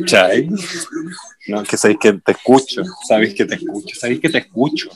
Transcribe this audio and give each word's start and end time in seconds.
¿Cachai? 0.00 0.48
No, 1.48 1.62
que 1.64 1.76
sabéis 1.76 1.98
que 2.00 2.12
te 2.14 2.32
escucho, 2.32 2.82
sabéis 3.06 3.34
que 3.34 3.44
te 3.44 3.54
escucho, 3.54 3.94
sabéis 3.98 4.20
que 4.20 4.28
te 4.28 4.38
escucho. 4.38 4.90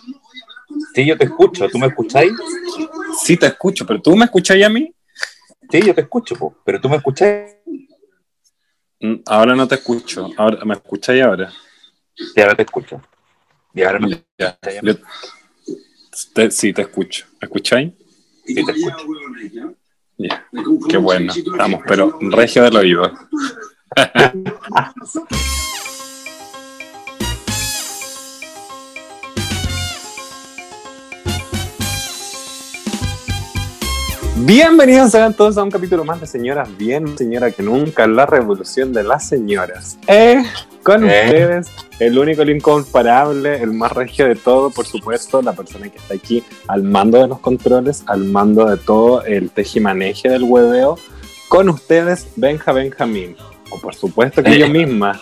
Sí, 0.94 1.06
yo 1.06 1.16
te 1.16 1.24
escucho. 1.24 1.68
¿Tú 1.68 1.78
me 1.78 1.86
escucháis? 1.86 2.32
Sí, 3.24 3.36
te 3.36 3.46
escucho, 3.46 3.86
pero 3.86 4.00
tú 4.00 4.16
me 4.16 4.24
escucháis 4.24 4.64
a 4.64 4.68
mí. 4.68 4.92
Sí, 5.70 5.80
yo 5.82 5.94
te 5.94 6.02
escucho, 6.02 6.36
po. 6.36 6.56
pero 6.64 6.80
tú 6.80 6.88
me 6.88 6.96
escucháis. 6.96 7.52
Mm, 9.00 9.14
Ahora 9.26 9.54
no 9.54 9.66
te 9.66 9.76
escucho. 9.76 10.30
Ahora, 10.36 10.64
¿Me 10.64 10.74
escucháis 10.74 11.22
ahora? 11.22 11.52
Y 12.36 12.40
ahora 12.40 12.54
te 12.54 12.62
escucho. 12.62 13.00
Y 13.74 13.82
ahora 13.82 13.98
me 14.00 14.24
Ya. 14.38 14.58
Yo- 14.82 14.94
te- 16.32 16.50
sí, 16.50 16.72
te 16.72 16.82
escucho. 16.82 17.26
¿Me 17.40 17.46
escucháis? 17.46 17.92
sí 18.46 18.54
te 18.54 18.60
escucho. 18.60 19.06
Ya. 20.18 20.46
Qué 20.88 20.96
bueno. 20.96 21.32
Estamos, 21.34 21.80
pero 21.86 22.16
regio 22.20 22.62
del 22.62 22.76
oído. 22.76 23.12
Bienvenidos 34.36 35.12
sean 35.12 35.32
todos 35.32 35.56
a 35.56 35.62
un 35.62 35.70
capítulo 35.70 36.04
más 36.04 36.20
de 36.20 36.26
Señoras 36.26 36.68
Bien, 36.76 37.16
señora 37.16 37.50
que 37.50 37.62
nunca, 37.62 38.06
la 38.06 38.26
revolución 38.26 38.92
de 38.92 39.02
las 39.04 39.28
señoras. 39.28 39.96
Eh, 40.06 40.42
con 40.82 41.08
Eh. 41.08 41.24
ustedes, 41.24 41.68
el 42.00 42.18
único, 42.18 42.42
el 42.42 42.50
incomparable, 42.50 43.62
el 43.62 43.72
más 43.72 43.92
regio 43.92 44.26
de 44.26 44.34
todo, 44.34 44.70
por 44.70 44.86
supuesto, 44.86 45.40
la 45.40 45.52
persona 45.52 45.88
que 45.88 45.98
está 45.98 46.14
aquí 46.14 46.42
al 46.66 46.82
mando 46.82 47.22
de 47.22 47.28
los 47.28 47.38
controles, 47.38 48.02
al 48.06 48.24
mando 48.24 48.66
de 48.68 48.76
todo 48.76 49.24
el 49.24 49.50
tejimaneje 49.50 50.28
del 50.28 50.42
hueveo. 50.42 50.98
Con 51.48 51.68
ustedes, 51.68 52.26
Benja 52.36 52.72
Benjamín. 52.72 53.36
O 53.74 53.80
por 53.80 53.94
supuesto 53.94 54.40
que 54.40 54.56
yo 54.56 54.68
misma. 54.68 55.20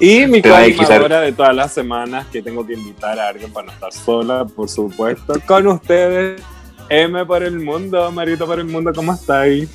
Y 0.00 0.26
mi 0.26 0.42
Te 0.42 0.50
va 0.50 0.58
a 0.58 0.62
coordinadora 0.62 1.20
de 1.20 1.32
todas 1.32 1.54
las 1.54 1.72
semanas 1.72 2.26
que 2.26 2.42
tengo 2.42 2.66
que 2.66 2.74
invitar 2.74 3.18
a 3.18 3.28
alguien 3.28 3.52
para 3.52 3.66
no 3.66 3.72
estar 3.72 3.92
sola, 3.92 4.44
por 4.44 4.68
supuesto. 4.68 5.34
Con 5.46 5.68
ustedes, 5.68 6.42
M 6.88 7.24
por 7.26 7.42
el 7.42 7.60
mundo, 7.60 8.10
Marito 8.10 8.46
por 8.46 8.58
el 8.58 8.66
mundo, 8.66 8.92
¿cómo 8.94 9.14
estáis? 9.14 9.68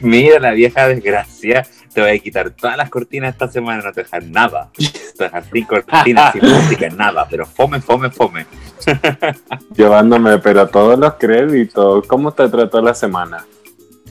Mira 0.00 0.40
la 0.40 0.52
vieja 0.52 0.88
desgracia. 0.88 1.66
Te 1.94 2.00
voy 2.00 2.10
a 2.10 2.18
quitar 2.18 2.50
todas 2.50 2.76
las 2.76 2.88
cortinas 2.88 3.32
esta 3.32 3.48
semana, 3.48 3.82
no 3.82 3.92
te 3.92 4.02
dejar 4.02 4.24
nada. 4.24 4.70
Te 5.16 5.24
dejar 5.24 5.44
sin 5.44 5.64
cortinas, 5.64 6.32
sin 6.32 6.48
música, 6.48 6.88
nada. 6.88 7.26
Pero 7.30 7.44
fome, 7.44 7.80
fome, 7.80 8.10
fome. 8.10 8.46
Llevándome, 9.76 10.38
pero 10.38 10.66
todos 10.68 10.98
los 10.98 11.14
créditos. 11.14 12.06
¿Cómo 12.06 12.32
te 12.32 12.48
trató 12.48 12.80
la 12.80 12.94
semana? 12.94 13.44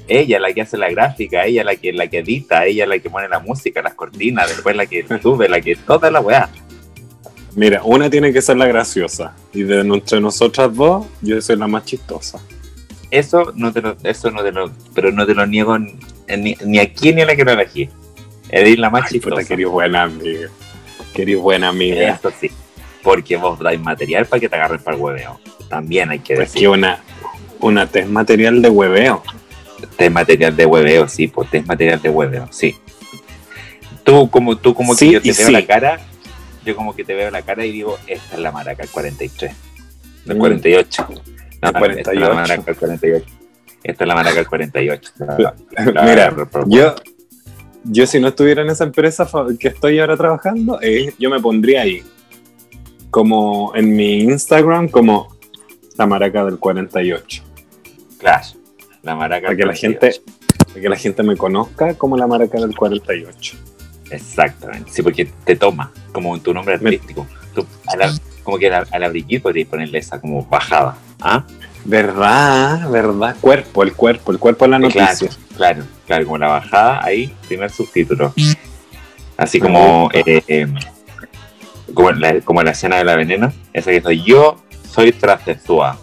Ella 0.08 0.40
la 0.40 0.54
que 0.54 0.62
hace 0.62 0.78
la 0.78 0.90
gráfica, 0.90 1.46
ella 1.46 1.64
la 1.64 1.76
que 1.76 1.92
la 1.92 2.08
que 2.08 2.20
edita, 2.20 2.66
ella 2.66 2.86
la 2.86 3.00
que 3.00 3.10
pone 3.10 3.28
la 3.28 3.40
música, 3.40 3.82
las 3.82 3.96
cortinas, 3.96 4.48
después 4.48 4.76
la 4.76 4.86
que 4.86 5.06
sube, 5.22 5.50
la 5.50 5.60
que 5.60 5.76
toda 5.76 6.12
la 6.12 6.22
weá. 6.22 6.50
Mira, 7.56 7.82
una 7.84 8.10
tiene 8.10 8.32
que 8.32 8.42
ser 8.42 8.58
la 8.58 8.68
graciosa. 8.68 9.34
Y 9.54 9.64
de 9.64 9.82
entre 9.82 10.22
nosotras 10.22 10.74
dos, 10.74 11.06
yo 11.22 11.42
soy 11.42 11.58
la 11.58 11.68
más 11.68 11.86
chistosa. 11.86 12.40
Eso 13.10 13.52
no 13.56 13.74
te 13.74 13.82
lo, 13.82 13.98
eso 14.04 14.32
no 14.32 14.42
te 14.42 14.52
lo, 14.52 14.72
pero 14.94 15.12
no 15.12 15.26
te 15.26 15.34
lo 15.34 15.46
niego 15.46 15.78
ni, 16.38 16.52
ni, 16.52 16.58
ni 16.66 16.80
aquí 16.80 17.14
ni 17.14 17.22
a 17.22 17.26
la 17.26 17.36
que 17.36 17.44
lo 17.44 17.52
elegí. 17.52 17.90
Eres 18.50 18.78
la 18.80 18.90
más 18.90 19.04
Ay, 19.12 19.20
puta, 19.20 19.36
chistosa. 19.38 19.48
querís 19.48 19.68
buena 19.68 20.04
amiga. 20.04 20.50
Querís 21.14 21.38
buena 21.38 21.70
amiga. 21.70 22.10
Eso 22.16 22.32
sí. 22.40 22.52
Porque 23.04 23.38
vos 23.38 23.60
dais 23.60 23.80
material 23.80 24.26
para 24.26 24.40
que 24.40 24.50
te 24.50 24.56
agarren 24.56 24.82
para 24.84 24.96
el 24.98 25.02
hueveo. 25.02 25.40
También 25.70 26.10
hay 26.12 26.20
que 26.20 26.36
Pues 26.36 26.50
decir. 26.50 26.62
que 26.62 26.68
una, 26.68 27.00
una 27.60 27.88
test 27.88 28.08
material 28.10 28.62
de 28.62 28.70
hueveo. 28.70 29.24
Test 29.98 30.12
material 30.12 30.56
de 30.56 30.66
hueveo, 30.66 31.08
sí, 31.08 31.28
pues 31.28 31.50
test 31.50 31.66
material 31.66 32.02
de 32.02 32.10
hueveo, 32.10 32.48
sí. 32.52 32.76
Tú 34.04 34.30
como, 34.30 34.56
tú 34.58 34.74
como 34.76 34.94
Sí 34.96 35.08
que 35.08 35.14
yo 35.14 35.22
te 35.22 35.34
veo 35.34 35.48
sí. 35.48 35.52
la 35.52 35.66
cara, 35.66 36.00
yo 36.66 36.76
como 36.76 36.96
que 36.96 37.04
te 37.04 37.14
veo 37.16 37.32
la 37.32 37.42
cara 37.42 37.66
y 37.66 37.72
digo, 37.72 37.98
esta 38.08 38.36
es 38.36 38.42
la 38.42 38.52
maraca, 38.52 38.84
el 38.84 38.90
43. 38.90 39.52
El 40.28 40.36
Mm. 40.36 40.40
48. 40.40 41.08
No, 41.10 41.70
El 41.70 41.98
Esta 41.98 42.12
es 42.12 42.20
la 42.20 42.30
48. 42.30 42.36
maraca, 42.36 42.72
el 42.72 42.78
48. 42.78 43.26
Esta 43.84 44.04
es 44.04 44.08
la 44.08 44.16
maraca, 44.16 44.40
el 44.40 44.48
48. 44.48 45.12
La- 45.20 45.38
la- 45.38 46.04
Mira, 46.04 46.32
la- 46.32 46.48
yo, 46.68 46.96
yo 47.84 48.06
si 48.06 48.20
no 48.20 48.28
estuviera 48.30 48.62
en 48.62 48.70
esa 48.70 48.84
empresa 48.84 49.28
que 49.60 49.70
estoy 49.70 50.00
ahora 50.00 50.16
trabajando, 50.18 50.80
eh, 50.82 51.14
yo 51.18 51.30
me 51.30 51.40
pondría 51.40 51.82
ahí. 51.82 52.04
Como 53.10 53.74
en 53.76 53.96
mi 53.96 54.20
Instagram, 54.22 54.88
como 54.90 55.36
la 55.98 56.06
maraca 56.06 56.46
del 56.46 56.58
48. 56.60 57.44
Clash. 58.20 58.54
La 59.04 59.16
maraca. 59.16 59.48
Para 59.48 59.58
que 59.58 59.64
la 59.66 59.74
48. 59.74 59.82
gente, 60.22 60.22
para 60.68 60.82
que 60.82 60.90
la 60.90 60.96
gente 60.96 61.24
me 61.24 61.36
conozca 61.36 61.94
como 61.96 62.16
la 62.18 62.28
maraca 62.28 62.60
del 62.60 62.76
48. 62.76 63.58
Exactamente. 64.12 64.92
Sí, 64.92 65.02
porque 65.02 65.26
te 65.44 65.56
toma 65.56 65.92
como 66.12 66.40
tu 66.40 66.54
nombre 66.54 66.76
artístico. 66.76 67.26
Tú, 67.54 67.66
a 67.88 67.96
la- 67.98 68.14
como 68.44 68.58
que 68.58 68.68
a 68.68 68.82
la, 68.82 68.88
a 68.92 69.00
la 69.00 69.12
podrías 69.42 69.68
ponerle 69.68 69.98
esa 69.98 70.20
como 70.22 70.46
bajada. 70.46 70.98
¿Ah? 71.20 71.46
¿Verdad? 71.86 72.90
¿Verdad? 72.90 73.36
Cuerpo, 73.42 73.84
el 73.84 73.94
cuerpo, 73.94 74.32
el 74.32 74.40
cuerpo 74.40 74.66
es 74.66 74.72
la 74.72 74.80
noticia. 74.80 75.16
Claro, 75.16 75.36
claro, 75.58 75.84
claro, 76.06 76.26
como 76.26 76.38
la 76.38 76.48
bajada, 76.48 77.04
ahí, 77.04 77.34
primer 77.48 77.72
subtítulo. 77.72 78.34
Así 79.38 79.60
como, 79.60 80.10
eh, 80.14 80.44
eh, 80.48 80.68
como, 81.94 82.12
la, 82.12 82.40
como 82.42 82.62
la 82.62 82.72
escena 82.72 82.98
de 82.98 83.04
la 83.04 83.16
veneno, 83.16 83.52
esa 83.74 83.92
que 83.92 84.02
soy 84.02 84.24
yo, 84.24 84.62
soy 84.90 85.12
transexual. 85.12 85.98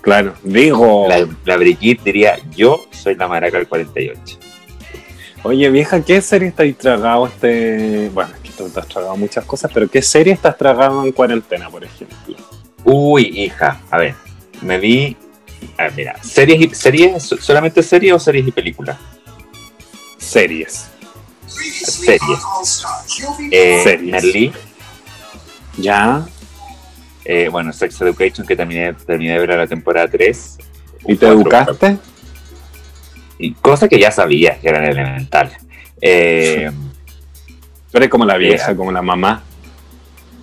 Claro, 0.00 0.34
digo. 0.42 1.06
La, 1.08 1.26
la 1.44 1.56
Brigitte 1.56 2.02
diría, 2.02 2.38
yo 2.56 2.80
soy 2.90 3.14
la 3.14 3.28
maraca 3.28 3.58
del 3.58 3.68
48. 3.68 4.38
Oye, 5.42 5.70
vieja, 5.70 6.02
¿qué 6.02 6.20
serie 6.20 6.48
estáis 6.48 6.76
tragado 6.76 7.26
este...? 7.26 8.10
Bueno, 8.12 8.30
es 8.34 8.40
que 8.40 8.50
tú 8.50 8.68
te 8.68 8.80
has 8.80 8.86
tragado 8.88 9.16
muchas 9.16 9.44
cosas, 9.44 9.70
pero 9.72 9.88
¿qué 9.88 10.02
serie 10.02 10.34
estás 10.34 10.56
tragado 10.58 11.02
en 11.02 11.12
cuarentena, 11.12 11.70
por 11.70 11.82
ejemplo? 11.82 12.36
Uy, 12.84 13.30
hija, 13.44 13.80
a 13.90 13.98
ver, 13.98 14.14
me 14.62 14.78
vi, 14.78 15.16
a 15.78 15.84
ver, 15.84 15.92
mira, 15.96 16.22
series, 16.22 16.60
y- 16.60 16.74
series, 16.74 17.22
solamente 17.40 17.82
series 17.82 18.12
o 18.14 18.18
series 18.18 18.46
y 18.48 18.52
películas. 18.52 18.96
Series. 20.18 20.86
Series. 21.46 22.20
Eh, 23.50 23.80
Series. 23.82 24.10
Merlí, 24.12 24.52
¿Ya? 25.78 26.24
eh, 27.24 27.48
bueno, 27.50 27.72
Sex 27.72 28.00
Education, 28.00 28.46
que 28.46 28.56
terminé, 28.56 28.92
terminé 28.94 29.32
de 29.38 29.46
ver 29.46 29.58
la 29.58 29.66
temporada 29.66 30.08
3. 30.08 30.58
¿Y 31.06 31.16
te 31.16 31.26
educaste? 31.26 31.96
Y 33.38 33.54
cosas 33.54 33.88
que 33.88 33.98
ya 33.98 34.10
sabías 34.10 34.58
que 34.58 34.68
eran 34.68 34.84
elementales. 34.84 35.56
Eh, 36.00 36.70
eres 37.92 38.08
como 38.08 38.24
la 38.24 38.36
vieja, 38.36 38.66
Mira. 38.68 38.76
como 38.76 38.92
la 38.92 39.02
mamá. 39.02 39.42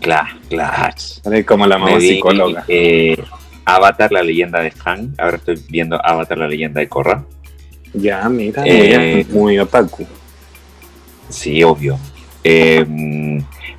claro, 0.01 0.37
claro. 0.49 0.93
Eres 1.25 1.45
como 1.45 1.65
la 1.67 1.77
mamá 1.77 1.95
vi, 1.97 2.09
psicóloga. 2.15 2.65
eh, 2.67 3.23
Avatar, 3.67 4.11
la 4.13 4.23
leyenda 4.23 4.61
de 4.61 4.71
Han. 4.85 5.13
Ahora 5.17 5.35
estoy 5.37 5.61
viendo 5.69 5.99
Avatar, 6.03 6.37
la 6.37 6.47
leyenda 6.47 6.79
de 6.79 6.87
Korra. 6.87 7.25
Ya, 7.93 8.27
mira, 8.29 8.63
eh, 8.65 9.25
muy, 9.29 9.59
otaku. 9.59 10.07
Sí, 11.29 11.61
obvio. 11.63 11.99
Eh, 12.43 12.85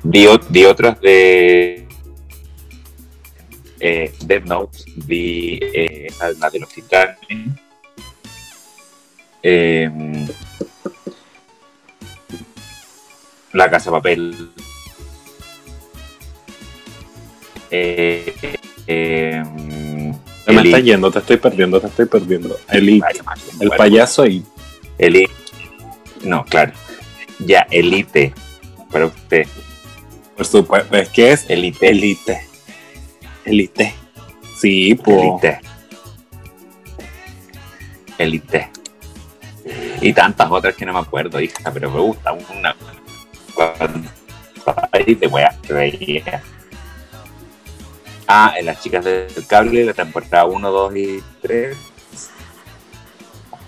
vi, 0.03 0.25
ot- 0.25 0.45
vi 0.49 0.65
otras 0.65 1.01
de 1.01 1.87
eh, 3.79 4.13
Death 4.25 4.45
Note, 4.45 4.77
vi 5.07 5.59
eh, 5.73 6.07
la 6.39 6.49
de 6.51 6.59
los 6.59 6.69
titanes. 6.69 7.17
Eh, 9.41 9.89
la 13.53 13.69
Casa 13.71 13.89
de 13.89 13.97
Papel. 13.97 14.49
Eh, 17.71 19.43
me 20.53 20.61
estás 20.63 20.83
yendo, 20.83 21.11
te 21.11 21.19
estoy 21.19 21.37
perdiendo, 21.37 21.79
te 21.79 21.87
estoy 21.87 22.05
perdiendo. 22.05 22.57
Madre, 22.67 23.19
el 23.59 23.69
payaso 23.71 24.25
y 24.25 24.43
Elite. 24.97 25.31
No, 26.23 26.43
claro. 26.45 26.73
Ya, 27.39 27.67
Elite. 27.71 28.33
Para 28.91 29.05
usted. 29.05 29.47
por 30.35 30.45
supuesto, 30.45 30.95
es 30.97 31.09
que 31.09 31.31
es 31.31 31.45
Elite. 31.49 31.89
Elite. 31.89 32.41
Elite. 33.45 33.93
Sí, 34.57 34.95
po. 34.95 35.39
Elite. 35.41 35.59
Elite. 38.17 38.69
Y 40.01 40.13
tantas 40.13 40.49
otras 40.49 40.75
que 40.75 40.85
no 40.85 40.93
me 40.93 40.99
acuerdo, 40.99 41.39
hija, 41.39 41.71
pero 41.71 41.91
me 41.91 41.99
gusta 41.99 42.33
una. 42.33 42.75
Ah, 48.31 48.53
en 48.55 48.67
las 48.67 48.79
chicas 48.79 49.03
del 49.03 49.25
cable, 49.47 49.83
la 49.83 49.93
temporada 49.95 50.45
1, 50.45 50.69
2 50.71 50.95
y 50.95 51.19
3. 51.41 51.75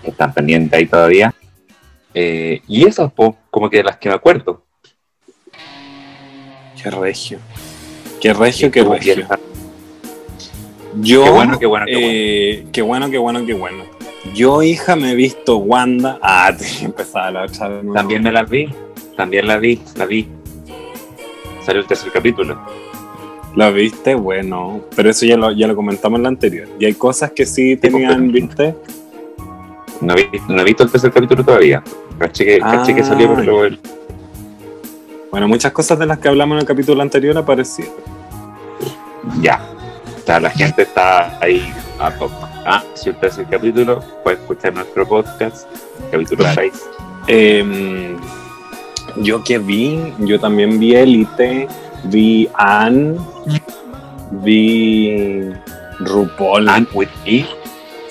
Que 0.02 0.10
están 0.10 0.32
pendientes 0.32 0.78
ahí 0.78 0.86
todavía. 0.86 1.34
Eh, 2.14 2.62
y 2.68 2.86
esas, 2.86 3.10
po, 3.12 3.36
como 3.50 3.68
que 3.68 3.78
de 3.78 3.82
las 3.82 3.96
que 3.96 4.08
me 4.08 4.14
acuerdo. 4.14 4.62
Qué 6.80 6.90
regio. 6.92 7.40
Qué 8.20 8.32
regio, 8.32 8.70
qué 8.70 8.84
Tú, 8.84 8.92
regio. 8.92 9.26
Yo, 11.00 11.24
Qué 11.24 11.30
bueno, 11.30 11.58
qué 11.58 11.66
bueno, 11.66 11.86
qué 11.86 12.50
eh, 12.50 12.66
qué 12.70 12.82
bueno, 12.82 13.10
qué 13.10 13.18
bueno, 13.18 13.44
qué 13.44 13.54
bueno. 13.54 13.84
Yo, 14.32 14.62
hija, 14.62 14.94
me 14.94 15.10
he 15.10 15.14
visto 15.16 15.56
Wanda. 15.56 16.20
Ah, 16.22 16.54
te 16.56 16.84
empezaba 16.84 17.32
la 17.32 17.42
otra. 17.46 17.80
También 17.92 18.22
me 18.22 18.30
la 18.30 18.44
vi, 18.44 18.72
también 19.16 19.48
la 19.48 19.56
vi, 19.56 19.82
la 19.96 20.06
vi. 20.06 20.28
Salió 21.66 21.80
el 21.80 21.88
tercer 21.88 22.12
capítulo. 22.12 22.91
¿La 23.56 23.70
viste? 23.70 24.14
Bueno, 24.14 24.80
pero 24.96 25.10
eso 25.10 25.26
ya 25.26 25.36
lo, 25.36 25.50
ya 25.52 25.66
lo 25.66 25.76
comentamos 25.76 26.18
en 26.18 26.22
la 26.22 26.28
anterior. 26.30 26.68
Y 26.78 26.86
hay 26.86 26.94
cosas 26.94 27.32
que 27.32 27.44
sí 27.44 27.76
tenían, 27.76 28.32
¿viste? 28.32 28.74
No, 30.00 30.14
vi, 30.14 30.24
no 30.48 30.60
he 30.60 30.64
visto 30.64 30.82
el 30.82 30.90
tercer 30.90 31.12
capítulo 31.12 31.44
todavía. 31.44 31.82
Caché 32.18 32.44
que, 32.44 32.58
caché 32.60 32.94
que 32.94 33.04
salió, 33.04 33.34
pero 33.36 33.64
el- 33.64 33.78
Bueno, 35.30 35.48
muchas 35.48 35.72
cosas 35.72 35.98
de 35.98 36.06
las 36.06 36.18
que 36.18 36.28
hablamos 36.28 36.56
en 36.56 36.60
el 36.60 36.66
capítulo 36.66 37.02
anterior 37.02 37.36
aparecieron. 37.36 37.94
ya. 39.40 39.60
O 40.22 40.24
sea, 40.24 40.38
la 40.40 40.50
gente 40.50 40.82
está 40.82 41.36
ahí 41.42 41.72
a 41.98 42.10
tope. 42.12 42.34
Ah, 42.64 42.82
si 42.94 43.08
el 43.10 43.16
tercer 43.16 43.44
capítulo, 43.50 44.00
puede 44.22 44.36
escuchar 44.36 44.72
nuestro 44.72 45.06
podcast, 45.06 45.66
capítulo 46.10 46.44
Claro. 46.44 46.60
6. 46.62 46.72
Eh, 47.26 48.16
yo 49.16 49.42
que 49.42 49.58
vi, 49.58 49.98
yo 50.20 50.38
también 50.40 50.78
vi 50.78 50.94
Elite, 50.94 51.66
vi 52.04 52.48
Anne, 52.54 53.18
vi 54.44 55.50
RuPaul. 56.00 56.68
And 56.68 56.86
with 56.94 57.08
E, 57.26 57.44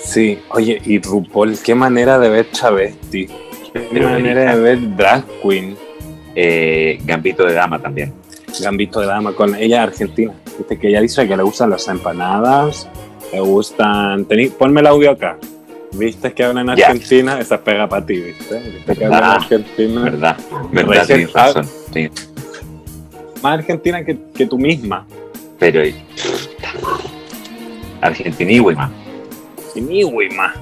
Sí, 0.04 0.40
oye, 0.50 0.82
y 0.84 0.98
RuPaul, 1.00 1.56
qué 1.62 1.74
manera 1.74 2.18
de 2.18 2.28
ver 2.28 2.46
travesti, 2.46 3.26
qué 3.72 3.88
Pero, 3.92 4.10
manera 4.10 4.56
de 4.56 4.60
ver 4.60 4.96
drag 4.96 5.24
queen, 5.40 5.76
eh, 6.34 6.98
Gambito 7.04 7.44
de 7.44 7.54
Dama 7.54 7.78
también. 7.78 8.12
Gambito 8.60 9.00
de 9.00 9.06
Dama, 9.06 9.32
con 9.32 9.54
ella 9.54 9.84
argentina. 9.84 10.34
Viste 10.58 10.78
que 10.78 10.88
ella 10.88 11.00
dice 11.00 11.26
que 11.26 11.36
le 11.36 11.42
gustan 11.42 11.70
las 11.70 11.86
empanadas, 11.88 12.88
le 13.32 13.40
gustan... 13.40 14.24
Tení, 14.24 14.48
ponme 14.48 14.80
el 14.80 14.88
audio 14.88 15.12
acá. 15.12 15.38
¿Viste 15.92 16.32
que 16.32 16.44
hablan 16.44 16.70
en. 16.70 16.70
Argentina? 16.70 17.38
Esa 17.38 17.62
pega 17.62 17.86
para 17.86 18.04
ti, 18.04 18.16
¿viste? 18.18 18.58
¿Viste 18.58 18.96
que 18.96 19.04
hablan 19.04 19.24
en 19.24 19.30
Argentina? 19.30 20.02
¿Verdad? 20.02 20.36
¿Verdad? 20.72 21.06
Tienes 21.06 21.32
razón. 21.32 21.66
Sí. 21.92 22.10
Más 23.42 23.58
argentina 23.58 24.04
que, 24.04 24.18
que 24.34 24.46
tú 24.46 24.58
misma. 24.58 25.06
Pero. 25.58 25.82
Argentina 28.00 28.50
Ni 28.50 28.60
Wima. 28.60 28.90
Ni 29.76 30.04
Wima. 30.04 30.54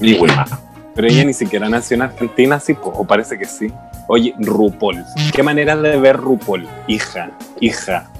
Ni 0.00 0.18
Wima. 0.18 0.46
Pero 0.94 1.08
ella 1.08 1.24
ni 1.24 1.32
siquiera 1.32 1.68
nació 1.68 1.94
en 1.96 2.02
Argentina, 2.02 2.58
sí, 2.58 2.76
o 2.82 3.04
parece 3.04 3.38
que 3.38 3.44
sí. 3.44 3.72
Oye, 4.08 4.34
RuPaul. 4.38 5.04
¿Qué 5.32 5.42
manera 5.42 5.76
de 5.76 5.96
ver 5.98 6.16
RuPaul? 6.16 6.66
Hija, 6.88 7.30
hija. 7.60 8.10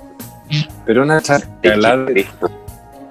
Pero 0.86 1.02
una 1.02 1.20
chacalada 1.20 2.04
de, 2.04 2.26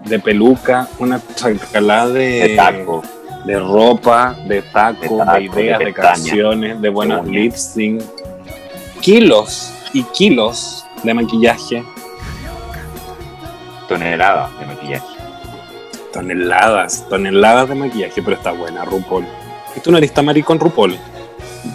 de 0.06 0.20
peluca, 0.20 0.88
una 1.00 1.22
chacalada 1.36 2.10
de, 2.10 2.22
De 2.50 2.56
taco. 2.56 3.04
de 3.46 3.60
ropa, 3.60 4.36
de 4.48 4.62
taco, 4.62 5.26
De 5.26 5.44
ideas, 5.44 5.80
de 5.80 5.86
de, 5.86 5.94
canciones, 5.94 6.82
de 6.82 6.90
buenos 6.90 7.28
lip 7.28 7.54
sync. 7.54 8.02
Kilos 9.02 9.74
y 9.94 10.04
kilos 10.04 10.86
de 11.04 11.14
maquillaje. 11.14 11.84
Toneladas 13.88 14.60
de 14.60 14.66
maquillaje. 14.66 15.08
Toneladas, 16.14 17.08
toneladas 17.08 17.70
de 17.70 17.76
maquillaje, 17.76 18.22
pero 18.22 18.36
está 18.36 18.52
buena 18.52 18.84
RuPaul. 18.86 19.26
¿Y 19.76 19.80
tú 19.80 19.92
no 19.92 19.98
eres 19.98 20.14
tamari 20.14 20.44
con 20.44 20.60
RuPaul? 20.60 20.98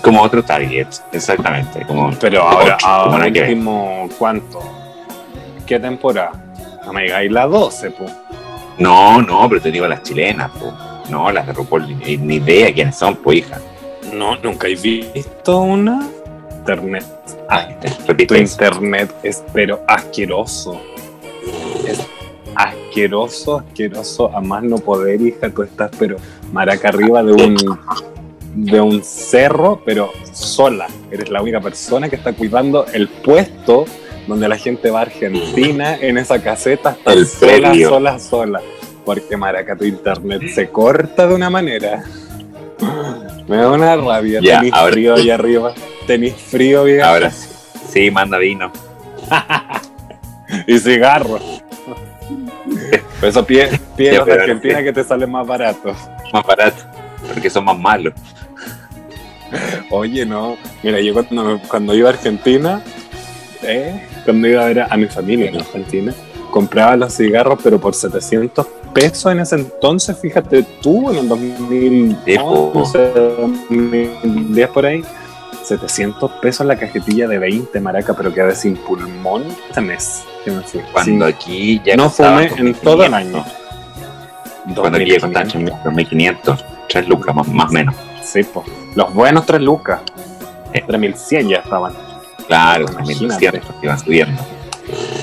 Como 0.02 0.22
otro 0.22 0.42
target, 0.42 0.88
exactamente. 1.12 1.84
Como, 1.86 2.10
Pero 2.18 2.42
ahora, 2.42 2.76
ahora 2.82 3.18
nada 3.18 3.32
que 3.32 3.40
último, 3.40 4.08
¿cuánto? 4.18 4.60
¿Qué 5.66 5.78
temporada? 5.78 6.32
No 6.84 6.92
me 6.92 7.04
digáis 7.04 7.30
la 7.30 7.46
12, 7.46 7.90
po. 7.92 8.06
No, 8.78 9.22
no, 9.22 9.48
pero 9.48 9.60
te 9.60 9.70
digo 9.70 9.86
las 9.86 10.02
chilenas, 10.02 10.50
po. 10.50 10.72
No, 11.08 11.30
las 11.30 11.46
de 11.46 11.52
RuPaul, 11.52 11.98
ni, 11.98 12.16
ni 12.16 12.36
idea 12.36 12.72
quiénes 12.72 12.96
son, 12.96 13.16
pues 13.16 13.38
hija. 13.38 13.60
No, 14.12 14.36
nunca 14.36 14.68
he 14.68 14.74
visto 14.74 15.60
una. 15.60 16.06
Internet. 16.68 17.04
Ah, 17.50 17.68
Tu 18.26 18.34
internet 18.36 19.14
es 19.22 19.44
pero 19.52 19.82
asqueroso. 19.86 20.80
Es 21.86 22.00
asqueroso, 22.54 23.58
asqueroso, 23.58 24.34
a 24.34 24.40
más 24.40 24.62
no 24.62 24.78
poder, 24.78 25.20
hija. 25.20 25.50
Tú 25.50 25.62
estás, 25.62 25.90
pero 25.98 26.16
maraca 26.52 26.88
arriba 26.88 27.22
de 27.22 27.32
un 27.34 27.56
de 28.54 28.80
un 28.80 29.02
cerro, 29.04 29.82
pero 29.84 30.10
sola. 30.32 30.86
Eres 31.10 31.28
la 31.28 31.42
única 31.42 31.60
persona 31.60 32.08
que 32.08 32.16
está 32.16 32.32
cuidando 32.32 32.86
el 32.94 33.08
puesto 33.08 33.84
donde 34.26 34.48
la 34.48 34.56
gente 34.56 34.90
va 34.90 35.00
a 35.00 35.02
Argentina 35.02 35.96
en 36.00 36.16
esa 36.16 36.40
caseta, 36.42 36.92
está 36.92 37.12
El 37.12 37.26
sola, 37.26 37.74
sola, 37.88 38.18
sola. 38.18 38.60
Porque 39.04 39.36
maraca, 39.36 39.76
tu 39.76 39.84
internet 39.84 40.48
se 40.54 40.70
corta 40.70 41.26
de 41.26 41.34
una 41.34 41.50
manera. 41.50 42.04
Me 43.48 43.56
da 43.58 43.70
una 43.70 43.96
rabia. 43.96 44.40
Ya, 44.42 44.62
ahora- 44.72 44.92
frío 44.92 45.14
ahí 45.14 45.28
arriba. 45.28 45.74
Tenís 46.06 46.34
frío, 46.34 46.84
vieja. 46.84 47.08
Ahora 47.08 47.30
sí. 47.30 47.48
Sí, 47.90 48.10
manda 48.10 48.38
vino. 48.38 48.72
Y 50.66 50.78
cigarros. 50.78 51.62
Por 53.18 53.28
eso 53.28 53.44
pide, 53.44 53.80
pide 53.96 54.12
Ya, 54.12 54.18
los 54.18 54.26
de 54.26 54.32
Argentina 54.34 54.82
que 54.82 54.92
te 54.92 55.02
salen 55.02 55.30
más 55.30 55.46
baratos. 55.46 55.96
Más 56.32 56.46
barato. 56.46 56.84
Porque 57.32 57.50
son 57.50 57.64
más 57.64 57.78
malos. 57.78 58.14
Oye, 59.90 60.24
no. 60.26 60.56
Mira, 60.82 61.00
yo 61.00 61.12
cuando, 61.12 61.60
cuando 61.68 61.94
iba 61.94 62.10
a 62.10 62.12
Argentina, 62.12 62.82
eh, 63.62 64.06
cuando 64.24 64.48
iba 64.48 64.64
a 64.64 64.66
ver 64.66 64.80
a, 64.80 64.86
a 64.90 64.96
mi 64.96 65.06
familia 65.06 65.48
en 65.48 65.56
Argentina, 65.56 66.14
compraba 66.50 66.96
los 66.96 67.16
cigarros, 67.16 67.58
pero 67.62 67.80
por 67.80 67.94
700 67.94 68.66
pesos 68.94 69.32
en 69.32 69.40
ese 69.40 69.56
entonces, 69.56 70.16
fíjate 70.18 70.64
tú, 70.80 71.10
en 71.10 71.18
el 71.18 71.28
2011, 71.28 73.12
2010 73.12 74.68
por 74.70 74.86
ahí. 74.86 75.02
700 75.64 76.30
pesos 76.42 76.66
la 76.66 76.76
cajetilla 76.76 77.26
de 77.28 77.38
20 77.38 77.80
maraca, 77.80 78.14
pero 78.14 78.32
quedé 78.32 78.54
sin 78.54 78.76
pulmón 78.76 79.44
este 79.68 79.80
mes. 79.80 80.22
que 80.44 80.50
me 80.50 80.60
fui. 80.62 80.80
Cuando 80.92 81.26
Sí. 81.26 81.32
aquí 81.32 81.82
ya 81.86 81.96
no 81.96 82.10
fumé 82.10 82.48
en 82.56 82.74
todo 82.74 83.02
el 83.04 83.10
2.500. 83.12 83.14
año. 83.14 83.44
Cuando 84.76 84.98
aquí 84.98 85.10
ya 85.10 85.20
costaban 85.20 85.48
2.500. 85.48 85.82
2.500. 85.84 86.64
3 86.88 87.08
lucas, 87.08 87.34
más, 87.34 87.68
o 87.70 87.72
menos. 87.72 87.94
Sí, 88.22 88.42
po. 88.44 88.62
Los 88.94 89.12
buenos 89.14 89.46
3 89.46 89.60
lucas. 89.62 90.00
Eh. 90.74 90.84
3100 90.86 91.48
ya 91.48 91.56
estaban. 91.58 91.94
Claro, 92.46 92.84
Imagínate. 92.90 93.46
1.200 93.50 93.74
iban 93.82 93.98
subiendo. 93.98 94.42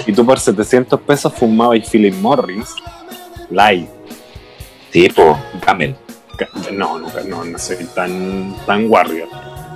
Y 0.07 0.13
tú 0.13 0.25
por 0.25 0.39
700 0.39 0.99
pesos 1.01 1.31
fumabas 1.33 1.77
y 1.77 1.81
Philip 1.81 2.15
Morris 2.15 2.73
Light. 3.51 3.87
Sí, 4.91 5.07
po, 5.09 5.37
Camel. 5.63 5.95
Ca- 6.35 6.49
No, 6.71 6.97
no, 6.97 7.07
no, 7.27 7.43
no 7.45 7.59
soy 7.59 7.85
tan, 7.93 8.55
tan 8.65 8.89
warrior. 8.89 9.27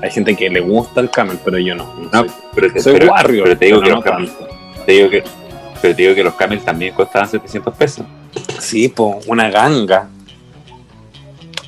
Hay 0.02 0.12
gente 0.12 0.36
que 0.36 0.50
le 0.50 0.60
gusta 0.60 1.00
el 1.02 1.10
camel, 1.10 1.40
pero 1.44 1.58
yo 1.58 1.76
no. 1.76 1.86
no 1.96 2.10
No, 2.12 2.20
soy, 2.20 2.32
pero 2.54 2.72
te, 2.74 2.80
soy 2.80 2.94
pero- 3.00 3.12
warrior, 3.12 3.44
pero 3.46 3.58
te 3.58 3.66
digo 3.66 3.82
que 3.82 3.90
no 3.90 3.96
los 3.96 4.04
camel, 4.04 4.30
tanto. 4.30 4.48
te 4.86 4.92
digo 4.92 5.10
que, 5.10 5.24
pero 5.82 5.96
te 5.96 6.02
digo 6.02 6.16
que 6.16 6.24
los 6.24 6.34
Camel 6.36 6.60
también 6.62 6.94
costaban 6.94 7.30
700 7.30 7.76
pesos. 7.76 8.06
Sí, 8.60 8.88
po, 8.90 9.20
una 9.28 9.50
ganga. 9.50 10.08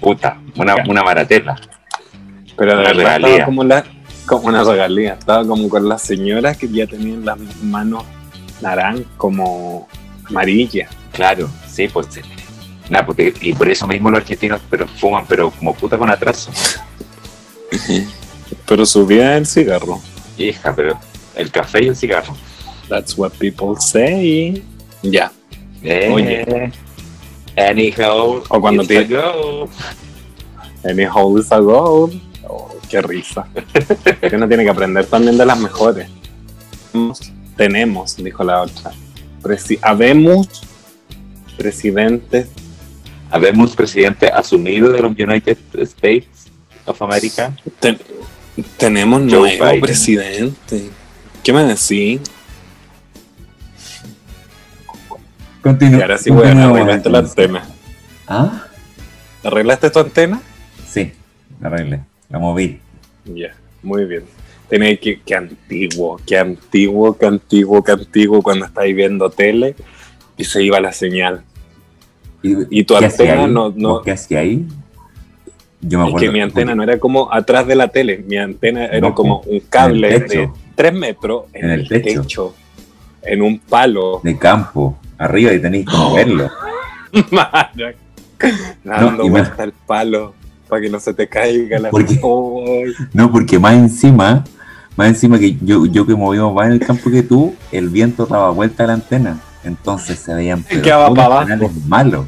Puta, 0.02 0.38
una, 0.56 0.76
una 0.88 1.04
maratela. 1.04 1.56
Pero 2.56 2.72
de 2.72 2.78
Una 2.80 2.94
verdad 2.94 3.16
estaba 3.18 3.46
como, 3.46 3.64
la, 3.64 3.84
como 4.26 4.48
una 4.48 4.64
regalía. 4.64 5.14
Estaba 5.14 5.46
como 5.46 5.70
con 5.70 5.88
las 5.88 6.02
señoras 6.02 6.58
que 6.58 6.68
ya 6.68 6.88
tenían 6.88 7.26
las 7.26 7.38
manos 7.64 8.04
naranjas, 8.62 9.06
como 9.18 9.88
amarillas. 10.26 10.90
Claro, 11.12 11.50
sí, 11.68 11.88
pues. 11.88 12.08
Nada, 12.90 13.06
porque, 13.06 13.34
y 13.42 13.54
por 13.54 13.70
eso 13.70 13.86
mismo 13.88 14.10
los 14.10 14.22
argentinos 14.22 14.62
pero 14.70 14.88
fuman, 14.88 15.26
pero 15.28 15.52
como 15.52 15.74
puta 15.74 15.98
con 15.98 16.10
atraso. 16.10 16.52
Pero 18.66 18.86
subía 18.86 19.38
el 19.38 19.46
cigarro. 19.46 20.02
Hija, 20.38 20.74
pero 20.76 21.00
el 21.36 21.52
café 21.52 21.84
y 21.84 21.88
el 21.88 21.96
cigarro. 21.96 22.36
That's 22.90 23.18
what 23.18 23.32
people 23.40 23.76
say. 23.80 24.64
Ya. 25.04 25.32
Eh, 25.84 26.10
Oye. 26.12 26.72
Anyhow, 27.58 28.44
O 28.50 28.62
cuando 28.62 28.84
it's 28.84 28.92
a 28.92 29.08
te- 29.08 29.14
go. 29.14 29.70
Any 30.84 31.06
hole 31.06 31.40
is 31.42 31.52
a 31.52 31.60
goal. 31.60 32.12
Oh, 32.48 32.70
qué 32.90 33.02
risa. 33.02 33.48
que 34.22 34.36
uno 34.36 34.48
tiene 34.48 34.64
que 34.64 34.70
aprender 34.70 35.06
también 35.08 35.38
de 35.38 35.46
las 35.46 35.60
mejores. 35.60 36.08
Tenemos, 37.56 38.16
dijo 38.18 38.44
la 38.44 38.62
otra. 38.62 38.92
Presi 39.42 39.78
habemos 39.82 40.48
presidentes. 41.58 42.48
Habemos 43.30 43.76
presidente 43.76 44.28
asumido 44.28 44.90
de 44.90 45.02
los 45.02 45.12
United 45.12 45.58
States 45.80 46.47
of 46.88 47.02
America. 47.02 47.54
Ten- 47.80 48.00
tenemos 48.78 49.22
Joe 49.22 49.58
nuevo 49.58 49.66
Biden. 49.66 49.82
presidente. 49.82 50.90
¿Qué 51.44 51.54
me 51.54 51.64
decís? 51.64 52.22
Continúa. 55.62 56.00
Y 56.00 56.02
ahora 56.02 56.18
sí, 56.18 56.30
weón, 56.32 56.58
arreglaste 56.60 57.10
la 57.10 57.20
antena. 57.20 57.66
¿Ah? 58.28 58.64
¿Arreglaste 59.44 59.90
tu 59.90 60.00
antena? 60.00 60.42
Sí, 60.88 61.12
la 61.62 61.68
arreglé. 61.68 62.02
La 62.30 62.40
moví. 62.40 62.80
Ya, 63.26 63.54
muy 63.84 64.06
bien. 64.06 64.24
Tenéis 64.70 65.00
que, 65.00 65.22
que 65.22 65.36
antiguo, 65.36 66.20
que 66.26 66.38
antiguo, 66.38 67.18
que 67.18 67.26
antiguo, 67.26 67.84
que 67.84 67.92
antiguo 67.94 68.42
cuando 68.42 68.66
estáis 68.66 68.96
viendo 68.96 69.30
tele 69.30 69.76
y 70.38 70.44
se 70.44 70.64
iba 70.64 70.80
la 70.82 70.92
señal. 70.92 71.44
Y 72.44 72.84
tu 72.84 72.94
¿qué 72.98 73.06
hacía 73.06 73.32
antena 73.34 73.48
no- 73.48 73.74
no- 73.76 73.90
¿Vos 73.90 74.02
¿Qué 74.06 74.12
hacía 74.12 74.40
ahí? 74.40 74.66
Yo 75.82 76.00
me 76.00 76.06
Es 76.06 76.10
acuerdo. 76.10 76.26
que 76.28 76.32
mi 76.34 76.42
antena 76.42 76.74
no 76.76 76.84
era 76.84 76.98
como 77.00 77.32
atrás 77.32 77.68
de 77.68 77.76
la 77.76 77.88
tele, 77.90 78.24
mi 78.28 78.38
antena 78.38 78.86
era 78.86 79.00
No, 79.10 79.14
como 79.16 79.42
un 79.46 79.60
cable 79.70 80.20
de 80.20 80.50
3 80.76 80.94
metros 80.94 81.46
en, 81.54 81.66
En 81.66 81.72
el 81.72 81.80
el 81.82 81.88
techo. 81.88 82.22
techo. 82.22 82.56
en 83.24 83.42
un 83.42 83.60
palo. 83.60 84.22
De 84.24 84.38
campo, 84.38 84.98
arriba 85.18 85.54
y 85.54 85.60
tenéis 85.62 85.86
como 85.86 86.14
verlo. 86.16 86.50
Mara, 87.32 87.72
dando 88.84 89.24
me- 89.26 89.30
vuelta 89.30 89.64
al 89.64 89.74
palo 89.74 90.34
para 90.68 90.82
que 90.82 90.90
no 90.90 91.00
se 91.00 91.14
te 91.14 91.28
caiga 91.28 91.80
la 91.80 91.90
¿Por 91.90 92.06
qué? 92.06 92.14
Ay, 92.24 92.94
No, 93.14 93.32
porque 93.32 93.58
más 93.60 93.74
encima, 93.76 94.44
más 94.96 95.08
encima 95.10 95.38
que 95.40 95.56
yo, 95.62 95.86
yo 95.86 96.06
que 96.08 96.16
movimos 96.16 96.54
más 96.54 96.68
en 96.68 96.74
el 96.74 96.80
campo 96.80 97.10
que 97.12 97.22
tú, 97.24 97.56
el 97.72 97.90
viento 97.90 98.26
daba 98.26 98.50
vuelta 98.52 98.84
a 98.84 98.88
la 98.88 98.94
antena. 98.94 99.40
Entonces 99.64 100.18
se 100.20 100.34
veían 100.34 100.64
pero 100.64 101.14
canales 101.14 101.72
malos. 101.86 102.28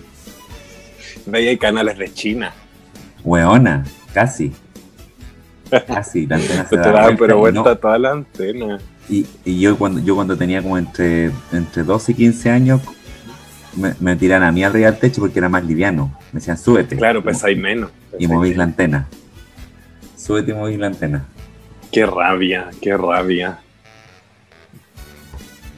Veía 1.26 1.58
canales 1.58 1.98
de 1.98 2.12
China. 2.14 2.54
Weona, 3.24 3.84
casi. 4.14 4.52
Casi, 5.88 6.26
la 6.26 6.38
antena 6.38 6.64
se 6.64 6.70
te 6.72 6.78
daba 6.78 6.92
daban 7.02 7.18
pero 7.18 7.38
vuelta 7.38 7.62
vuelta 7.62 7.76
no- 7.76 7.78
toda 7.78 8.00
la 8.00 8.12
antena. 8.12 8.80
Y, 9.08 9.26
y 9.46 9.60
yo 9.60 9.78
cuando 9.78 10.00
yo 10.02 10.16
cuando 10.16 10.36
tenía 10.38 10.62
como 10.62 10.78
entre, 10.78 11.32
entre 11.52 11.84
12 11.84 12.12
y 12.12 12.16
15 12.16 12.50
años, 12.50 12.82
me, 13.76 13.94
me 14.00 14.16
tiran 14.16 14.42
a 14.44 14.52
mí 14.52 14.64
arriba 14.64 14.90
del 14.92 15.00
techo 15.00 15.22
porque 15.22 15.38
era 15.40 15.50
más 15.50 15.64
liviano. 15.64 16.16
Me 16.32 16.40
decían, 16.40 16.58
súbete. 16.58 16.96
Claro, 16.98 17.24
pues 17.24 17.44
hay 17.44 17.56
menos. 17.56 17.92
Y 18.18 18.28
movís 18.28 18.58
la 18.58 18.64
antena. 18.64 19.08
Súbete 20.18 20.52
y 20.52 20.54
movís 20.56 20.78
la 20.80 20.88
antena. 20.88 21.26
Qué 21.92 22.06
rabia, 22.06 22.70
qué 22.82 22.96
rabia. 22.98 23.60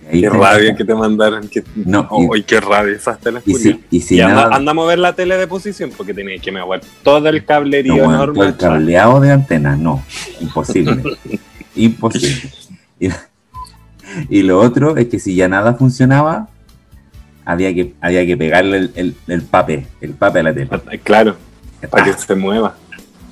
Y 0.10 0.16
ahí 0.16 0.22
Qué 0.22 0.30
rabia 0.30 0.76
que 0.76 0.84
te 0.84 0.96
mandaron. 0.96 1.48
Que... 1.48 1.64
No, 1.76 2.08
y- 2.20 2.30
Ay, 2.36 2.44
qué 2.44 2.60
rabia 2.60 2.96
esas 2.96 3.20
teles 3.20 3.44
Y 3.46 3.54
si, 3.56 3.84
y 3.92 4.02
si 4.02 4.16
y 4.16 4.22
anda, 4.22 4.36
nada, 4.44 4.56
anda 4.56 4.72
a 4.72 4.74
mover 4.74 5.00
la 5.00 5.14
tele 5.14 5.38
de 5.38 5.48
posición 5.48 5.92
porque 5.96 6.14
tenía 6.14 6.38
que 6.40 6.52
mover 6.52 6.82
todo 7.04 7.28
el 7.30 7.46
cablerío 7.46 7.96
no, 7.98 8.04
enorme. 8.16 8.34
todo 8.36 8.46
el 8.48 8.58
cableado 8.58 9.20
de 9.20 9.32
antena, 9.32 9.76
no. 9.76 10.04
Imposible. 10.40 11.02
imposible. 11.76 12.52
Y, 13.00 13.10
y 14.30 14.44
lo 14.44 14.60
otro 14.60 14.98
es 14.98 15.08
que 15.08 15.20
si 15.20 15.36
ya 15.36 15.48
nada 15.48 15.76
funcionaba, 15.76 16.50
había 17.46 17.74
que, 17.74 17.94
había 18.02 18.26
que 18.26 18.36
pegarle 18.38 18.78
el, 18.78 18.92
el, 18.96 19.16
el 19.28 19.42
pape, 19.44 19.88
el 20.02 20.12
pape 20.14 20.40
a 20.40 20.44
la 20.44 20.54
tele. 20.54 20.70
Claro, 21.04 21.36
para 21.90 22.04
que 22.06 22.12
Pa, 22.12 22.18
se 22.18 22.36
mueva. 22.36 22.76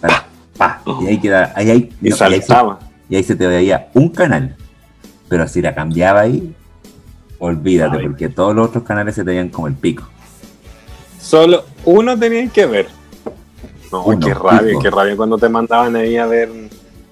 pa, 0.02 0.28
pa. 0.58 0.82
Y 1.02 1.08
ahí 1.08 1.20
queda, 1.20 1.52
ahí, 1.56 1.70
ahí, 1.70 1.90
Y 2.02 2.10
no, 2.10 2.16
y 2.18 2.24
ahí 2.34 2.42
se- 2.42 2.54
y 3.10 3.16
ahí 3.16 3.24
se 3.24 3.36
te 3.36 3.48
veía 3.48 3.90
un 3.94 4.10
canal. 4.10 4.56
Pero 5.28 5.48
si 5.48 5.62
la 5.62 5.76
cambiaba 5.76 6.22
ahí, 6.22 6.56
olvídate, 7.40 7.98
Ay. 7.98 8.08
porque 8.08 8.30
todos 8.30 8.56
los 8.56 8.68
otros 8.70 8.84
canales 8.84 9.16
se 9.16 9.24
te 9.24 9.32
veían 9.32 9.50
como 9.50 9.68
el 9.68 9.74
pico. 9.74 10.08
Solo 11.20 11.64
uno 11.86 12.18
tenía 12.18 12.48
que 12.48 12.66
ver. 12.66 12.88
No, 13.92 14.04
Uno, 14.04 14.26
qué 14.26 14.34
rabia, 14.34 14.78
qué 14.82 14.90
rabia 14.90 15.16
cuando 15.18 15.38
te 15.38 15.50
mandaban 15.50 15.96
ahí 15.96 16.16
a 16.18 16.26
ver. 16.28 16.50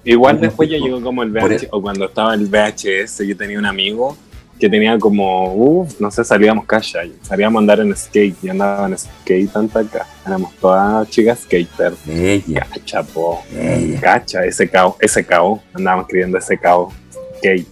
Igual 0.04 0.36
Uno, 0.36 0.42
después 0.42 0.68
ya 0.70 0.76
fijo. 0.76 0.86
llegó 0.86 1.02
como 1.02 1.22
el 1.22 1.32
Por 1.32 1.50
VHS, 1.50 1.62
e- 1.64 1.68
o 1.72 1.82
cuando 1.82 2.04
estaba 2.06 2.34
el 2.34 2.46
VHS, 2.46 3.26
yo 3.26 3.36
tenía 3.36 3.58
un 3.58 3.66
amigo 3.66 4.16
que 4.58 4.68
tenía 4.68 4.98
como, 4.98 5.54
uff, 5.54 6.00
no 6.00 6.10
sé, 6.10 6.24
salíamos 6.24 6.64
cacha, 6.64 7.00
salíamos 7.22 7.58
a 7.58 7.60
andar 7.60 7.80
en 7.80 7.94
skate, 7.96 8.36
y 8.42 8.48
andaba 8.48 8.86
en 8.88 8.98
skate 8.98 9.52
tanta 9.52 9.80
acá. 9.80 10.06
Éramos 10.26 10.52
todas 10.56 11.08
chicas 11.10 11.40
skater. 11.40 11.92
Ella, 12.08 12.66
Cacha, 12.72 13.02
po. 13.04 13.42
ella. 13.56 14.00
Cacha, 14.00 14.40
SKO, 14.50 14.96
SKO, 15.06 15.62
andábamos 15.74 16.04
escribiendo 16.06 16.40
SKO, 16.40 16.92
skate. 17.38 17.66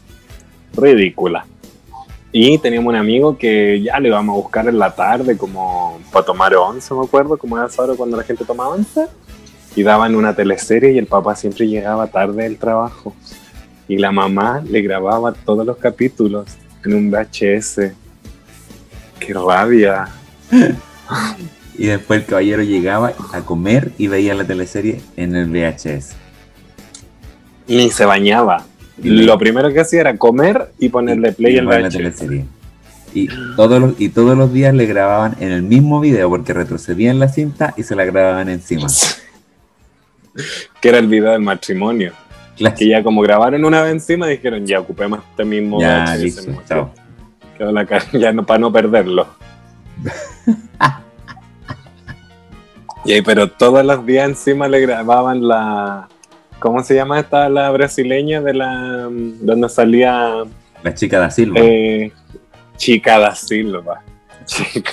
Ridícula. 0.76 1.46
Y 2.38 2.58
teníamos 2.58 2.90
un 2.90 2.96
amigo 2.96 3.38
que 3.38 3.80
ya 3.80 3.98
le 3.98 4.08
íbamos 4.08 4.34
a 4.34 4.42
buscar 4.42 4.68
en 4.68 4.78
la 4.78 4.94
tarde, 4.94 5.38
como 5.38 5.98
para 6.12 6.26
tomar 6.26 6.54
once, 6.54 6.92
me 6.92 7.02
acuerdo, 7.02 7.38
como 7.38 7.56
era 7.56 7.66
esa 7.66 7.82
hora 7.82 7.94
cuando 7.94 8.14
la 8.14 8.24
gente 8.24 8.44
tomaba 8.44 8.74
once. 8.74 9.06
Y 9.74 9.82
daban 9.82 10.14
una 10.14 10.36
teleserie 10.36 10.92
y 10.92 10.98
el 10.98 11.06
papá 11.06 11.34
siempre 11.34 11.66
llegaba 11.66 12.08
tarde 12.08 12.42
del 12.42 12.58
trabajo. 12.58 13.16
Y 13.88 13.96
la 13.96 14.12
mamá 14.12 14.62
le 14.68 14.82
grababa 14.82 15.32
todos 15.32 15.64
los 15.64 15.78
capítulos 15.78 16.58
en 16.84 16.92
un 16.92 17.10
VHS. 17.10 17.92
¡Qué 19.18 19.32
rabia! 19.32 20.06
Y 21.78 21.86
después 21.86 22.20
el 22.20 22.26
caballero 22.26 22.62
llegaba 22.62 23.12
a 23.32 23.40
comer 23.42 23.92
y 23.96 24.08
veía 24.08 24.34
la 24.34 24.44
teleserie 24.44 25.00
en 25.16 25.36
el 25.36 25.46
VHS. 25.48 26.16
Ni 27.66 27.90
se 27.90 28.04
bañaba. 28.04 28.64
Lo 29.02 29.38
primero 29.38 29.72
que 29.72 29.80
hacía 29.80 30.00
era 30.00 30.16
comer 30.16 30.70
y 30.78 30.88
ponerle 30.88 31.32
play 31.32 31.58
y 31.58 31.60
ver 31.60 31.82
la 31.82 31.88
teleserie. 31.88 32.44
Y 33.12 33.28
todos, 33.56 33.80
los, 33.80 34.00
y 34.00 34.10
todos 34.10 34.36
los 34.36 34.52
días 34.52 34.74
le 34.74 34.86
grababan 34.86 35.36
en 35.40 35.50
el 35.50 35.62
mismo 35.62 36.00
video 36.00 36.28
porque 36.28 36.52
retrocedían 36.52 37.18
la 37.18 37.28
cinta 37.28 37.74
y 37.76 37.82
se 37.82 37.96
la 37.96 38.04
grababan 38.04 38.48
encima. 38.48 38.88
que 40.80 40.88
era 40.88 40.98
el 40.98 41.06
video 41.06 41.32
del 41.32 41.40
matrimonio. 41.40 42.12
Claro. 42.56 42.76
Que 42.76 42.88
ya 42.88 43.02
como 43.02 43.22
grabaron 43.22 43.64
una 43.64 43.82
vez 43.82 43.92
encima, 43.92 44.26
dijeron, 44.26 44.66
ya 44.66 44.80
ocupemos 44.80 45.20
este 45.30 45.44
mismo 45.44 45.80
Ya, 45.80 46.16
listo, 46.16 46.50
¿no? 46.50 46.62
chao. 46.68 46.92
Quedó 47.56 47.72
la 47.72 47.86
cara, 47.86 48.04
ya 48.12 48.32
no, 48.32 48.44
para 48.44 48.58
no 48.58 48.72
perderlo. 48.72 49.26
y 53.04 53.12
ahí, 53.12 53.22
pero 53.22 53.50
todos 53.50 53.84
los 53.84 54.04
días 54.04 54.28
encima 54.28 54.68
le 54.68 54.80
grababan 54.80 55.46
la... 55.46 56.08
¿Cómo 56.58 56.82
se 56.82 56.94
llama 56.94 57.20
esta 57.20 57.48
la 57.48 57.70
brasileña 57.70 58.40
de 58.40 58.54
la... 58.54 59.08
donde 59.10 59.68
salía 59.68 60.32
La 60.82 60.94
chica 60.94 61.18
da 61.18 61.30
Silva. 61.30 61.60
eh, 61.60 62.12
Chica 62.76 63.18
da 63.18 63.34
Silva? 63.34 64.02
Chica. 64.46 64.92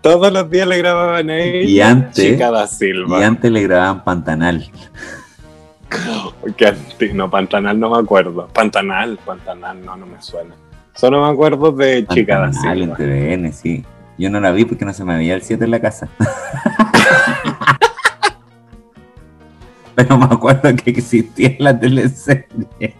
Todos 0.00 0.32
los 0.32 0.48
días 0.50 0.66
le 0.68 0.78
grababan 0.78 1.28
a 1.30 1.38
ella 1.38 1.68
Y 1.68 1.80
antes- 1.80 2.14
Chica 2.24 2.50
da 2.50 2.66
Silva. 2.66 3.20
y 3.20 3.22
antes 3.24 3.50
le 3.50 3.62
grababan 3.62 4.04
Pantanal. 4.04 4.70
No, 7.14 7.30
Pantanal 7.30 7.80
no 7.80 7.88
me 7.90 7.98
acuerdo. 7.98 8.46
Pantanal, 8.52 9.18
Pantanal, 9.24 9.82
no, 9.84 9.96
no 9.96 10.04
me 10.04 10.20
suena. 10.20 10.54
Solo 10.94 11.22
me 11.24 11.32
acuerdo 11.32 11.72
de 11.72 12.06
Chica 12.08 12.38
da 12.38 12.50
Pantanal 12.50 12.82
en 12.82 12.84
Silva. 12.84 12.96
TVN, 12.98 13.52
sí. 13.54 13.84
Yo 14.18 14.28
no 14.28 14.38
la 14.38 14.50
vi 14.50 14.66
porque 14.66 14.84
no 14.84 14.92
se 14.92 15.02
me 15.04 15.16
veía 15.16 15.34
el 15.34 15.40
7 15.42 15.64
en 15.64 15.70
la 15.70 15.80
casa. 15.80 16.08
Pero 20.06 20.16
me 20.16 20.24
acuerdo 20.26 20.74
que 20.76 20.90
existía 20.90 21.56
la 21.58 21.78
teleserie. 21.78 22.46
Me 22.78 22.92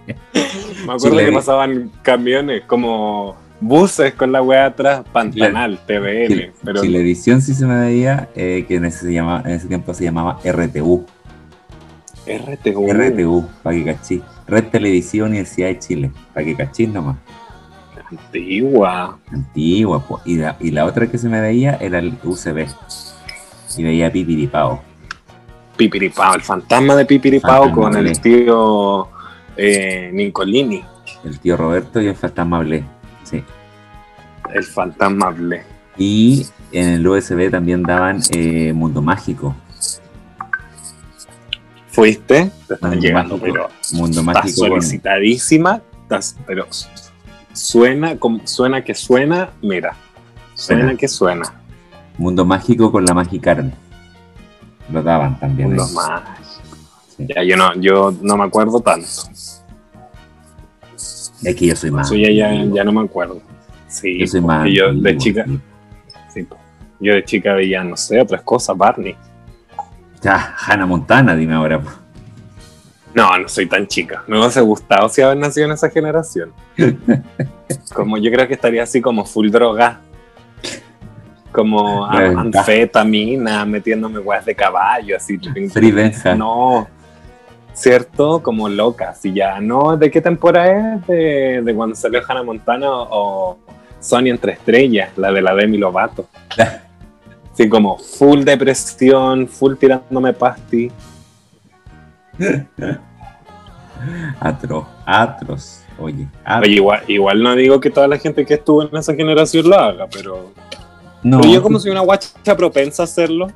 acuerdo 0.83 1.11
Chile- 1.11 1.26
que 1.26 1.33
pasaban 1.33 1.90
camiones 2.02 2.62
como 2.67 3.37
buses 3.61 4.14
con 4.14 4.33
la 4.33 4.43
wea 4.43 4.67
atrás, 4.67 5.02
Pantanal, 5.12 5.78
TVN. 5.87 6.26
Chile- 6.28 6.52
pero 6.64 6.81
Chilevisión 6.83 7.40
sí 7.40 7.55
se 7.55 7.67
me 7.67 7.78
veía, 7.78 8.28
eh, 8.35 8.64
que 8.67 8.76
en 8.76 8.85
ese, 8.87 9.07
se 9.07 9.12
llamaba- 9.12 9.43
en 9.49 9.55
ese 9.55 9.69
tiempo 9.69 9.95
se 9.95 10.05
llamaba 10.05 10.38
RTU. 10.45 11.05
RTU. 12.26 12.93
RTU, 12.93 13.49
para 13.62 13.76
que 13.76 13.85
cachí. 13.85 14.23
Red 14.47 14.64
Televisión 14.64 15.28
Universidad 15.28 15.69
de 15.69 15.78
Chile, 15.78 16.11
para 16.35 16.45
que 16.45 16.57
cachís 16.57 16.88
nomás. 16.88 17.17
Antigua. 18.11 19.19
Antigua, 19.31 20.07
po. 20.07 20.21
Y 20.25 20.37
la, 20.37 20.57
y 20.61 20.71
la 20.71 20.85
otra 20.85 21.07
que 21.07 21.19
se 21.19 21.28
me 21.28 21.40
veía 21.40 21.76
era 21.81 21.99
el 21.99 22.14
UCB. 22.25 22.67
Y 23.76 23.83
veía 23.85 24.11
Pipiripao. 24.11 24.83
Pipiripao, 25.79 26.35
el 26.35 26.43
fantasma 26.43 26.95
de 26.97 27.07
Pipiripao 27.07 27.65
Fantasma 27.65 27.83
con 27.91 27.93
Blé. 28.03 28.11
el 28.11 28.21
tío 28.21 29.09
eh, 29.57 30.11
Nicolini. 30.13 30.85
El 31.25 31.39
tío 31.41 31.57
Roberto 31.57 32.03
y 32.03 32.09
el 32.09 32.17
fantasma 32.17 32.59
Blé. 32.61 32.85
Sí. 33.25 33.43
El 34.53 34.65
fantasma 34.65 35.31
Blé. 35.31 35.63
Y 35.97 36.47
en 36.73 36.89
el 36.91 37.07
USB 37.09 37.51
también 37.51 37.83
daban 37.83 38.21
eh, 38.31 38.73
Mundo 38.75 39.01
Mágico. 39.01 39.55
¿Fuiste? 41.91 42.51
Te 42.69 42.75
están 42.75 42.91
Mundo 42.91 43.05
llegando, 43.07 43.37
Mágico. 43.39 43.53
pero 43.55 43.69
Mundo 44.01 44.23
Mágico. 44.23 44.57
solicitadísima. 44.67 45.81
estás- 46.03 46.37
pero 46.47 46.67
suena, 47.53 48.17
como, 48.19 48.47
suena 48.47 48.83
que 48.85 48.95
suena, 48.95 49.51
mira. 49.63 49.95
Suena 50.55 50.83
Suena. 50.85 50.99
que 50.99 51.09
suena. 51.09 51.55
Mundo 52.17 52.45
Mágico 52.45 52.91
con 52.93 53.05
la 53.05 53.15
Magicarne. 53.15 53.73
Lo 54.90 55.02
daban 55.02 55.38
también. 55.38 55.73
Ahí. 55.73 55.78
más. 55.95 56.23
Sí. 57.16 57.26
Ya, 57.35 57.42
yo 57.42 57.57
no, 57.57 57.75
yo 57.80 58.14
no 58.23 58.37
me 58.37 58.45
acuerdo 58.45 58.80
tanto. 58.80 59.07
Es 61.42 61.54
que 61.57 61.66
yo 61.66 61.76
soy 61.76 61.90
más. 61.90 62.07
Eso 62.07 62.16
ya, 62.16 62.30
ya, 62.30 62.52
ya 62.73 62.85
no 62.85 62.92
me 62.92 63.02
acuerdo. 63.02 63.40
Sí, 63.88 64.18
Yo 64.18 64.26
soy 64.26 64.40
más. 64.40 64.68
yo 64.71 64.92
de 64.92 65.16
chica, 65.16 65.47
sí. 66.33 66.47
yo 67.00 67.14
de 67.14 67.25
chica 67.25 67.54
veía, 67.54 67.83
no 67.83 67.97
sé, 67.97 68.21
otras 68.21 68.42
cosas, 68.42 68.76
Barney. 68.76 69.16
Ya, 70.21 70.54
Hannah 70.59 70.85
Montana, 70.85 71.35
dime 71.35 71.54
ahora. 71.54 71.80
No, 73.14 73.38
no 73.38 73.49
soy 73.49 73.66
tan 73.66 73.87
chica. 73.87 74.23
Me 74.26 74.38
hubiese 74.38 74.61
gustado 74.61 75.09
si 75.09 75.23
haber 75.23 75.38
nacido 75.38 75.66
en 75.66 75.73
esa 75.73 75.88
generación. 75.88 76.52
Como 77.95 78.18
yo 78.18 78.30
creo 78.30 78.47
que 78.47 78.54
estaría 78.54 78.83
así 78.83 79.00
como 79.00 79.25
full 79.25 79.49
droga. 79.50 80.00
Como 81.59 82.05
anfetamina, 82.07 83.65
metiéndome 83.65 84.21
weas 84.21 84.45
de 84.45 84.55
caballo, 84.55 85.17
así. 85.17 85.41
No, 86.37 86.87
¿cierto? 87.73 88.41
Como 88.41 88.69
loca. 88.69 89.12
Si 89.12 89.33
ya 89.33 89.61
no, 89.61 89.97
¿de 89.97 90.09
qué 90.09 90.21
temporada 90.21 90.95
es? 90.95 91.07
¿De, 91.09 91.62
de 91.65 91.75
cuando 91.75 91.97
salió 91.97 92.21
Hannah 92.29 92.45
Montana 92.45 92.87
o 92.88 93.59
Sony 93.99 94.29
entre 94.29 94.53
estrellas? 94.53 95.11
La 95.17 95.33
de 95.33 95.43
la 95.43 95.53
Demi 95.53 95.79
Lovato. 95.79 96.29
Así 97.53 97.69
como 97.69 97.99
full 97.99 98.45
depresión, 98.45 99.49
full 99.49 99.75
tirándome 99.75 100.33
pasti. 100.35 100.93
Atroz, 104.38 104.87
atroz. 105.05 105.83
Oye, 105.99 106.29
atroz. 106.45 106.69
Oye, 106.69 106.77
igual, 106.77 107.03
igual 107.09 107.43
no 107.43 107.57
digo 107.57 107.81
que 107.81 107.91
toda 107.91 108.07
la 108.07 108.17
gente 108.17 108.47
que 108.47 108.55
estuvo 108.55 108.85
en 108.85 108.97
esa 108.97 109.12
generación 109.12 109.69
lo 109.69 109.77
haga, 109.77 110.07
pero, 110.07 110.53
no, 111.23 111.41
pero 111.41 111.53
yo 111.53 111.63
como 111.63 111.79
soy 111.79 111.91
una 111.91 112.01
guacha 112.01 112.57
propensa 112.57 113.03
a 113.03 113.05
hacerlo, 113.05 113.49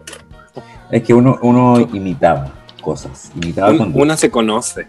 es 0.90 1.02
que 1.02 1.14
uno, 1.14 1.38
uno 1.42 1.80
imitaba 1.92 2.50
cosas, 2.82 3.30
imitaba 3.34 3.70
un- 3.70 3.78
conductas. 3.78 4.02
una 4.02 4.16
se 4.16 4.30
conoce. 4.30 4.88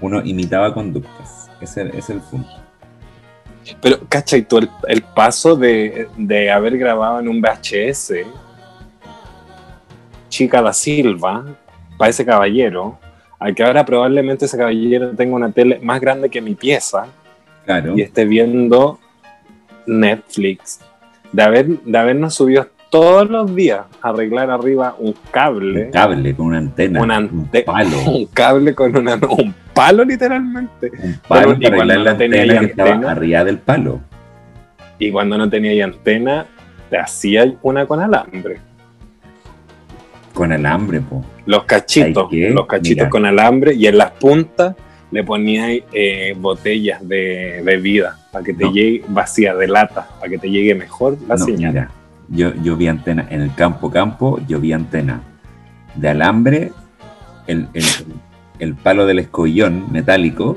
Uno 0.00 0.22
imitaba 0.24 0.72
conductas. 0.74 1.50
Ese, 1.60 1.88
ese 1.88 1.98
es 1.98 2.10
el 2.10 2.20
punto. 2.20 2.48
Pero, 3.80 3.98
¿cachai? 4.08 4.42
Tú 4.42 4.58
el, 4.58 4.70
el 4.86 5.02
paso 5.02 5.56
de, 5.56 6.08
de 6.16 6.50
haber 6.50 6.78
grabado 6.78 7.20
en 7.20 7.28
un 7.28 7.40
VHS, 7.40 8.12
Chica 10.28 10.62
da 10.62 10.72
Silva, 10.72 11.44
para 11.96 12.10
ese 12.10 12.24
caballero, 12.24 12.98
a 13.40 13.52
que 13.52 13.62
ahora 13.64 13.84
probablemente 13.84 14.44
ese 14.44 14.56
caballero 14.56 15.10
tenga 15.16 15.34
una 15.34 15.50
tele 15.50 15.80
más 15.82 16.00
grande 16.00 16.28
que 16.30 16.40
mi 16.40 16.54
pieza 16.54 17.06
Claro. 17.64 17.96
y 17.96 18.02
esté 18.02 18.24
viendo 18.24 18.98
Netflix, 19.86 20.80
de, 21.32 21.42
haber, 21.42 21.66
de 21.66 21.98
habernos 21.98 22.34
subido 22.34 22.66
todos 22.90 23.28
los 23.28 23.54
días 23.54 23.80
a 24.00 24.08
arreglar 24.08 24.50
arriba 24.50 24.94
un 24.98 25.14
cable, 25.30 25.86
Un 25.86 25.90
cable 25.90 26.34
con 26.34 26.46
una 26.46 26.58
antena. 26.58 27.02
una 27.02 27.18
un 27.18 27.50
palo. 27.66 27.96
un 28.06 28.26
cable 28.26 28.74
con 28.74 28.96
una, 28.96 29.14
un 29.16 29.54
palo 29.74 30.04
literalmente. 30.04 30.90
Un 31.02 31.20
palo 31.28 31.48
Pero, 31.48 31.52
y 31.58 31.62
para 31.64 31.76
cuando 31.76 31.92
arreglar 31.94 31.98
la 31.98 32.04
no 32.04 32.10
antena 32.10 32.36
que 32.36 32.42
antena- 32.58 32.66
estaba 32.90 33.10
arriba 33.12 33.44
del 33.44 33.58
palo. 33.58 34.00
Y 34.98 35.10
cuando 35.12 35.36
no 35.38 35.48
tenía 35.50 35.84
antena, 35.84 36.46
te 36.90 36.98
hacía 36.98 37.52
una 37.62 37.86
con 37.86 38.00
alambre. 38.00 38.58
Con 40.34 40.52
alambre, 40.52 41.00
po. 41.00 41.24
Los 41.46 41.64
cachitos, 41.64 42.28
los 42.32 42.66
cachitos 42.66 42.96
Mira. 43.04 43.10
con 43.10 43.26
alambre 43.26 43.74
y 43.74 43.86
en 43.86 43.98
las 43.98 44.12
puntas 44.12 44.74
le 45.10 45.24
ponía 45.24 45.68
eh, 45.92 46.34
botellas 46.38 47.06
de 47.06 47.60
bebida 47.64 48.18
para 48.30 48.44
que 48.44 48.52
te 48.54 48.64
No. 48.64 48.72
llegue 48.72 49.04
vacía 49.08 49.54
de 49.54 49.66
lata, 49.66 50.08
para 50.18 50.30
que 50.30 50.38
te 50.38 50.50
llegue 50.50 50.74
mejor 50.74 51.16
la 51.26 51.36
No, 51.36 51.44
señal. 51.44 51.72
mira, 51.72 51.90
yo, 52.28 52.52
yo 52.62 52.76
vi 52.76 52.88
antena 52.88 53.26
en 53.30 53.40
el 53.40 53.54
campo 53.54 53.90
campo, 53.90 54.38
yo 54.46 54.60
vi 54.60 54.72
antena 54.72 55.20
de 55.94 56.08
alambre, 56.10 56.72
el, 57.46 57.68
el, 57.72 57.84
el 58.58 58.74
palo 58.74 59.06
del 59.06 59.20
escollón 59.20 59.90
metálico 59.90 60.56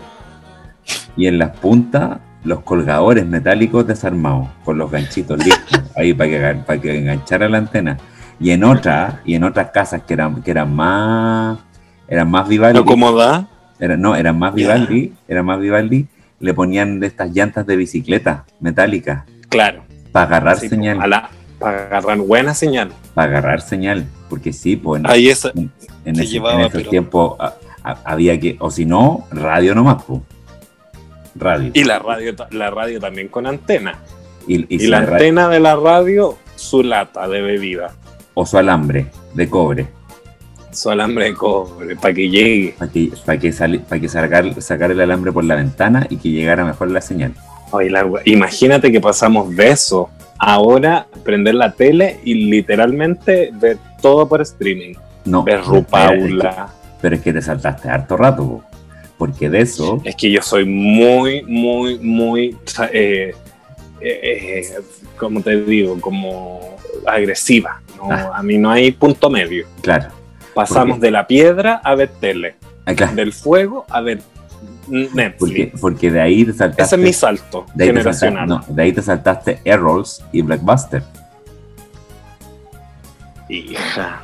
y 1.15 1.27
en 1.27 1.37
las 1.39 1.55
puntas 1.57 2.19
los 2.43 2.61
colgadores 2.61 3.25
metálicos 3.25 3.85
desarmados 3.87 4.49
con 4.65 4.77
los 4.77 4.91
ganchitos 4.91 5.37
listos 5.45 5.81
ahí 5.95 6.13
para 6.13 6.29
que, 6.29 6.55
para 6.65 6.81
que 6.81 6.97
enganchara 6.97 7.47
la 7.47 7.59
antena. 7.59 7.97
Y 8.39 8.49
en 8.51 8.63
otras, 8.63 9.15
y 9.23 9.35
en 9.35 9.43
otras 9.43 9.69
casas 9.69 10.01
que 10.01 10.15
eran, 10.15 10.41
que 10.41 10.49
eran 10.51 10.75
más 10.75 11.59
eran 12.07 12.29
más 12.29 12.49
Vivaldi, 12.49 12.77
¿No 12.79 12.83
como 12.85 13.13
da? 13.13 13.47
Era- 13.81 13.97
no, 13.97 14.15
eran 14.15 14.39
más. 14.39 14.53
Vivaldi, 14.53 15.11
eran 15.27 15.45
más 15.45 15.59
Vivaldi, 15.59 16.07
le 16.39 16.53
ponían 16.53 17.01
de 17.01 17.07
estas 17.07 17.31
llantas 17.31 17.65
de 17.67 17.75
bicicleta 17.75 18.45
metálicas 18.61 19.23
Claro. 19.49 19.83
para 20.13 20.25
agarrar 20.27 20.57
Sí, 20.59 20.69
señal. 20.69 20.97
para 21.59 21.85
agarrar 21.87 22.17
buena 22.19 22.53
señal. 22.53 22.91
para 23.13 23.31
agarrar 23.39 23.61
señal, 23.61 24.05
porque 24.29 24.53
sí, 24.53 24.77
pues 24.77 25.01
en, 25.03 25.09
Ahí 25.09 25.27
esa, 25.29 25.49
en, 25.53 25.69
en 26.05 26.15
se 26.15 26.23
ese- 26.23 26.31
llevaba, 26.31 26.53
en 26.55 26.61
esos 26.61 26.73
pero- 26.73 26.89
tiempos 26.89 27.35
a- 27.39 27.53
a- 27.83 27.97
había 28.05 28.39
que, 28.39 28.55
o 28.59 28.71
si 28.71 28.85
no, 28.85 29.27
radio 29.31 29.75
nomás, 29.75 30.03
pues. 30.03 30.21
Radio. 31.35 31.71
y 31.73 31.83
la 31.83 31.99
radio, 31.99 32.33
la 32.51 32.69
radio 32.69 32.99
también 32.99 33.27
con 33.29 33.45
antena. 33.47 33.99
Y, 34.47 34.61
y 34.61 34.65
Y, 34.69 34.79
si 34.79 34.87
la 34.87 34.99
antena 34.99 35.47
de 35.49 35.59
la 35.59 35.75
radio, 35.75 36.37
su 36.55 36.83
lata 36.83 37.27
de 37.27 37.41
bebida. 37.41 37.91
o 38.33 38.45
su 38.45 38.57
alambre 38.57 39.07
de 39.33 39.49
cobre, 39.49 39.87
Su 40.71 40.89
alambre 40.89 41.25
de 41.25 41.33
cobre, 41.33 41.95
para 41.95 42.13
que 42.13 42.29
llegue. 42.29 42.75
para 42.77 42.91
que, 42.91 43.11
para 43.25 43.37
que, 43.39 43.51
para 43.87 44.01
que 44.01 44.07
sacar, 44.09 44.61
sacar 44.61 44.91
el 44.91 45.01
alambre 45.01 45.31
por 45.31 45.43
la 45.43 45.55
ventana 45.55 46.07
y 46.09 46.17
que 46.17 46.29
llegara 46.29 46.63
mejor 46.65 46.91
la 46.91 47.01
señal. 47.01 47.33
Oye, 47.71 47.89
la 47.89 48.05
imagínate 48.25 48.91
que 48.91 48.99
pasamos 49.01 49.55
de 49.55 49.69
eso 49.69 50.09
ahora 50.37 51.07
prender 51.23 51.55
la 51.55 51.71
tele 51.73 52.19
y 52.23 52.33
literalmente 52.49 53.51
ver 53.53 53.77
todo 54.01 54.27
por 54.27 54.41
streaming. 54.41 54.93
No, 55.25 55.43
Ver 55.43 55.59
pero 55.59 55.61
es 55.61 55.69
que- 55.69 55.75
Rupaula. 55.77 56.69
pero 57.01 57.15
es 57.15 57.21
que 57.21 57.31
te 57.33 57.41
saltaste 57.41 57.89
harto 57.89 58.17
rato, 58.17 58.43
po, 58.47 58.63
porque 59.17 59.49
de 59.49 59.61
eso, 59.61 60.01
Es 60.03 60.15
que 60.15 60.31
yo 60.31 60.41
soy 60.41 60.65
muy, 60.65 61.43
muy, 61.43 61.99
muy, 61.99 62.57
eh, 62.91 63.33
eh, 64.01 64.19
eh, 64.23 64.79
como 65.17 65.41
te 65.41 65.61
digo, 65.61 65.99
como 66.01 66.77
agresiva. 67.05 67.81
¿no? 67.97 68.11
Ah. 68.11 68.31
A 68.35 68.41
mí 68.43 68.57
no 68.57 68.71
hay 68.71 68.91
punto 68.91 69.29
medio. 69.29 69.65
claro, 69.81 70.07
Pasamos 70.53 70.99
de 70.99 71.11
la 71.11 71.27
piedra 71.27 71.81
a 71.83 71.95
ver 71.95 72.09
tele, 72.19 72.55
ah, 72.85 72.93
del 72.93 73.33
fuego 73.33 73.85
a 73.89 74.01
ver 74.01 74.21
Netflix. 74.87 75.37
porque, 75.39 75.73
porque 75.79 76.11
de 76.11 76.21
ahí 76.21 76.45
te 76.45 76.53
saltaste. 76.53 76.83
Ese 76.83 76.95
es 76.95 77.01
mi 77.01 77.13
salto 77.13 77.65
de 77.73 77.85
generacional. 77.85 78.47
saltaste, 78.47 78.71
no, 78.71 78.75
de 78.75 78.81
ahí 78.83 78.91
te 78.91 79.01
saltaste 79.01 79.59
Errols 79.63 80.23
y 80.31 80.41
Blackbuster. 80.41 81.03
Hija. 83.49 84.21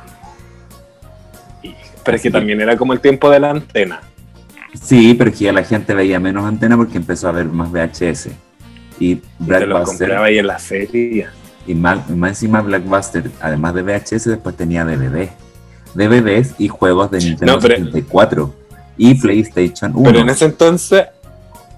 Hija. 1.62 1.76
Pero 2.04 2.16
es 2.16 2.22
que 2.22 2.30
también 2.30 2.60
era 2.60 2.76
como 2.76 2.92
el 2.92 3.00
tiempo 3.00 3.30
de 3.30 3.40
la 3.40 3.50
antena. 3.50 4.00
Sí, 4.82 5.14
pero 5.14 5.30
es 5.30 5.38
que 5.38 5.44
ya 5.44 5.52
la 5.52 5.64
gente 5.64 5.94
veía 5.94 6.20
menos 6.20 6.44
antena 6.44 6.76
porque 6.76 6.98
empezó 6.98 7.28
a 7.28 7.32
ver 7.32 7.46
más 7.46 7.70
VHS. 7.70 8.28
Y 9.00 9.20
Blackbuster, 9.38 10.08
compraba 10.08 10.26
ahí 10.26 10.38
en 10.38 10.46
la 10.46 10.58
feria. 10.58 11.32
y 11.66 11.74
más, 11.74 12.08
más 12.10 12.30
encima 12.30 12.60
Blackbuster, 12.60 13.30
además 13.40 13.74
de 13.74 13.82
VHS, 13.82 14.24
después 14.24 14.56
tenía 14.56 14.84
DVD. 14.84 15.30
DVDs 15.98 16.54
y 16.58 16.68
juegos 16.68 17.10
de 17.10 17.18
Nintendo 17.18 17.54
No, 17.54 17.60
pero- 17.60 17.76
64 17.76 18.54
y 18.96 19.14
PlayStation 19.14 19.92
1. 19.94 20.02
Pero 20.10 20.20
en 20.20 20.28
ese 20.30 20.44
entonces, 20.46 21.06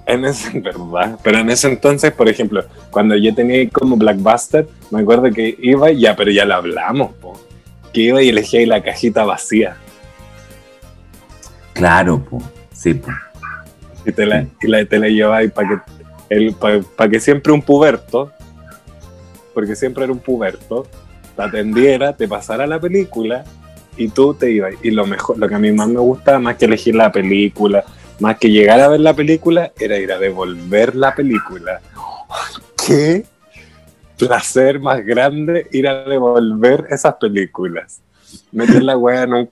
en 0.07 0.25
ese, 0.25 0.61
verdad, 0.61 1.19
pero 1.23 1.39
en 1.39 1.51
ese 1.51 1.69
entonces, 1.69 2.13
por 2.13 2.29
ejemplo, 2.29 2.65
cuando 2.91 3.17
yo 3.17 3.35
tenía 3.35 3.57
ahí 3.57 3.69
como 3.69 3.97
Blackbuster, 3.97 4.69
me 4.91 5.01
acuerdo 5.01 5.31
que 5.33 5.57
iba, 5.61 5.91
ya, 5.91 6.15
pero 6.17 6.31
ya 6.31 6.45
lo 6.45 6.55
hablamos, 6.55 7.13
po, 7.15 7.41
que 7.93 8.03
iba 8.03 8.23
y 8.23 8.29
elegía 8.29 8.61
ahí 8.61 8.67
la 8.67 8.83
cajita 8.83 9.25
vacía. 9.25 9.77
Claro, 11.73 12.21
po. 12.25 12.43
sí, 12.73 12.95
po. 12.95 13.09
Y 14.07 14.13
te 14.13 14.25
la, 14.27 14.47
y 14.63 14.67
la, 14.67 14.85
te 14.85 14.99
la 14.99 15.09
llevaba 15.09 15.47
para 15.49 15.69
que, 15.69 15.77
el, 16.35 16.55
pa- 16.55 17.09
que 17.09 17.21
siempre 17.21 17.53
un 17.53 17.63
puberto, 17.63 18.33
porque 19.55 19.77
siempre 19.77 20.05
era 20.05 20.13
un 20.13 20.19
puberto, 20.21 20.87
te 21.37 21.43
atendiera, 21.43 22.15
te 22.17 22.27
pasara 22.27 22.67
la 22.67 22.81
película 22.81 23.45
y 24.01 24.09
tú 24.09 24.33
te 24.33 24.51
ibas. 24.51 24.73
Y 24.83 24.91
lo 24.93 25.07
mejor, 25.07 25.39
lo 25.39 25.47
que 25.47 25.55
a 25.55 25.59
mí 25.59 25.71
más 25.73 25.89
me 25.89 26.01
gustaba, 26.01 26.39
más 26.39 26.57
que 26.57 26.65
elegir 26.65 26.95
la 26.95 27.13
película, 27.13 27.85
más 28.19 28.39
que 28.39 28.51
llegar 28.51 28.81
a 28.81 28.89
ver 28.89 29.01
la 29.01 29.13
película, 29.13 29.73
era 29.79 29.99
ir 29.99 30.11
a 30.11 30.19
devolver 30.19 30.97
la 30.97 31.15
película. 31.15 31.81
¡Qué 32.87 33.27
placer 34.17 34.81
más 34.81 35.05
grande 35.05 35.67
ir 35.71 35.87
a 35.87 36.05
devolver 36.05 36.87
esas 36.89 37.15
películas! 37.17 38.01
Meter 38.53 38.83
la 38.83 38.97
weá 38.97 39.25
en 39.25 39.35
un, 39.35 39.51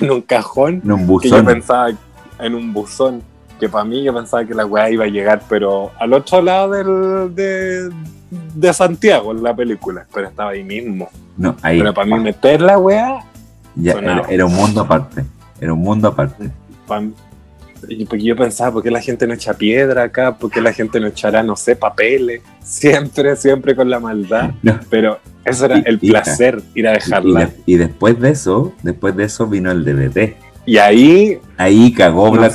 en 0.00 0.10
un 0.10 0.22
cajón 0.22 0.80
En 0.84 0.92
un 0.92 0.98
que 1.20 1.28
yo 1.28 1.36
buzón. 1.36 1.46
pensaba 1.46 1.90
en 2.38 2.54
un 2.54 2.72
buzón, 2.72 3.20
que 3.58 3.68
para 3.68 3.84
mí 3.84 4.04
yo 4.04 4.14
pensaba 4.14 4.44
que 4.44 4.54
la 4.54 4.64
weá 4.64 4.90
iba 4.90 5.06
a 5.06 5.08
llegar, 5.08 5.42
pero 5.48 5.90
al 5.98 6.12
otro 6.12 6.40
lado 6.40 6.70
del, 6.70 7.34
de, 7.34 7.90
de 8.30 8.72
Santiago, 8.72 9.32
en 9.32 9.42
la 9.42 9.56
película, 9.56 10.06
pero 10.14 10.28
estaba 10.28 10.50
ahí 10.50 10.62
mismo. 10.62 11.08
No, 11.36 11.56
ahí. 11.62 11.78
Pero 11.78 11.92
para 11.94 12.06
mí 12.06 12.20
meter 12.20 12.60
la 12.60 12.78
weá, 12.78 13.24
ya, 13.74 13.92
era, 13.92 14.22
era 14.28 14.46
un 14.46 14.54
mundo 14.54 14.80
aparte. 14.82 15.24
Era 15.60 15.72
un 15.72 15.80
mundo 15.80 16.08
aparte. 16.08 16.50
porque 18.08 18.24
yo 18.24 18.36
pensaba, 18.36 18.72
¿por 18.72 18.82
qué 18.82 18.90
la 18.90 19.00
gente 19.00 19.26
no 19.26 19.34
echa 19.34 19.54
piedra 19.54 20.04
acá? 20.04 20.36
¿Por 20.36 20.50
qué 20.50 20.60
la 20.60 20.72
gente 20.72 21.00
no 21.00 21.08
echará, 21.08 21.42
no 21.42 21.56
sé, 21.56 21.74
papeles? 21.76 22.42
Siempre, 22.62 23.34
siempre 23.36 23.74
con 23.74 23.90
la 23.90 23.98
maldad. 24.00 24.52
No. 24.62 24.78
Pero 24.88 25.18
eso 25.44 25.64
era 25.66 25.78
Y- 25.78 25.82
el 25.86 25.98
placer, 25.98 26.62
ir 26.74 26.86
a 26.86 26.92
dejarla. 26.92 27.40
de- 27.46 27.52
y 27.66 27.76
después 27.76 28.18
de 28.20 28.30
eso, 28.30 28.72
después 28.82 29.16
de 29.16 29.24
eso 29.24 29.46
vino 29.48 29.70
el 29.72 29.84
DVD. 29.84 30.34
Y 30.64 30.76
ahí, 30.78 31.38
Ahí 31.56 31.92
cagó 31.92 32.30
porque 32.30 32.46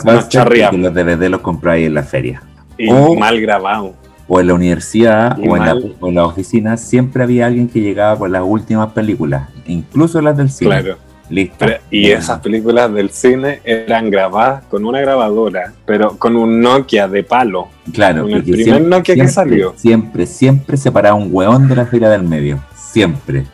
los 0.78 0.94
DVD 0.94 1.30
los 1.30 1.42
compró 1.42 1.72
ahí 1.72 1.84
en 1.86 1.94
la 1.94 2.04
feria. 2.04 2.42
y 2.78 2.90
mal 3.18 3.40
grabado. 3.42 3.96
o 4.30 4.40
en 4.42 4.48
la 4.48 4.54
universidad 4.54 5.38
o 5.40 5.56
en, 5.58 5.66
la, 5.66 5.76
o 6.02 6.08
en 6.10 6.16
la 6.16 6.26
oficina 6.26 6.76
siempre 6.78 7.24
había 7.24 7.46
alguien 7.48 7.68
que 7.70 7.80
llegaba 7.82 8.18
con 8.18 8.32
las 8.32 8.44
últimas 8.46 8.92
películas, 8.94 9.50
incluso 9.68 10.22
las 10.22 10.36
del 10.38 10.50
cine. 10.50 10.70
Claro. 10.82 10.98
Listo. 11.30 11.66
Y 11.92 12.10
esas 12.12 12.40
películas 12.40 12.94
del 12.94 13.10
cine 13.10 13.60
eran 13.66 14.10
grabadas 14.10 14.64
con 14.70 14.86
una 14.86 15.02
grabadora, 15.02 15.74
pero 15.86 16.18
con 16.18 16.36
un 16.38 16.62
Nokia 16.62 17.08
de 17.08 17.24
palo. 17.24 17.68
Claro, 17.94 18.24
con 18.24 18.32
el 18.32 18.44
primer 18.44 18.82
Nokia 18.82 19.16
que 19.16 19.28
salió. 19.28 19.74
Siempre, 19.76 20.26
siempre 20.26 20.78
se 20.78 20.92
paraba 20.92 21.16
un 21.16 21.28
hueón 21.32 21.68
de 21.68 21.76
la 21.76 21.86
fila 21.86 22.10
del 22.10 22.24
medio. 22.24 22.64
Siempre. 22.76 23.46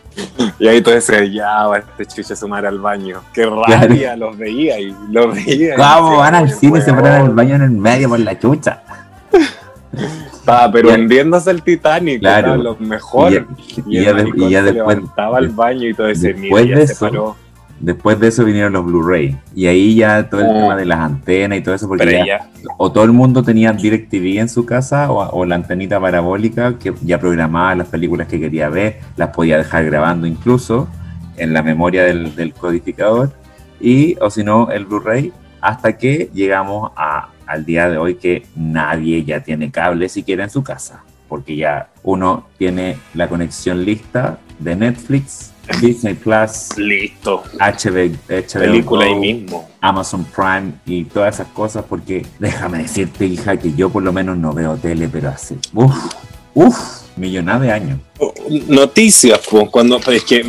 Y 0.59 0.67
ahí 0.67 0.79
tú 0.81 0.91
decías, 0.91 1.23
ya, 1.31 1.65
va 1.65 1.79
este 1.79 2.05
chuche 2.05 2.33
a 2.33 2.35
sumar 2.35 2.63
al 2.67 2.77
baño. 2.79 3.21
Qué 3.33 3.47
rabia, 3.47 4.15
los 4.15 4.37
veía 4.37 4.79
y 4.79 4.93
los 5.09 5.33
veía. 5.33 5.75
¿Cómo 5.75 6.17
van 6.17 6.35
al 6.35 6.43
"Oye, 6.43 6.53
cine 6.53 6.77
y 6.77 6.81
se 6.83 6.93
paran 6.93 7.23
weón". 7.23 7.35
baño 7.35 7.55
en 7.55 7.61
el 7.63 7.71
medio 7.71 8.09
por 8.09 8.19
la 8.19 8.37
chucha? 8.37 8.83
Estaba 10.31 10.71
pero 10.71 10.89
Ya. 10.89 10.95
hundiéndose 10.95 11.49
el 11.49 11.63
Titanic, 11.63 12.19
Claro. 12.19 12.47
estaba 12.53 12.63
lo 12.63 12.75
mejor. 12.77 13.31
Y 13.31 13.35
ya- 13.35 13.45
y 13.87 14.03
ya 14.03 14.11
y 14.35 14.49
ya 14.51 14.59
se 14.63 14.71
después- 14.73 14.97
levantaba 14.97 15.37
al 15.39 15.49
baño 15.49 15.87
y 15.89 15.93
todo 15.95 16.07
ese 16.07 16.33
mira, 16.35 16.41
después 16.41 16.67
ya 16.67 16.75
de 16.77 16.87
se 16.87 16.93
eso, 16.93 17.05
paró. 17.09 17.35
Después 17.83 18.17
de 18.17 18.29
eso 18.29 18.45
vinieron 18.45 18.71
los 18.71 18.85
Blu-ray. 18.85 19.37
Y 19.53 19.67
ahí 19.67 19.95
ya 19.95 20.29
todo 20.29 20.39
el 20.41 20.47
Oh. 20.47 20.53
tema 20.53 20.75
de 20.77 20.85
las 20.85 20.99
antenas 20.99 21.57
y 21.57 21.61
todo 21.61 21.75
eso, 21.75 21.87
porque 21.87 22.11
ya, 22.13 22.25
ya, 22.25 22.49
o 22.77 22.91
todo 22.91 23.03
el 23.03 23.11
mundo 23.11 23.43
tenía 23.43 23.73
DirecTV 23.73 24.39
en 24.39 24.47
su 24.47 24.65
casa 24.65 25.11
o, 25.11 25.19
o 25.37 25.45
la 25.45 25.55
antenita 25.55 25.99
parabólica 25.99 26.77
que 26.79 26.93
ya 27.03 27.19
programaba 27.19 27.75
las 27.75 27.87
películas 27.89 28.27
que 28.27 28.39
quería 28.39 28.69
ver, 28.69 28.99
las 29.17 29.29
podía 29.29 29.57
dejar 29.57 29.83
grabando 29.85 30.25
incluso 30.27 30.87
en 31.35 31.51
la 31.53 31.61
memoria 31.61 32.03
del, 32.03 32.35
del 32.35 32.53
codificador 32.53 33.31
y 33.81 34.15
o 34.21 34.29
si 34.29 34.43
no 34.43 34.69
el 34.71 34.85
Blu-ray 34.85 35.33
hasta 35.59 35.97
que 35.97 36.29
llegamos 36.33 36.91
a, 36.95 37.29
al 37.47 37.65
día 37.65 37.89
de 37.89 37.97
hoy 37.97 38.15
que 38.15 38.45
nadie 38.55 39.23
ya 39.25 39.41
tiene 39.41 39.71
cable 39.71 40.07
siquiera 40.09 40.43
en 40.45 40.49
su 40.49 40.63
casa 40.63 41.03
porque 41.27 41.55
ya 41.55 41.89
uno 42.03 42.45
tiene 42.57 42.97
la 43.15 43.27
conexión 43.27 43.83
lista 43.83 44.37
de 44.59 44.75
Netflix, 44.75 45.51
Disney 45.81 46.13
Plus, 46.13 46.77
listo. 46.77 47.43
HBO, 47.59 48.11
HBO 48.27 48.59
Película 48.59 49.05
ahí 49.05 49.15
mismo. 49.15 49.69
Amazon 49.81 50.25
Prime 50.25 50.73
y 50.85 51.05
todas 51.05 51.35
esas 51.35 51.47
cosas, 51.47 51.85
porque 51.87 52.25
déjame 52.39 52.79
decirte, 52.79 53.25
hija, 53.25 53.57
que 53.57 53.73
yo 53.73 53.89
por 53.89 54.03
lo 54.03 54.11
menos 54.13 54.37
no 54.37 54.53
veo 54.53 54.75
tele, 54.77 55.07
pero 55.09 55.29
hace, 55.29 55.55
uff, 55.73 55.95
uff, 56.53 56.77
millonada 57.17 57.59
de 57.59 57.71
años. 57.71 57.99
Noticias, 58.67 59.39
pues, 59.49 59.69
cuando 59.69 59.97
es 60.11 60.23
que, 60.23 60.45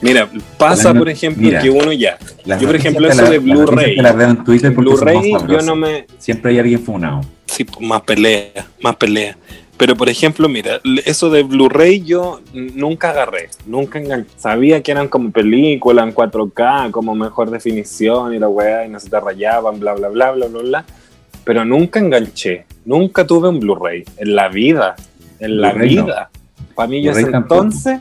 mira, 0.00 0.28
pasa, 0.56 0.92
no- 0.92 1.00
por 1.00 1.08
ejemplo, 1.08 1.42
mira. 1.42 1.60
que 1.60 1.70
uno 1.70 1.92
ya, 1.92 2.18
Yo, 2.18 2.26
por 2.44 2.46
noticias 2.46 2.74
ejemplo, 2.74 3.08
eso 3.08 3.22
de 3.24 3.38
noticias 3.40 3.42
Blu-ray. 3.66 3.96
te 3.96 4.02
las 4.02 4.16
veo 4.16 4.28
en 4.30 4.44
Twitter 4.44 4.74
porque 4.74 4.96
son 4.96 5.04
más 5.14 5.22
Blu-ray, 5.24 5.48
yo 5.48 5.62
no 5.62 5.76
me, 5.76 6.06
Siempre 6.18 6.52
hay 6.52 6.58
alguien 6.58 6.82
funado. 6.82 7.20
Sí, 7.46 7.66
más 7.80 8.02
pelea, 8.02 8.66
más 8.82 8.96
pelea. 8.96 9.36
Pero 9.78 9.94
por 9.94 10.08
ejemplo, 10.08 10.48
mira, 10.48 10.80
eso 11.04 11.30
de 11.30 11.44
Blu-ray 11.44 12.02
yo 12.02 12.40
nunca 12.52 13.10
agarré, 13.10 13.48
nunca 13.64 14.00
enganché. 14.00 14.28
Sabía 14.36 14.82
que 14.82 14.90
eran 14.90 15.06
como 15.06 15.30
películas 15.30 16.04
en 16.04 16.14
4K, 16.14 16.90
como 16.90 17.14
mejor 17.14 17.50
definición 17.50 18.34
y 18.34 18.40
la 18.40 18.48
weá, 18.48 18.84
y 18.84 18.88
no 18.88 18.98
se 18.98 19.08
te 19.08 19.20
rayaban, 19.20 19.78
bla, 19.78 19.94
bla, 19.94 20.08
bla, 20.08 20.32
bla, 20.32 20.46
bla, 20.48 20.62
bla. 20.62 20.84
Pero 21.44 21.64
nunca 21.64 22.00
enganché, 22.00 22.66
nunca 22.84 23.24
tuve 23.24 23.48
un 23.48 23.60
Blu-ray 23.60 24.04
en 24.16 24.34
la 24.34 24.48
vida, 24.48 24.96
en 25.38 25.60
la 25.60 25.72
no. 25.72 25.84
vida. 25.84 26.30
Para 26.74 26.88
mí 26.88 27.00
yo 27.00 27.12
ese 27.12 27.30
entonces, 27.30 28.00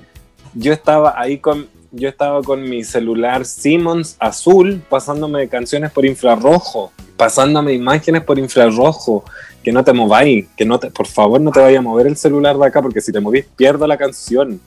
yo 0.56 0.74
estaba 0.74 1.14
ahí 1.22 1.38
con, 1.38 1.68
yo 1.92 2.10
estaba 2.10 2.42
con 2.42 2.68
mi 2.68 2.84
celular 2.84 3.46
Siemens 3.46 4.18
azul, 4.20 4.82
pasándome 4.90 5.48
canciones 5.48 5.92
por 5.92 6.08
infrarrojo, 6.08 6.92
pasándome 7.18 7.74
imágenes 7.74 8.24
por 8.24 8.40
infrarrojo, 8.40 9.24
que 9.68 9.74
no 9.74 9.84
te 9.84 9.92
mováis, 9.92 10.46
que 10.56 10.64
no 10.64 10.80
te, 10.80 10.90
por 10.92 11.08
favor 11.08 11.42
no 11.42 11.52
te 11.52 11.60
vayas 11.60 11.80
a 11.80 11.82
mover 11.82 12.08
el 12.08 12.16
celular 12.16 12.58
de 12.58 12.66
acá, 12.66 12.82
porque 12.82 13.02
si 13.02 13.12
te 13.12 13.20
movís 13.20 13.44
pierdo 13.58 13.86
la 13.86 13.98
canción. 13.98 14.62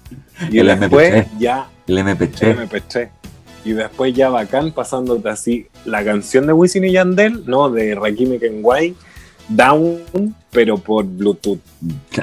Y 0.51 0.59
El 0.59 0.67
después 0.79 1.11
MP3. 1.15 1.27
ya 1.39 1.71
El 1.87 1.97
el 1.97 2.07
MP3. 2.07 2.69
MP3. 2.69 3.09
Y 3.65 3.73
después 3.73 4.13
ya 4.13 4.29
bacán 4.29 4.73
pasándote 4.73 5.27
así 5.31 5.69
la 5.87 6.05
canción 6.05 6.47
de 6.47 6.53
Wisin 6.53 6.85
y 6.85 6.93
Yandel, 6.93 7.45
no, 7.47 7.71
de 7.71 7.95
Rakim 7.95 8.35
y 8.35 8.39
Kenway, 8.39 8.95
Down, 9.49 10.35
pero 10.51 10.77
por 10.77 11.07
Bluetooth. 11.07 11.61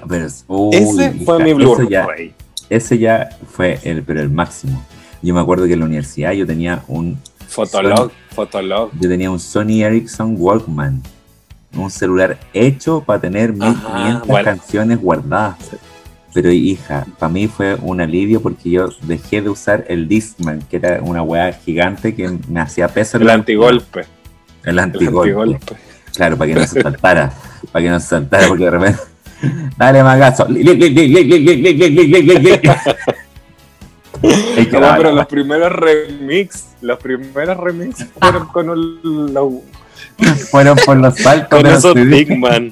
Pero 0.07 0.25
es- 0.27 0.45
uy, 0.47 0.75
Ese 0.75 1.13
fue 1.25 1.35
hija, 1.37 1.55
mi 1.55 1.89
ya- 1.89 2.03
Blu-ray. 2.05 2.33
Ese 2.69 2.99
ya 2.99 3.29
fue 3.49 3.79
el, 3.85 4.03
pero 4.03 4.21
el 4.21 4.29
máximo. 4.29 4.85
Yo 5.23 5.33
me 5.33 5.39
acuerdo 5.39 5.65
que 5.65 5.73
en 5.73 5.79
la 5.79 5.85
universidad 5.87 6.33
yo 6.33 6.45
tenía 6.45 6.83
un 6.87 7.17
Fotolog, 7.47 8.11
Fotolog. 8.35 8.91
yo 8.99 9.09
tenía 9.09 9.31
un 9.31 9.39
Sony 9.39 9.81
Ericsson 9.83 10.35
Walkman, 10.37 11.01
un 11.77 11.89
celular 11.91 12.37
hecho 12.53 13.01
para 13.01 13.21
tener 13.21 13.53
1500 13.53 14.27
bueno. 14.27 14.45
canciones 14.45 14.99
guardadas. 14.99 15.57
Pero 16.33 16.51
hija, 16.51 17.05
para 17.17 17.31
mí 17.31 17.47
fue 17.47 17.75
un 17.81 18.01
alivio 18.01 18.41
porque 18.41 18.69
yo 18.69 18.89
dejé 19.03 19.41
de 19.41 19.49
usar 19.49 19.85
el 19.87 20.07
Discman, 20.07 20.61
que 20.69 20.77
era 20.77 20.99
una 21.01 21.23
weá 21.23 21.53
gigante 21.53 22.13
que 22.13 22.37
me 22.47 22.59
hacía 22.59 22.87
peso. 22.87 23.17
El, 23.17 23.29
antigolpe. 23.29 24.05
El 24.63 24.77
antigolpe. 24.79 25.59
Claro, 26.13 26.37
para 26.37 26.53
que 26.53 26.59
no 26.59 26.67
se 26.67 26.81
saltara. 26.81 27.33
para 27.71 27.83
que 27.83 27.89
no 27.89 27.99
se 27.99 28.07
saltara, 28.07 28.47
porque 28.47 28.65
de 28.65 28.71
repente. 28.71 28.99
Dale 29.77 30.03
magazo. 30.03 30.47
no, 30.47 30.57
pero 34.97 35.11
los 35.11 35.25
primeros 35.27 35.71
remix, 35.71 36.69
los 36.81 36.99
primeros 36.99 37.57
remix 37.57 38.05
fueron 38.19 38.47
con 38.47 38.69
el, 38.71 39.33
Fueron 40.51 40.77
por 40.85 40.97
los 40.97 41.15
saltos 41.15 41.59
con 41.61 41.65
esos 41.67 41.93
CD. 41.93 42.05
Bigman. 42.25 42.71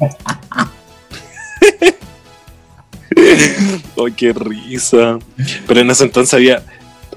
¡Ay, 3.97 4.11
qué 4.17 4.33
risa! 4.33 5.19
Pero 5.67 5.79
en 5.79 5.89
ese 5.91 6.03
entonces 6.05 6.33
había. 6.33 6.63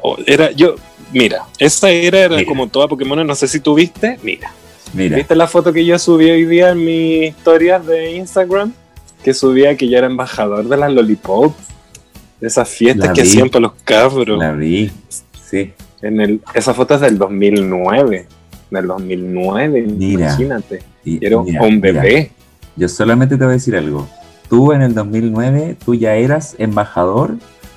oh, 0.03 0.17
era 0.27 0.51
yo. 0.53 0.77
Mira, 1.13 1.45
esa 1.59 1.89
era, 1.91 2.19
era 2.21 2.37
Mira. 2.37 2.47
como 2.49 2.67
toda 2.69 2.87
Pokémon. 2.89 3.27
No 3.27 3.35
sé 3.35 3.49
si 3.49 3.61
tú 3.61 3.75
viste. 3.75 4.19
Mira, 4.23 4.53
Mira, 4.93 5.17
¿viste 5.17 5.35
la 5.35 5.47
foto 5.49 5.73
que 5.73 5.85
yo 5.85 5.99
subí 5.99 6.31
hoy 6.31 6.45
día 6.45 6.71
en 6.71 6.85
mis 6.85 7.29
historias 7.31 7.85
de 7.87 8.13
Instagram? 8.13 8.73
Que 9.25 9.33
subía 9.35 9.77
que 9.77 9.89
yo 9.89 9.97
era 9.99 10.07
embajador 10.07 10.69
de 10.69 10.77
las 10.77 10.93
Lollipops. 10.93 11.57
De 12.41 12.47
esas 12.47 12.69
fiestas 12.69 13.09
La 13.09 13.13
que 13.15 13.23
vi. 13.23 13.29
hacían 13.29 13.49
para 13.51 13.63
los 13.63 13.73
cabros. 13.85 14.39
la 14.39 14.53
vi. 14.53 14.91
Sí. 15.51 15.73
En 16.03 16.21
el, 16.21 16.41
esa 16.55 16.73
foto 16.75 16.95
es 16.95 17.01
del 17.01 17.19
2009. 17.19 18.29
Del 18.71 18.87
2009, 18.87 19.83
Mira. 19.83 20.27
imagínate. 20.27 20.83
Y- 21.05 21.25
Era 21.25 21.41
mira, 21.43 21.63
un 21.63 21.75
mira, 21.81 21.93
bebé. 22.03 22.31
yo 22.77 22.89
solamente 22.89 23.37
te 23.37 23.45
voy 23.45 23.53
a 23.53 23.57
decir 23.57 23.77
algo. 23.77 24.09
Tú 24.51 24.73
en 24.73 24.83
el 24.83 24.95
2009, 24.95 25.77
tú 25.85 25.95
ya 25.95 26.15
eras 26.15 26.55
embajador 26.59 27.37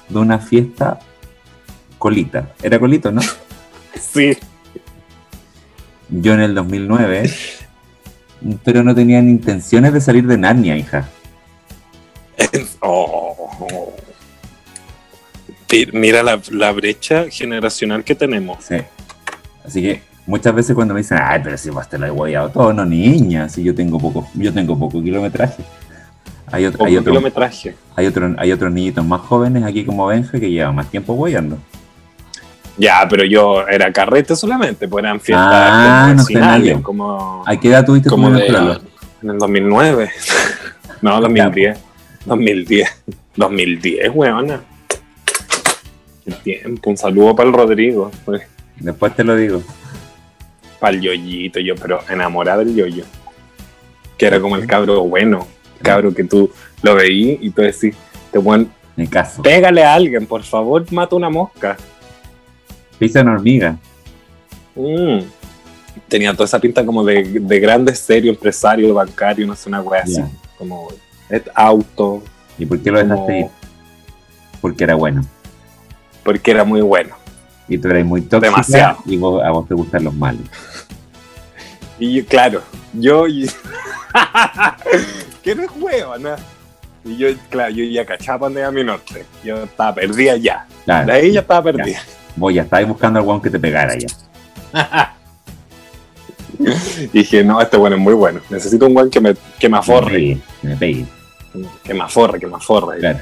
de 0.09 0.19
una 0.19 0.39
fiesta 0.39 0.99
colita. 1.97 2.51
Era 2.61 2.79
colito, 2.79 3.11
¿no? 3.11 3.21
Sí. 3.99 4.37
Yo 6.09 6.33
en 6.33 6.41
el 6.41 6.55
2009, 6.55 7.29
pero 8.65 8.83
no 8.83 8.93
tenían 8.95 9.29
intenciones 9.29 9.93
de 9.93 10.01
salir 10.01 10.25
de 10.27 10.37
Narnia, 10.37 10.75
hija. 10.77 11.07
Oh. 12.81 13.93
Mira 15.93 16.21
la, 16.23 16.41
la 16.51 16.71
brecha 16.73 17.27
generacional 17.29 18.03
que 18.03 18.15
tenemos. 18.15 18.65
Sí. 18.65 18.75
Así 19.63 19.81
que 19.81 20.01
muchas 20.31 20.55
veces 20.55 20.73
cuando 20.73 20.93
me 20.93 21.01
dicen, 21.01 21.19
ay, 21.21 21.41
pero 21.43 21.57
si 21.57 21.69
vas 21.69 21.89
te 21.89 21.97
lo 21.97 22.05
he 22.05 22.09
guayado 22.09 22.49
todo, 22.49 22.71
no 22.71 22.85
niña, 22.85 23.49
si 23.49 23.61
yo 23.63 23.75
tengo 23.75 23.99
poco, 23.99 24.29
yo 24.33 24.53
tengo 24.53 24.79
poco 24.79 25.03
kilometraje. 25.03 25.61
Hay, 26.47 26.65
otro, 26.65 26.79
Poco 26.79 26.87
hay, 26.87 26.97
otro, 26.97 27.11
kilometraje. 27.11 27.75
hay, 27.97 28.07
otro, 28.07 28.33
hay 28.37 28.51
otros 28.53 28.71
niñitos 28.71 29.05
más 29.05 29.19
jóvenes 29.21 29.63
aquí 29.65 29.83
como 29.83 30.07
Benja 30.07 30.39
que 30.39 30.49
llevan 30.49 30.75
más 30.75 30.87
tiempo 30.89 31.13
guayando. 31.15 31.57
Ya, 32.77 33.05
pero 33.09 33.25
yo 33.25 33.67
era 33.67 33.91
carrete 33.91 34.35
solamente, 34.37 34.87
pues 34.87 35.03
eran 35.03 35.19
fiestas 35.19 35.47
Ah, 35.51 36.13
no 36.15 36.23
sé, 36.23 36.35
nadie. 36.35 36.81
como, 36.81 37.43
¿A 37.45 37.57
qué 37.57 37.67
edad 37.67 37.85
tuviste 37.85 38.07
tu 38.09 38.15
como 38.15 38.29
primer 38.29 38.51
de, 38.51 38.79
en 39.23 39.29
el 39.31 39.37
2009. 39.37 40.11
no, 41.01 41.19
2010. 41.19 41.77
2010. 42.25 43.03
2010, 43.35 44.11
weona. 44.13 44.61
Qué 46.23 46.31
tiempo. 46.31 46.89
Un 46.89 46.97
saludo 46.97 47.35
para 47.35 47.49
el 47.49 47.53
Rodrigo. 47.53 48.11
pues, 48.23 48.43
Después 48.79 49.13
te 49.13 49.25
lo 49.25 49.35
digo. 49.35 49.61
Para 50.81 50.95
el 50.95 51.01
yoyito, 51.01 51.61
yo, 51.61 51.75
pero 51.75 52.01
enamorada 52.09 52.57
del 52.65 52.75
yoyo. 52.75 53.05
Que 54.17 54.25
era 54.25 54.41
como 54.41 54.57
el 54.57 54.67
cabro 54.67 55.03
bueno. 55.03 55.47
Cabro 55.81 56.13
que 56.13 56.25
tú 56.25 56.51
lo 56.81 56.95
veí 56.95 57.37
y 57.41 57.49
tú 57.51 57.61
decís, 57.61 57.95
te 58.31 58.37
buen, 58.39 58.69
En 58.97 59.05
caso. 59.05 59.41
pégale 59.41 59.83
a 59.83 59.93
alguien, 59.93 60.25
por 60.25 60.43
favor, 60.43 60.83
mata 60.91 61.15
una 61.15 61.29
mosca. 61.29 61.77
Pisa 62.99 63.21
en 63.21 63.29
hormiga. 63.29 63.77
Mm. 64.75 65.19
Tenía 66.07 66.33
toda 66.33 66.45
esa 66.45 66.59
pinta 66.59 66.85
como 66.85 67.03
de, 67.03 67.23
de 67.23 67.59
grande, 67.59 67.93
serio, 67.95 68.31
empresario, 68.31 68.93
bancario, 68.93 69.45
no 69.47 69.55
sé, 69.55 69.69
una 69.69 69.81
wea 69.81 70.01
así. 70.01 70.15
Ya. 70.15 70.27
Como 70.57 70.87
es 71.29 71.43
auto, 71.55 72.23
¿Y 72.59 72.65
por 72.65 72.79
qué 72.81 72.91
lo 72.91 72.99
dejaste 72.99 73.15
como- 73.25 73.37
ir? 73.37 73.45
Porque 74.61 74.83
era 74.83 74.95
bueno. 74.95 75.23
porque 76.23 76.51
era 76.51 76.63
muy 76.63 76.81
bueno. 76.81 77.15
Y 77.67 77.77
tú 77.77 77.87
eras 77.87 78.05
muy 78.05 78.21
tóxica 78.21 78.51
Demasiado. 78.51 78.97
y 79.05 79.17
vos- 79.17 79.41
a 79.43 79.49
vos 79.51 79.67
te 79.67 79.73
gustan 79.73 80.03
los 80.03 80.13
malos. 80.13 80.41
Y 82.01 82.13
yo, 82.15 82.25
claro, 82.25 82.63
yo. 82.93 83.27
y- 83.27 83.47
que 85.43 85.53
no 85.55 85.61
es 85.63 85.69
huevo, 85.79 86.17
¿no? 86.17 86.35
Y 87.05 87.15
yo, 87.17 87.27
claro, 87.51 87.71
yo 87.71 87.83
ya 87.83 88.03
cachaba 88.05 88.47
donde 88.47 88.61
iba 88.61 88.71
mi 88.71 88.83
norte. 88.83 89.23
Yo 89.43 89.63
estaba 89.63 89.93
perdida 89.93 90.35
ya. 90.35 90.65
Claro. 90.83 91.05
De 91.05 91.13
ahí 91.13 91.31
ya 91.31 91.41
estaba 91.41 91.63
perdida. 91.71 91.99
Vos 92.35 92.53
ya 92.53 92.63
estabas 92.63 92.87
buscando 92.87 93.19
al 93.19 93.25
weón 93.25 93.39
que 93.39 93.51
te 93.51 93.59
pegara 93.59 93.95
ya. 93.95 94.07
Y 96.59 97.07
dije, 97.13 97.43
no, 97.43 97.61
este 97.61 97.77
bueno 97.77 97.95
es 97.97 98.01
muy 98.01 98.15
bueno. 98.15 98.41
Necesito 98.49 98.87
un 98.87 98.95
buen 98.95 99.09
que 99.11 99.19
me, 99.21 99.35
que 99.59 99.69
me 99.69 99.77
aforre. 99.77 100.39
Que 100.61 100.67
me 100.67 100.75
pegue. 100.75 101.05
Que 101.83 101.93
me 101.93 102.01
aforre, 102.03 102.39
que 102.39 102.47
me 102.47 102.55
aforre. 102.55 102.97
Claro. 102.97 103.19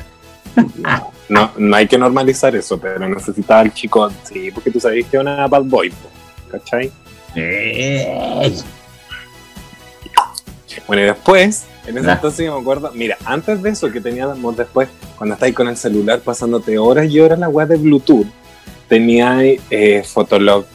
No, 1.29 1.51
no 1.59 1.75
hay 1.75 1.87
que 1.87 1.95
normalizar 1.95 2.55
eso, 2.55 2.79
pero 2.79 3.07
necesitaba 3.07 3.61
el 3.61 3.71
chico, 3.71 4.09
sí, 4.23 4.49
porque 4.49 4.71
tú 4.71 4.79
sabes 4.79 5.05
que 5.05 5.15
es 5.17 5.21
una 5.21 5.45
bad 5.45 5.61
boy, 5.61 5.93
¿cachai? 6.49 6.91
Eh, 7.35 8.53
Bueno, 10.87 11.03
y 11.03 11.05
después 11.05 11.65
En 11.87 11.97
ese 11.97 12.05
Ya. 12.07 12.13
entonces 12.13 12.45
yo 12.45 12.53
me 12.55 12.61
acuerdo, 12.61 12.91
mira, 12.93 13.17
antes 13.25 13.61
de 13.63 13.69
eso 13.71 13.91
que 13.91 13.99
teníamos 14.01 14.55
después, 14.57 14.89
cuando 15.17 15.33
estáis 15.35 15.55
con 15.55 15.67
el 15.67 15.77
celular 15.77 16.19
pasándote 16.19 16.77
horas 16.77 17.09
y 17.09 17.19
horas 17.19 17.39
la 17.39 17.49
web 17.49 17.67
de 17.67 17.77
Bluetooth, 17.77 18.27
teníais 18.87 19.59
eh, 19.71 20.03
Fotolog. 20.03 20.65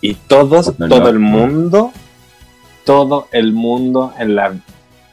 Y 0.00 0.14
todos, 0.14 0.66
Fotolog, 0.66 0.88
todo 0.98 1.08
el 1.08 1.18
mundo, 1.18 1.92
todo 2.84 3.28
el 3.32 3.52
mundo 3.52 4.12
en 4.18 4.34
la 4.36 4.54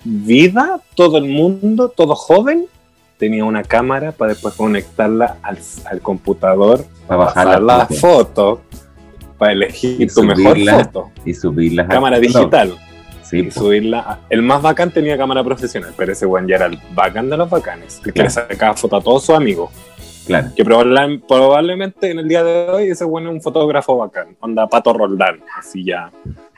vida, 0.03 0.81
todo 0.95 1.17
el 1.17 1.25
mundo, 1.25 1.89
todo 1.89 2.15
joven, 2.15 2.65
tenía 3.17 3.43
una 3.45 3.63
cámara 3.63 4.11
para 4.11 4.33
después 4.33 4.53
conectarla 4.55 5.37
al, 5.41 5.57
al 5.85 6.01
computador, 6.01 6.85
Para 7.07 7.17
bajar 7.25 7.61
la 7.61 7.85
foto. 7.87 7.95
foto, 7.99 8.61
para 9.39 9.53
elegir 9.53 9.99
Y 9.99 10.05
tu 10.07 10.21
mejor 10.23 10.53
subirla. 10.53 10.83
foto. 10.83 11.11
y 11.25 11.33
subirlas 11.33 11.85
al 11.85 11.91
Cámara 11.95 12.19
digital 12.19 12.75
Sí, 13.23 13.39
y 13.39 13.43
po. 13.43 13.51
subirla. 13.61 13.99
a- 13.99 14.19
El 14.29 14.41
más 14.43 14.61
bacán 14.61 14.91
tenía 14.91 15.17
cámara 15.17 15.43
profesional, 15.43 15.93
pero 15.97 16.11
ese 16.11 16.25
weón 16.27 16.47
ya 16.47 16.57
era 16.57 16.65
el 16.67 16.77
bacán 16.93 17.29
de 17.29 17.37
los 17.37 17.49
bacanes. 17.49 17.99
Que 18.03 18.11
Claro. 18.11 18.27
le 18.27 18.31
sacaba 18.31 18.73
foto 18.75 18.97
a 18.97 19.01
todos 19.01 19.25
sus 19.25 19.35
amigos. 19.35 19.71
claro. 20.27 20.49
Que 20.55 20.63
probable- 20.63 21.19
probablemente 21.27 22.11
en 22.11 22.19
el 22.19 22.27
día 22.27 22.43
de 22.43 22.69
hoy 22.69 22.83
ese 22.89 23.03
weón 23.05 23.27
es 23.27 23.33
un 23.33 23.41
fotógrafo 23.41 23.97
bacán. 23.97 24.35
Onda 24.41 24.67
Pato 24.67 24.93
Roldán, 24.93 25.39
así 25.57 25.83
ya. 25.83 26.11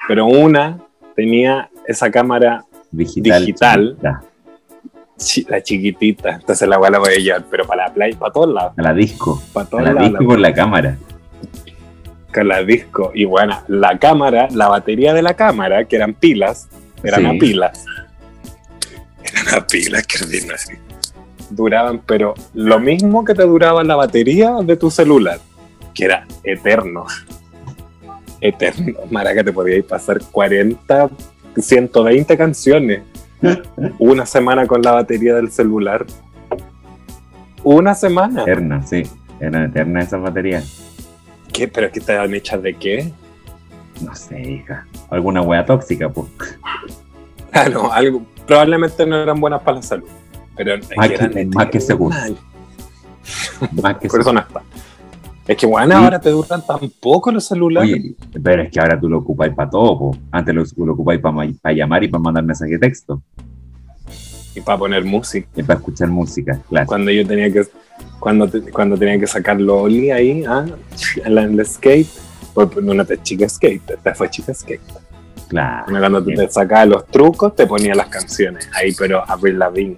Pero 0.10 0.26
una 0.26 0.78
tenía 1.16 1.70
esa 1.88 2.12
cámara, 2.12 2.66
Digital. 2.92 3.46
Digital. 3.46 3.90
chiquita, 3.92 4.24
chi- 5.18 5.46
la 5.50 5.62
chiquitita. 5.64 6.30
Entonces 6.32 6.68
la 6.68 6.78
la 6.90 7.00
voy 7.00 7.14
a 7.14 7.18
llevar, 7.18 7.46
pero 7.50 7.66
para 7.66 7.88
la 7.88 7.94
playa, 7.94 8.18
para 8.20 8.34
todos 8.34 8.54
lados. 8.54 8.74
A 8.78 8.82
la 8.82 8.94
disco. 8.94 9.42
Para 9.54 9.68
A 9.72 9.82
la 9.82 9.94
lados. 9.94 10.10
disco 10.10 10.26
con 10.26 10.42
la 10.42 10.54
cámara. 10.54 10.98
Con 12.34 12.48
la 12.48 12.64
disco. 12.64 13.12
Y 13.14 13.26
bueno, 13.26 13.60
la 13.68 13.98
cámara, 14.00 14.48
la 14.52 14.68
batería 14.68 15.14
de 15.14 15.22
la 15.22 15.34
cámara, 15.36 15.86
que 15.86 15.96
eran 15.98 16.14
pilas, 16.14 16.68
eran 17.04 17.22
Sí. 17.22 17.28
a 17.28 17.32
pilas. 17.40 17.86
Eran 19.24 19.60
a 19.60 19.68
pilas, 19.68 20.08
que 20.08 20.24
ordinario. 20.24 20.80
Duraban, 21.50 22.02
pero 22.06 22.34
lo 22.54 22.80
mismo 22.80 23.26
que 23.26 23.34
te 23.34 23.44
duraba 23.44 23.84
la 23.84 23.96
batería 23.96 24.54
de 24.64 24.78
tu 24.78 24.90
celular, 24.90 25.40
que 25.94 26.06
era 26.06 26.26
eterno. 26.44 27.06
Eterno. 28.42 28.94
Maraca, 29.12 29.44
te 29.44 29.54
podíais 29.54 29.84
pasar 29.84 30.20
40, 30.32 31.10
120 31.58 32.38
canciones. 32.38 33.02
Una 34.00 34.26
semana 34.26 34.66
con 34.66 34.82
la 34.82 34.94
batería 34.94 35.36
del 35.36 35.52
celular. 35.52 36.06
Una 37.64 37.94
semana. 37.94 38.42
Eterna, 38.42 38.82
sí. 38.86 39.04
Eran 39.40 39.66
eternas 39.66 40.08
esas 40.08 40.22
baterías. 40.22 40.91
¿Qué? 41.52 41.68
¿Pero 41.68 41.88
es 41.88 41.94
que 41.94 42.00
estaban 42.00 42.34
hechas 42.34 42.62
de 42.62 42.74
qué? 42.76 43.12
No 44.02 44.16
sé, 44.16 44.42
hija. 44.42 44.86
Alguna 45.10 45.42
wea 45.42 45.66
tóxica, 45.66 46.10
pues. 46.10 46.28
Ah, 47.54 47.68
no, 47.68 47.92
algo, 47.92 48.22
probablemente 48.48 49.06
no 49.06 49.18
eran 49.18 49.38
buenas 49.42 49.62
para 49.62 49.76
la 49.76 49.84
salud. 49.84 50.08
Pero 50.56 50.78
Más 50.96 51.10
que 51.10 51.46
más 51.54 51.66
que 51.68 51.82
seguro. 51.82 52.16
Más 53.84 53.98
que 53.98 54.08
está. 54.08 54.46
Es 55.46 55.58
que 55.58 55.66
bueno, 55.66 55.98
Sí. 55.98 56.04
ahora 56.04 56.22
te 56.22 56.30
duran 56.30 56.66
tan 56.66 56.80
poco 57.02 57.30
los 57.30 57.46
celulares. 57.46 57.92
Oye, 57.92 58.16
pero 58.42 58.62
es 58.64 58.72
que 58.72 58.80
ahora 58.80 58.98
tú 58.98 59.10
lo 59.10 59.18
ocupáis 59.18 59.54
para 59.54 59.70
todo, 59.70 60.00
po. 60.00 60.18
Antes 60.32 60.56
lo, 60.56 60.86
lo 60.86 60.94
ocupáis 60.94 61.20
para 61.20 61.74
llamar 61.76 62.04
y 62.06 62.08
para 62.08 62.22
mandar 62.22 62.44
mensaje 62.46 62.72
de 62.72 62.80
texto. 62.80 63.22
Y 64.56 64.62
para 64.62 64.78
poner 64.78 65.04
música. 65.06 65.48
Y 65.56 65.64
para 65.64 65.80
escuchar 65.80 66.10
música, 66.10 66.60
claro. 66.70 66.86
Cuando 66.88 67.12
yo 67.12 67.26
tenía 67.26 67.52
que 67.52 67.64
cuando, 68.20 68.48
te- 68.48 68.72
cuando 68.72 68.98
tenía 68.98 69.20
que 69.20 69.28
sacar 69.28 69.60
Loli 69.60 70.12
ahí, 70.12 70.44
ah, 70.48 70.66
en 71.24 71.36
la 71.58 71.64
skate, 71.66 72.08
pues 72.54 72.70
no 72.82 73.06
te 73.06 73.22
chica 73.22 73.48
skate, 73.48 73.82
te 74.04 74.14
fue 74.16 74.30
chica 74.30 74.54
skate. 74.54 74.82
Claro. 75.48 75.86
Cuando 75.88 76.24
tú 76.24 76.32
te 76.32 76.50
sacabas 76.50 76.88
los 76.88 77.08
trucos, 77.08 77.56
te 77.56 77.66
ponía 77.68 77.94
las 77.96 78.08
canciones 78.08 78.70
ahí, 78.74 78.94
pero 78.98 79.24
Avril 79.30 79.60
Lavigne. 79.60 79.98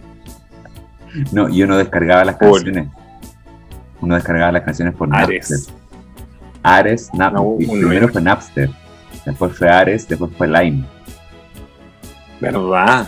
No, 1.31 1.47
yo 1.49 1.67
no 1.67 1.77
descargaba 1.77 2.25
las 2.25 2.37
canciones. 2.37 2.87
Uno 4.01 4.15
descargaba 4.15 4.51
las 4.51 4.63
canciones 4.63 4.95
por 4.95 5.09
Ares. 5.15 5.49
Napster. 5.49 5.73
Ares, 6.63 7.11
Nap- 7.13 7.33
No, 7.33 7.55
y 7.59 7.65
uno 7.65 7.73
primero 7.87 8.07
fue 8.09 8.21
Napster. 8.21 8.69
Después 9.25 9.55
fue 9.57 9.69
Ares, 9.69 10.07
después 10.07 10.31
fue 10.37 10.47
Lime. 10.47 10.85
¿Verdad? 12.39 13.07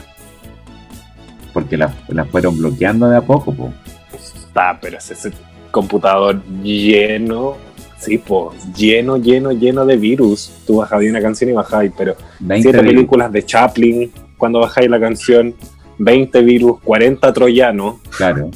Porque 1.56 1.78
la, 1.78 1.94
la 2.10 2.26
fueron 2.26 2.58
bloqueando 2.58 3.08
de 3.08 3.16
a 3.16 3.22
poco, 3.22 3.54
po. 3.54 3.74
Está, 4.14 4.78
pero 4.82 4.98
es 4.98 5.10
ese 5.10 5.32
computador 5.72 6.44
lleno, 6.62 7.56
sí, 7.98 8.18
pues, 8.18 8.74
lleno, 8.76 9.16
lleno, 9.16 9.54
lleno 9.54 9.86
de 9.86 9.96
virus. 9.96 10.52
Tú 10.68 10.78
bajabas 10.80 11.06
una 11.06 11.22
canción 11.22 11.50
y 11.50 11.54
bajabas, 11.54 11.92
pero 11.98 12.18
20 12.42 12.62
siete 12.62 12.82
virus. 12.82 12.94
películas 12.94 13.32
de 13.32 13.46
Chaplin, 13.46 14.12
cuando 14.38 14.60
bajáis 14.60 14.90
la 14.90 15.00
canción, 15.00 15.56
20 15.98 16.42
virus, 16.42 16.82
40 16.84 17.32
troyanos. 17.32 17.96
Claro. 18.18 18.52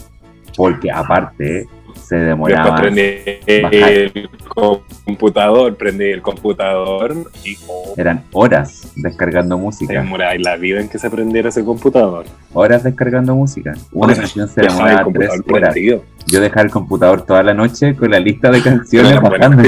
Porque 0.58 0.92
aparte 0.92 1.68
se 2.10 2.16
Después 2.16 2.28
demoraba. 2.28 2.76
prendí 2.78 3.02
bajar. 3.62 3.92
el 3.92 4.30
computador, 5.06 5.76
prendí 5.76 6.06
el 6.06 6.22
computador 6.24 7.14
y 7.46 7.56
oh, 7.68 7.94
Eran 7.98 8.24
horas 8.32 8.92
descargando 8.96 9.56
se 9.58 9.62
música. 9.62 9.94
demoráis 9.94 10.42
la 10.44 10.58
vida 10.58 10.82
en 10.82 10.90
que 10.90 10.98
se 10.98 11.08
prendiera 11.12 11.50
ese 11.50 11.64
computador. 11.64 12.26
Horas 12.54 12.84
descargando 12.84 13.36
música. 13.36 13.76
Una 13.92 14.16
canción 14.16 14.48
se 14.50 14.62
demoraba 14.62 15.04
computador 15.04 15.44
tres 15.46 15.56
horas. 15.56 15.74
prendido. 15.74 16.04
Yo 16.26 16.42
dejaba 16.42 16.64
el 16.64 16.72
computador 16.72 17.22
toda 17.28 17.44
la 17.44 17.54
noche 17.54 17.96
con 17.96 18.10
la 18.10 18.20
lista 18.20 18.50
de 18.50 18.64
canciones 18.64 19.20
buen 19.22 19.40
bajando. 19.40 19.64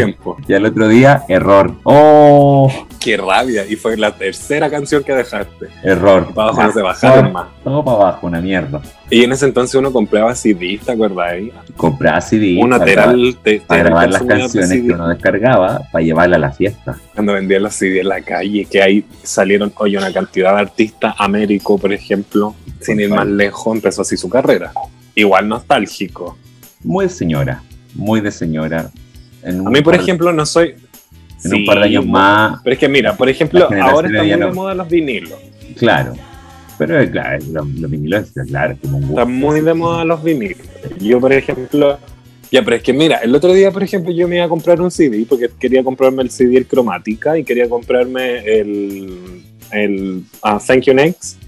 Y 0.47 0.53
al 0.53 0.65
otro 0.65 0.87
día, 0.87 1.21
error. 1.27 1.75
¡Oh! 1.83 2.71
Qué 3.01 3.17
rabia. 3.17 3.65
Y 3.67 3.75
fue 3.75 3.97
la 3.97 4.15
tercera 4.15 4.69
canción 4.69 5.03
que 5.03 5.13
dejaste. 5.13 5.67
Error. 5.83 6.27
Y 6.29 6.33
para 6.33 6.49
abajo 6.49 6.63
no 6.67 6.71
se 6.73 6.81
bajaron 6.81 7.33
más. 7.33 7.47
Todo 7.63 7.83
para 7.83 7.97
abajo, 7.97 8.27
una 8.27 8.39
mierda. 8.41 8.79
Y 9.09 9.23
en 9.23 9.31
ese 9.31 9.45
entonces 9.45 9.73
uno 9.75 9.91
compraba 9.91 10.35
CD, 10.35 10.79
¿te 10.85 10.91
acuerdas? 10.91 11.33
Compraba 11.75 12.21
CD 12.21 12.57
Una 12.61 12.77
para, 12.77 13.11
te- 13.11 13.33
te- 13.43 13.61
para 13.61 13.83
grabar 13.83 14.09
las 14.11 14.21
canciones 14.23 14.69
que 14.69 14.91
uno 14.93 15.07
descargaba 15.09 15.81
para 15.91 16.03
llevarla 16.05 16.35
a 16.35 16.39
la 16.39 16.51
fiesta. 16.51 16.95
Cuando 17.15 17.33
vendía 17.33 17.59
los 17.59 17.73
CD 17.73 18.01
en 18.01 18.09
la 18.09 18.21
calle, 18.21 18.65
que 18.69 18.81
ahí 18.81 19.03
salieron, 19.23 19.73
oye, 19.77 19.97
una 19.97 20.13
cantidad 20.13 20.53
de 20.55 20.61
artistas, 20.61 21.15
Américo, 21.17 21.77
por 21.79 21.91
ejemplo, 21.91 22.55
sin 22.79 22.99
ir 22.99 23.09
más 23.09 23.25
lejos, 23.27 23.75
empezó 23.75 24.03
así 24.03 24.15
su 24.15 24.29
carrera. 24.29 24.71
Igual 25.15 25.47
nostálgico. 25.49 26.37
Muy 26.83 27.05
de 27.05 27.11
señora, 27.11 27.63
muy 27.95 28.21
de 28.21 28.31
señora. 28.31 28.91
En 29.43 29.67
A 29.67 29.69
mí, 29.71 29.81
por 29.81 29.95
ejemplo, 29.95 30.31
no 30.31 30.45
soy... 30.45 30.75
En 31.43 31.53
un 31.53 31.65
par 31.65 31.79
de 31.79 31.85
años 31.85 32.05
más, 32.05 32.61
Pero 32.63 32.73
es 32.73 32.79
que 32.79 32.89
mira, 32.89 33.15
por 33.15 33.29
ejemplo, 33.29 33.67
ahora 33.81 34.07
está 34.07 34.23
muy 34.23 34.29
de 34.29 34.51
moda 34.51 34.73
los 34.75 34.87
vinilos. 34.87 35.39
claro. 35.77 36.13
Pero 36.77 36.99
eh, 36.99 37.11
claro, 37.11 37.43
los, 37.51 37.67
los 37.67 37.91
vinilos, 37.91 38.31
claro, 38.47 38.75
como 38.81 38.97
un 38.97 39.03
gusto. 39.03 39.21
Está 39.21 39.31
muy 39.31 39.61
de 39.61 39.73
moda 39.73 40.03
los 40.03 40.23
vinilos. 40.23 40.57
Yo, 40.99 41.19
por 41.19 41.31
ejemplo, 41.31 41.99
ya, 42.51 42.63
pero 42.63 42.75
es 42.75 42.83
que 42.83 42.91
mira, 42.91 43.17
el 43.17 43.33
otro 43.33 43.53
día, 43.53 43.71
por 43.71 43.81
ejemplo, 43.81 44.11
yo 44.11 44.27
me 44.27 44.35
iba 44.35 44.45
a 44.45 44.49
comprar 44.49 44.81
un 44.81 44.91
CD 44.91 45.25
porque 45.27 45.49
quería 45.57 45.83
comprarme 45.83 46.21
el 46.23 46.29
CD 46.29 46.57
el 46.57 46.67
Cromática 46.67 47.37
y 47.37 47.45
quería 47.45 47.69
comprarme 47.69 48.39
el, 48.39 49.43
el 49.71 50.23
ah, 50.41 50.59
Thank 50.65 50.83
You 50.83 50.93
Next 50.93 51.41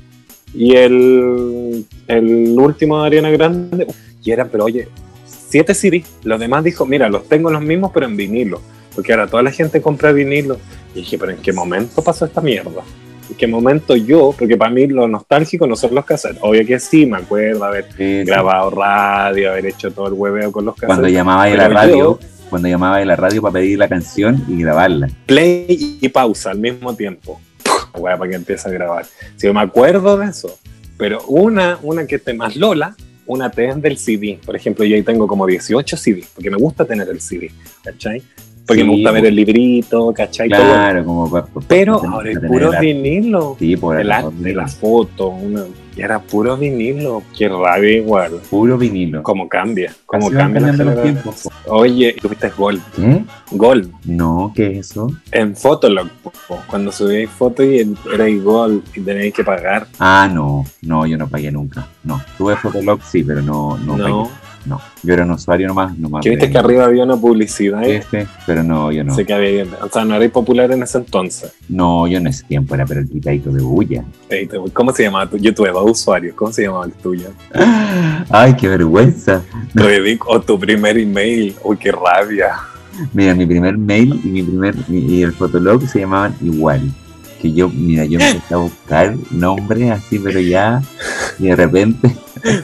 y 0.53 0.75
el, 0.75 1.85
el 2.07 2.55
último 2.57 3.01
de 3.01 3.07
Ariana 3.07 3.31
Grande. 3.31 3.87
Y 4.23 4.31
eran, 4.31 4.47
pero 4.49 4.63
oye, 4.63 4.87
siete 5.25 5.73
CD. 5.73 6.05
Los 6.23 6.39
demás 6.39 6.63
dijo, 6.63 6.85
mira, 6.85 7.09
los 7.09 7.27
tengo 7.27 7.51
los 7.51 7.61
mismos, 7.61 7.91
pero 7.93 8.05
en 8.05 8.15
vinilo. 8.15 8.61
Porque 8.95 9.13
ahora 9.13 9.27
toda 9.27 9.43
la 9.43 9.51
gente 9.51 9.81
compra 9.81 10.11
vinilo. 10.11 10.57
Y 10.93 10.99
dije, 10.99 11.17
pero 11.17 11.31
¿en 11.31 11.37
qué 11.39 11.51
momento 11.53 12.03
pasó 12.03 12.25
esta 12.25 12.41
mierda? 12.41 12.81
¿En 13.29 13.35
qué 13.37 13.47
momento 13.47 13.95
yo? 13.95 14.35
Porque 14.37 14.57
para 14.57 14.69
mí 14.71 14.85
lo 14.87 15.07
nostálgico 15.07 15.65
no 15.65 15.75
son 15.75 15.95
los 15.95 16.05
cassettes. 16.05 16.39
Obvio 16.41 16.65
que 16.65 16.79
sí, 16.79 17.05
me 17.05 17.17
acuerdo 17.17 17.63
haber 17.63 17.85
Sí, 17.85 18.19
sí. 18.19 18.23
grabado 18.25 18.69
radio, 18.69 19.51
haber 19.51 19.65
hecho 19.67 19.91
todo 19.91 20.07
el 20.07 20.13
hueveo 20.13 20.51
con 20.51 20.65
los 20.65 20.75
Cuando 20.75 20.95
cassettes. 21.03 21.13
llamaba 21.13 21.43
a 21.43 21.49
la 21.49 21.67
radio, 21.69 21.97
yo- 21.97 22.19
cuando 22.49 22.67
llamaba 22.67 22.97
a 22.97 23.05
la 23.05 23.15
radio 23.15 23.41
para 23.41 23.53
pedir 23.53 23.79
la 23.79 23.87
canción 23.87 24.43
y 24.47 24.61
grabarla. 24.61 25.09
Play 25.25 25.97
y 26.01 26.09
pausa 26.09 26.51
al 26.51 26.59
mismo 26.59 26.95
tiempo. 26.95 27.41
Hueá, 27.97 28.17
para 28.17 28.29
que 28.29 28.35
empiece 28.35 28.67
a 28.67 28.71
grabar. 28.71 29.05
Si 29.37 29.47
yo 29.47 29.53
me 29.53 29.61
acuerdo 29.61 30.17
de 30.17 30.27
eso. 30.27 30.59
Pero 30.97 31.21
una, 31.27 31.79
una 31.81 32.05
que 32.05 32.15
esté 32.15 32.33
más 32.33 32.55
Lola, 32.55 32.95
una 33.25 33.49
T 33.49 33.67
es 33.69 33.81
del 33.81 33.97
CD. 33.97 34.39
Por 34.45 34.55
ejemplo, 34.55 34.85
yo 34.85 34.95
ahí 34.95 35.01
tengo 35.01 35.25
como 35.27 35.47
18 35.47 35.97
CD, 35.97 36.23
porque 36.35 36.51
me 36.51 36.57
gusta 36.57 36.85
tener 36.85 37.07
el 37.09 37.19
CD, 37.21 37.51
¿cachai? 37.83 38.21
Porque 38.65 38.81
Sí, 38.81 38.87
me 38.87 38.93
gusta 38.95 39.11
ver 39.11 39.25
el 39.25 39.35
librito, 39.35 40.13
¿cachai? 40.13 40.47
Todo. 40.49 40.61
Claro, 40.61 41.03
como 41.05 41.29
pa- 41.29 41.45
pa- 41.45 41.61
Pero 41.67 42.01
ahora 42.03 42.31
es 42.31 42.39
puro 42.39 42.71
vinilo. 42.79 43.55
Sí, 43.59 43.75
por 43.75 43.99
El 43.99 44.11
arte, 44.11 44.53
la 44.53 44.67
foto, 44.67 45.27
una, 45.29 45.63
y 45.97 46.01
era 46.01 46.19
puro 46.19 46.55
vinilo. 46.55 47.23
Qué 47.37 47.49
rabia 47.49 47.97
igual. 47.97 48.39
Puro 48.49 48.77
vinilo. 48.77 49.21
Cómo 49.21 49.49
cambia, 49.49 49.93
van 50.09 50.29
cambia 50.31 50.61
los 50.71 51.01
tiempos. 51.03 51.49
Oye, 51.67 52.15
tuviste 52.21 52.49
Gold. 52.49 52.81
¿Qué? 52.95 53.23
Gold. 53.51 53.91
No, 54.05 54.53
¿qué 54.55 54.79
es 54.79 54.91
eso? 54.91 55.11
En 55.31 55.55
Fotolog, 55.57 56.07
cuando 56.67 56.91
subíais 56.93 57.29
fotos 57.29 57.65
y 57.65 57.79
el- 57.79 57.97
era 58.13 58.25
Gold 58.41 58.81
y 58.95 59.01
tenéis 59.01 59.33
que 59.33 59.43
pagar. 59.43 59.87
Ah, 59.99 60.29
no, 60.33 60.63
no, 60.83 61.05
yo 61.05 61.17
no 61.17 61.27
pagué 61.27 61.51
nunca. 61.51 61.85
No, 62.05 62.21
tuve 62.37 62.55
Fotolog, 62.55 63.01
sí, 63.03 63.23
pero 63.25 63.41
no, 63.41 63.77
no, 63.77 63.97
No. 63.97 64.03
pagué. 64.23 64.42
No. 64.65 64.79
Yo 65.03 65.13
era 65.13 65.23
un 65.25 65.31
usuario 65.31 65.67
nomás. 65.67 65.97
nomás 65.97 66.23
viste 66.23 66.45
de- 66.47 66.51
que 66.51 66.57
arriba 66.57 66.85
había 66.85 67.03
una 67.03 67.17
publicidad. 67.17 67.83
¿eh? 67.83 67.97
Este, 67.97 68.27
pero 68.45 68.63
no, 68.63 68.91
yo 68.91 69.03
no. 69.03 69.13
Sé 69.15 69.25
que 69.25 69.33
había, 69.33 69.65
o 69.81 69.89
sea, 69.89 70.05
no 70.05 70.15
era 70.15 70.29
popular 70.29 70.71
en 70.71 70.83
ese 70.83 70.97
entonces. 70.99 71.53
No, 71.69 72.07
yo 72.07 72.17
en 72.17 72.27
ese 72.27 72.43
tiempo 72.45 72.75
era 72.75 72.85
pero 72.85 72.99
el 73.01 73.07
pitadito 73.07 73.51
de 73.51 73.61
bulla. 73.61 74.03
¿Cómo 74.73 74.91
se 74.93 75.03
llamaba 75.03 75.29
tu? 75.29 75.37
Yo 75.37 75.53
tuve 75.53 75.71
dos 75.71 75.89
usuarios. 75.91 76.35
¿Cómo 76.35 76.51
se 76.51 76.63
llamaba 76.63 76.85
el 76.85 76.91
tuyo? 76.93 77.29
Ay, 78.29 78.53
qué 78.55 78.67
vergüenza. 78.67 79.41
O 80.27 80.39
tu 80.41 80.59
primer 80.59 80.97
email. 80.97 81.55
Uy, 81.63 81.77
qué 81.77 81.91
rabia. 81.91 82.55
Mira, 83.13 83.33
mi 83.33 83.45
primer 83.45 83.77
mail 83.77 84.19
y 84.23 84.27
mi 84.27 84.43
primer 84.43 84.75
y 84.87 85.23
el 85.23 85.33
fotolog 85.33 85.87
se 85.87 85.99
llamaban 86.01 86.35
igual. 86.41 86.81
Que 87.41 87.51
yo, 87.51 87.67
mira, 87.69 88.05
yo 88.05 88.19
empecé 88.19 88.53
a 88.53 88.57
buscar 88.57 89.15
nombres 89.31 89.91
así, 89.91 90.17
pero 90.19 90.39
ya, 90.39 90.81
y 91.39 91.47
de 91.47 91.55
repente, 91.57 92.15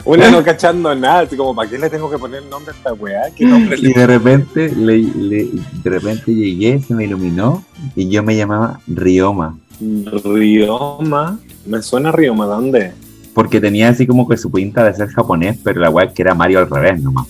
Una 0.04 0.30
no 0.30 0.42
cachando 0.44 0.94
nada, 0.94 1.20
así 1.20 1.36
como, 1.36 1.54
¿para 1.54 1.70
qué 1.70 1.78
le 1.78 1.88
tengo 1.88 2.10
que 2.10 2.18
poner 2.18 2.42
nombre 2.44 2.72
a 2.72 2.76
esta 2.76 2.92
weá? 2.92 3.22
¿Qué 3.34 3.46
nombre 3.46 3.76
y 3.78 3.82
le 3.82 3.92
de 3.92 4.06
repente, 4.06 4.68
le, 4.76 4.98
le- 4.98 5.48
de 5.82 5.90
repente 5.90 6.34
llegué, 6.34 6.80
se 6.80 6.94
me 6.94 7.04
iluminó, 7.04 7.64
y 7.96 8.08
yo 8.08 8.22
me 8.22 8.36
llamaba 8.36 8.80
Rioma, 8.86 9.56
Rioma. 9.80 11.38
Me 11.66 11.82
suena 11.82 12.12
Rioma, 12.12 12.46
¿dónde? 12.46 12.92
porque 13.32 13.60
tenía 13.60 13.88
así 13.88 14.06
como 14.08 14.28
que 14.28 14.36
su 14.36 14.50
pinta 14.50 14.82
de 14.84 14.92
ser 14.92 15.08
japonés, 15.08 15.56
pero 15.62 15.80
la 15.80 15.88
weá 15.88 16.06
es 16.06 16.12
que 16.12 16.22
era 16.22 16.34
Mario 16.34 16.58
al 16.58 16.68
revés 16.68 17.00
nomás. 17.00 17.28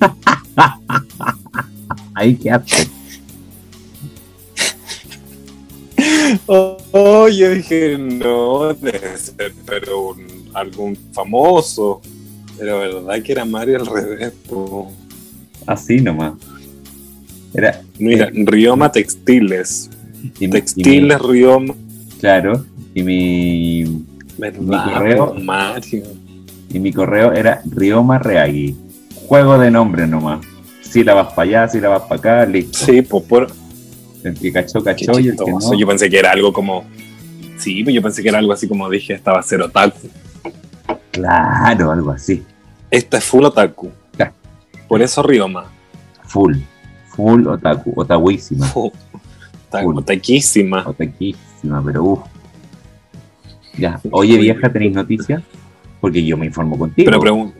Ahí 2.14 2.36
qué 2.36 2.50
hace. 2.50 2.88
Oh, 6.46 6.76
oh, 6.92 7.28
yo 7.28 7.50
dije, 7.50 7.96
no, 7.98 8.72
debe 8.74 9.16
ser, 9.16 9.52
pero 9.66 10.10
un- 10.10 10.48
algún 10.54 10.96
famoso. 11.12 12.00
Pero 12.58 12.78
verdad 12.78 13.22
que 13.22 13.32
era 13.32 13.44
Mario 13.44 13.78
al 13.80 13.86
revés, 13.86 14.32
po. 14.48 14.90
Así 15.66 16.00
nomás. 16.00 16.34
Era 17.54 17.82
Mira, 17.98 18.30
Rioma 18.32 18.90
Textiles. 18.92 19.90
y 20.22 20.26
mi- 20.26 20.32
y 20.40 20.46
mi- 20.46 20.52
Textiles 20.52 21.18
Rioma. 21.20 21.74
claro, 22.20 22.64
y 22.94 23.02
mi 23.02 24.04
¿Verdad? 24.38 24.84
correo? 24.92 25.34
Mario. 25.42 26.04
y 26.74 26.78
mi 26.78 26.90
correo 26.92 27.32
era 27.32 27.60
Rioma 27.70 28.18
Reagui. 28.18 28.74
Juego 29.26 29.58
de 29.58 29.70
nombre 29.70 30.06
nomás. 30.06 30.40
Si 30.80 31.04
la 31.04 31.12
vas 31.14 31.32
para 31.34 31.42
allá, 31.62 31.68
si 31.68 31.80
la 31.80 31.88
vas 31.88 32.02
para 32.02 32.16
acá, 32.16 32.46
listo. 32.46 32.78
Sí, 32.86 33.02
pues 33.02 33.24
por. 33.24 33.48
El 34.24 34.34
que 34.38 34.52
cachó, 34.52 34.80
y 35.18 35.28
el 35.28 35.36
que 35.36 35.50
no. 35.50 35.78
Yo 35.78 35.86
pensé 35.86 36.08
que 36.10 36.18
era 36.18 36.30
algo 36.32 36.52
como. 36.52 36.84
Sí, 37.58 37.82
pues 37.84 37.94
yo 37.94 38.02
pensé 38.02 38.22
que 38.22 38.28
era 38.28 38.38
algo 38.38 38.52
así 38.52 38.66
como 38.68 38.88
dije, 38.90 39.14
estaba 39.14 39.38
a 39.38 39.42
ser 39.42 39.62
otaku. 39.62 40.08
Claro, 41.10 41.90
algo 41.92 42.10
así. 42.10 42.42
Esta 42.90 43.18
es 43.18 43.24
full 43.24 43.44
otaku. 43.44 43.90
Ya. 44.18 44.32
Por 44.88 45.02
eso 45.02 45.22
Rioma. 45.22 45.70
Full. 46.24 46.56
Full 47.08 47.46
otaku. 47.46 47.92
Otakuísima. 47.96 48.66
Full. 48.66 48.90
Otaquísima. 49.96 50.84
Otaquísima, 50.86 51.82
pero 51.84 52.04
uff. 52.04 52.20
Ya. 53.78 54.00
Oye, 54.10 54.36
vieja, 54.38 54.70
¿tenéis 54.70 54.94
noticias? 54.94 55.42
Porque 56.00 56.24
yo 56.24 56.36
me 56.36 56.46
informo 56.46 56.78
contigo. 56.78 57.06
Pero 57.10 57.20
pregun- 57.22 57.52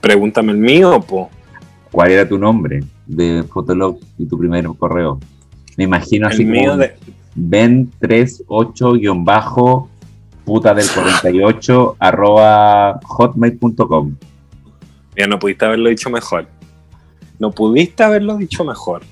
pregúntame 0.00 0.52
el 0.52 0.58
mío, 0.58 1.00
po. 1.00 1.28
¿Cuál 1.90 2.12
era 2.12 2.28
tu 2.28 2.38
nombre 2.38 2.84
de 3.06 3.44
Fotolog 3.52 3.98
y 4.16 4.26
tu 4.26 4.38
primer 4.38 4.64
correo? 4.78 5.18
Me 5.76 5.84
imagino 5.84 6.26
así 6.28 6.42
El 6.42 6.48
mío 6.48 6.70
como 6.72 6.82
de. 6.82 6.94
ben38- 7.36 9.88
puta 10.44 10.74
del 10.74 10.86
48 10.90 11.96
arroba 11.98 12.98
hotmail.com. 13.04 14.14
Ya 15.16 15.26
no 15.26 15.38
pudiste 15.38 15.64
haberlo 15.64 15.88
dicho 15.90 16.10
mejor. 16.10 16.46
No 17.38 17.50
pudiste 17.52 18.02
haberlo 18.02 18.36
dicho 18.36 18.64
mejor. 18.64 19.02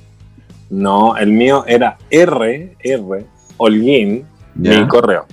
No, 0.71 1.17
el 1.17 1.33
mío 1.33 1.65
era 1.67 1.97
R, 2.11 2.77
R, 2.81 3.27
Holguín, 3.57 4.25
¿Ya? 4.57 4.81
mi 4.81 4.89
correo. 4.89 5.27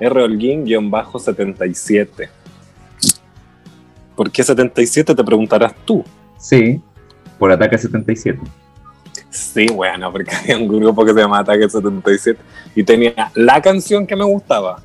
R 0.00 0.22
Holguín-77. 0.24 2.28
¿Por 4.16 4.30
qué 4.30 4.42
77? 4.42 5.14
Te 5.14 5.24
preguntarás 5.24 5.74
tú. 5.84 6.04
Sí, 6.38 6.80
por 7.38 7.50
Ataque 7.50 7.78
77. 7.78 8.38
Sí, 9.34 9.66
bueno, 9.66 10.12
porque 10.12 10.30
había 10.42 10.56
un 10.56 10.68
grupo 10.68 11.04
que 11.04 11.12
se 11.12 11.20
llamaba 11.20 11.40
Ataque 11.42 11.68
77 11.68 12.40
y 12.76 12.84
tenía 12.84 13.32
la 13.34 13.60
canción 13.60 14.06
que 14.06 14.14
me 14.14 14.24
gustaba, 14.24 14.80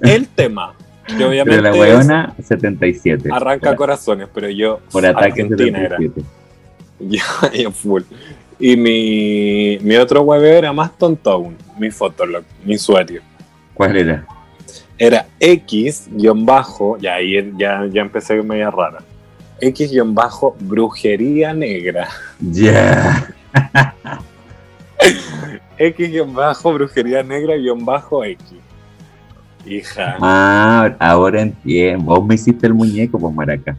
el 0.00 0.28
tema, 0.34 0.74
que 1.06 1.14
Pero 1.14 1.28
obviamente 1.30 1.62
la 1.62 1.72
weona 1.72 2.34
77. 2.42 3.30
arranca 3.32 3.70
por, 3.70 3.76
corazones, 3.76 4.28
pero 4.32 4.50
yo 4.50 4.80
por 4.92 5.06
Ataque 5.06 5.42
Argentina 5.42 5.80
era. 5.80 5.96
77. 5.96 6.22
Yo, 7.00 7.22
yo 7.54 7.70
full. 7.70 8.02
Y 8.58 8.76
mi, 8.76 9.78
mi 9.82 9.94
otro 9.94 10.22
webeo 10.22 10.58
era 10.58 10.72
más 10.72 10.98
tonto 10.98 11.30
aún, 11.30 11.56
mi 11.78 11.92
fotolog, 11.92 12.42
mi 12.64 12.74
usuario. 12.74 13.22
¿Cuál 13.72 13.96
era? 13.98 14.26
Era 14.98 15.28
X 15.38 16.08
guion 16.10 16.44
bajo, 16.44 16.98
ya 16.98 17.14
ahí 17.14 17.52
ya, 17.56 17.86
ya 17.88 18.02
empecé 18.02 18.42
media 18.42 18.68
rara. 18.72 18.98
X 19.60 19.92
guion 19.92 20.12
bajo 20.12 20.56
brujería 20.58 21.54
negra. 21.54 22.08
Ya. 22.40 23.28
X 23.28 23.37
guion 25.96 26.34
bajo 26.34 26.72
brujería 26.72 27.22
negra 27.22 27.56
guion 27.56 27.84
bajo 27.84 28.24
X. 28.24 28.42
Hija, 29.66 30.16
Ah, 30.20 30.94
ahora 30.98 31.42
entiendo. 31.42 32.04
Vos 32.04 32.26
me 32.26 32.34
hiciste 32.36 32.66
el 32.66 32.74
muñeco, 32.74 33.18
pues 33.18 33.34
maraca. 33.34 33.76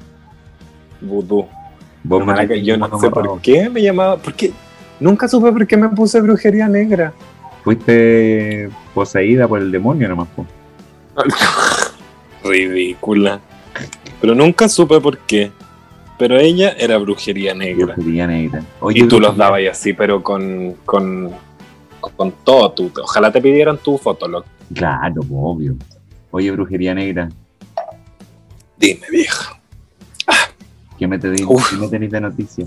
vudú. 1.01 1.47
Vos 2.03 2.25
Maraca, 2.25 2.55
yo 2.55 2.77
no 2.77 2.99
sé 2.99 3.09
por 3.09 3.41
qué 3.41 3.69
me 3.69 3.81
llamaba, 3.81 4.15
porque 4.17 4.51
nunca 4.99 5.27
supe 5.27 5.51
por 5.51 5.67
qué 5.67 5.75
me 5.75 5.89
puse 5.89 6.21
brujería 6.21 6.67
negra. 6.67 7.11
Fuiste 7.63 8.69
poseída 8.93 9.47
por 9.47 9.59
el 9.59 9.69
demonio 9.71 10.07
nomás. 10.07 10.27
po. 10.35 10.45
Ridícula. 12.43 13.39
Pero 14.21 14.33
nunca 14.33 14.69
supe 14.69 14.99
por 15.01 15.17
qué. 15.19 15.51
Pero 16.19 16.37
ella 16.37 16.71
era 16.77 16.97
brujería 16.97 17.55
negra. 17.55 17.95
Brujería 17.95 18.27
negra. 18.27 18.61
Oye, 18.81 18.99
Y 18.99 19.07
tú 19.07 19.19
los 19.19 19.35
dabas 19.37 19.61
y 19.61 19.67
así, 19.67 19.93
pero 19.93 20.21
con, 20.21 20.75
con, 20.85 21.31
con 22.01 22.31
todo. 22.43 22.71
Tu, 22.73 22.91
ojalá 23.01 23.31
te 23.31 23.41
pidieran 23.41 23.77
tu 23.77 23.97
fotolog. 23.97 24.43
Claro, 24.73 25.21
obvio. 25.31 25.75
Oye, 26.31 26.51
brujería 26.51 26.93
negra. 26.93 27.29
Dime, 28.77 29.07
vieja. 29.09 29.59
¿Qué 30.97 31.07
me, 31.07 31.17
te 31.17 31.31
di- 31.31 31.43
Uf. 31.45 31.69
qué 31.71 31.77
me 31.77 31.87
tenéis 31.87 32.11
de 32.11 32.21
noticia? 32.21 32.65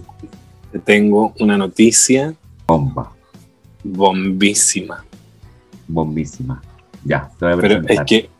Te 0.73 0.79
tengo 0.79 1.35
una 1.38 1.59
noticia 1.59 2.35
Bomba. 2.67 3.12
bombísima. 3.85 5.05
Bombísima. 5.87 6.62
Ya, 7.05 7.31
te 7.38 7.45
voy 7.45 7.55
a 7.55 7.57
Pero 7.59 7.87
es 7.87 8.01
que, 8.07 8.31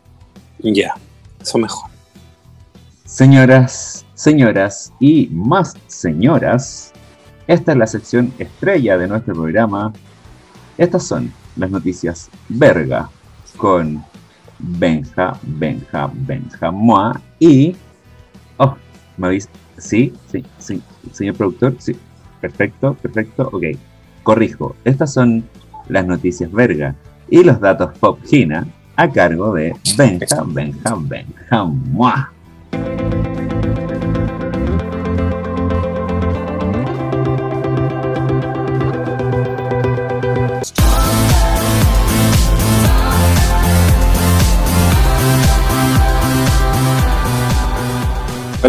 ya, 0.59 0.95
eso 1.39 1.59
mejor. 1.59 1.91
Señoras, 3.05 4.02
señoras 4.23 4.93
y 5.01 5.27
más 5.33 5.75
señoras, 5.87 6.93
esta 7.45 7.73
es 7.73 7.77
la 7.77 7.87
sección 7.87 8.33
estrella 8.39 8.97
de 8.97 9.09
nuestro 9.09 9.33
programa. 9.33 9.91
Estas 10.77 11.03
son 11.03 11.29
las 11.57 11.69
noticias 11.69 12.29
verga 12.47 13.09
con 13.57 14.01
Benja, 14.59 15.37
Benja, 15.43 16.09
Benja 16.13 16.71
Moa 16.71 17.19
y... 17.37 17.75
Oh, 18.55 18.75
me 19.17 19.27
avisa. 19.27 19.49
Sí, 19.77 20.13
sí, 20.31 20.45
sí, 20.57 20.81
señor 21.11 21.35
productor, 21.35 21.75
sí. 21.79 21.93
Perfecto, 22.39 22.93
perfecto, 22.93 23.49
ok. 23.51 23.63
Corrijo, 24.23 24.77
estas 24.85 25.11
son 25.11 25.43
las 25.89 26.05
noticias 26.05 26.49
verga 26.49 26.95
y 27.29 27.43
los 27.43 27.59
datos 27.59 27.97
pop 27.97 28.19
Gina 28.25 28.65
a 28.95 29.09
cargo 29.09 29.53
de 29.53 29.75
Benja, 29.97 30.43
Benja, 30.45 30.95
Benja 30.95 31.63
Moa. 31.65 32.31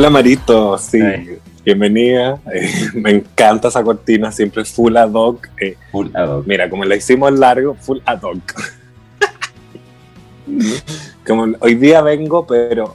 Hola 0.04 0.10
Marito, 0.10 0.76
sí, 0.76 1.00
Ay. 1.00 1.38
bienvenida. 1.64 2.38
Eh, 2.52 2.70
me 2.92 3.10
encanta 3.10 3.68
esa 3.68 3.82
cortina, 3.82 4.30
siempre 4.30 4.62
full 4.66 4.94
ad 4.98 5.08
hoc. 5.14 5.48
Eh, 5.58 5.78
Full 5.92 6.08
ad 6.14 6.28
hoc. 6.28 6.46
mira, 6.46 6.68
como 6.68 6.84
la 6.84 6.94
hicimos 6.94 7.32
largo, 7.32 7.74
full 7.80 8.00
ad 8.04 8.20
hoc. 8.20 8.52
como 11.26 11.46
hoy 11.58 11.74
día 11.76 12.02
vengo, 12.02 12.46
pero 12.46 12.94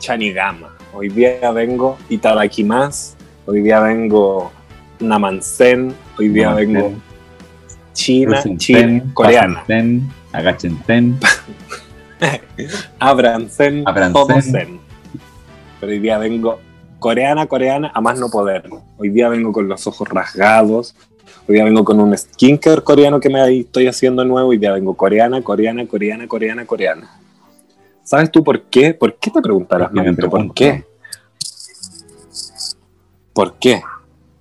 Chanigama. 0.00 0.74
Hoy 0.92 1.08
día 1.08 1.52
vengo 1.52 1.96
Itadakimas. 2.08 3.16
Hoy 3.46 3.60
día 3.60 3.78
vengo 3.78 4.50
Namansen. 4.98 5.94
Hoy 6.18 6.30
día 6.30 6.46
Namansen. 6.48 6.72
vengo 6.74 6.96
China, 7.92 8.42
China, 8.56 9.04
coreana. 9.14 9.60
pasen 9.60 9.66
ten, 9.68 10.10
agachen 10.32 10.78
ten, 10.84 11.16
Abransen, 12.98 13.84
Abransen. 13.86 14.80
Pero 15.80 15.92
hoy 15.92 15.98
día 15.98 16.18
vengo 16.18 16.60
coreana, 16.98 17.46
coreana, 17.46 17.90
a 17.94 18.00
más 18.00 18.18
no 18.18 18.28
poder. 18.28 18.68
Hoy 18.96 19.10
día 19.10 19.28
vengo 19.28 19.52
con 19.52 19.68
los 19.68 19.86
ojos 19.86 20.08
rasgados, 20.08 20.94
hoy 21.46 21.54
día 21.54 21.64
vengo 21.64 21.84
con 21.84 22.00
un 22.00 22.16
skincare 22.16 22.82
coreano 22.82 23.20
que 23.20 23.28
me 23.30 23.58
estoy 23.60 23.86
haciendo 23.86 24.24
nuevo, 24.24 24.48
hoy 24.50 24.58
día 24.58 24.72
vengo 24.72 24.94
coreana, 24.94 25.40
coreana, 25.42 25.86
coreana, 25.86 26.26
coreana, 26.26 26.66
coreana. 26.66 27.10
¿Sabes 28.02 28.30
tú 28.32 28.42
por 28.42 28.62
qué? 28.62 28.94
¿Por 28.94 29.16
qué 29.18 29.30
te 29.30 29.40
preguntarás, 29.42 29.88
Porque 29.88 30.00
me 30.00 30.06
Marito? 30.06 30.22
¿Por 30.22 30.30
pregunto. 30.30 30.54
qué? 30.54 30.84
¿Por 33.32 33.54
qué? 33.58 33.82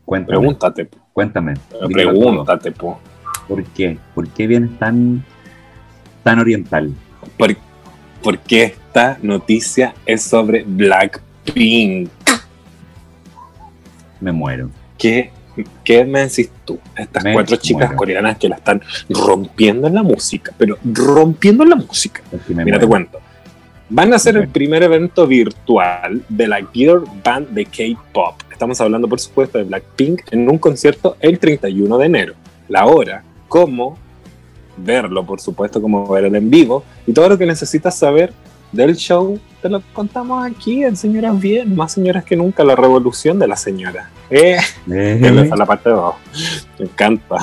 Cuéntame, 0.06 0.38
Pregúntate, 0.40 0.86
po. 0.86 0.98
cuéntame. 1.14 1.54
pregúntate, 1.92 2.72
po. 2.72 3.00
¿Por 3.48 3.64
qué? 3.66 3.98
¿Por 4.16 4.28
qué 4.30 4.48
vienes 4.48 4.78
tan, 4.80 5.24
tan 6.24 6.40
oriental? 6.40 6.92
¿Por, 7.38 7.56
por 8.24 8.40
qué 8.40 8.64
esta 8.64 9.18
noticia 9.22 9.94
es 10.06 10.24
sobre 10.24 10.64
Me 14.20 14.32
muero. 14.32 14.70
¿Qué, 14.98 15.32
qué 15.84 16.04
me 16.06 16.22
decís 16.22 16.50
tú? 16.66 16.80
Estas 16.96 17.24
Me 17.24 17.34
cuatro 17.34 17.56
chicas 17.58 17.88
muero. 17.90 17.98
coreanas 17.98 18.38
que 18.38 18.50
la 18.50 18.56
están 18.56 18.82
rompiendo 19.10 19.88
en 19.88 19.96
la 19.96 20.04
música, 20.04 20.54
pero 20.58 20.78
rompiendo 20.84 21.64
en 21.64 21.70
la 21.70 21.76
música. 21.76 22.22
Mira, 22.50 22.80
te 22.80 22.88
cuento. 22.88 23.20
Van 23.90 24.14
a 24.14 24.20
ser 24.20 24.36
el 24.36 24.50
primer 24.50 24.84
evento 24.84 25.26
virtual 25.28 26.22
de 26.28 26.48
la 26.48 26.60
Girl 26.74 27.04
Band 27.24 27.50
de 27.50 27.66
K-Pop. 27.66 28.36
Estamos 28.52 28.82
hablando, 28.82 29.08
por 29.08 29.20
supuesto, 29.20 29.60
de 29.60 29.64
Blackpink 29.64 30.24
en 30.32 30.50
un 30.50 30.58
concierto 30.58 31.16
el 31.22 31.40
31 31.40 31.98
de 31.98 32.06
enero. 32.06 32.34
La 32.68 32.86
hora, 32.86 33.24
cómo 33.48 33.98
verlo, 34.76 35.26
por 35.26 35.40
supuesto, 35.40 35.82
cómo 35.82 36.08
verlo 36.08 36.38
en 36.38 36.50
vivo 36.50 36.84
y 37.06 37.14
todo 37.14 37.30
lo 37.30 37.38
que 37.38 37.46
necesitas 37.46 37.98
saber 37.98 38.34
del 38.72 38.96
show, 38.96 39.40
te 39.62 39.70
lo 39.70 39.82
contamos 39.94 40.46
aquí 40.46 40.84
en 40.84 40.96
Señoras 40.96 41.40
Bien, 41.40 41.76
más 41.76 41.94
señoras 41.94 42.24
que 42.24 42.36
nunca, 42.36 42.64
la 42.64 42.76
revolución 42.76 43.40
de 43.40 43.48
la 43.48 43.56
señora. 43.56 44.10
Eh, 44.30 44.58
Eh, 44.90 45.50
la 45.56 45.66
parte 45.66 45.90
de 45.90 45.96
abajo. 45.96 46.20
Me 46.80 46.86
encanta. 46.86 47.38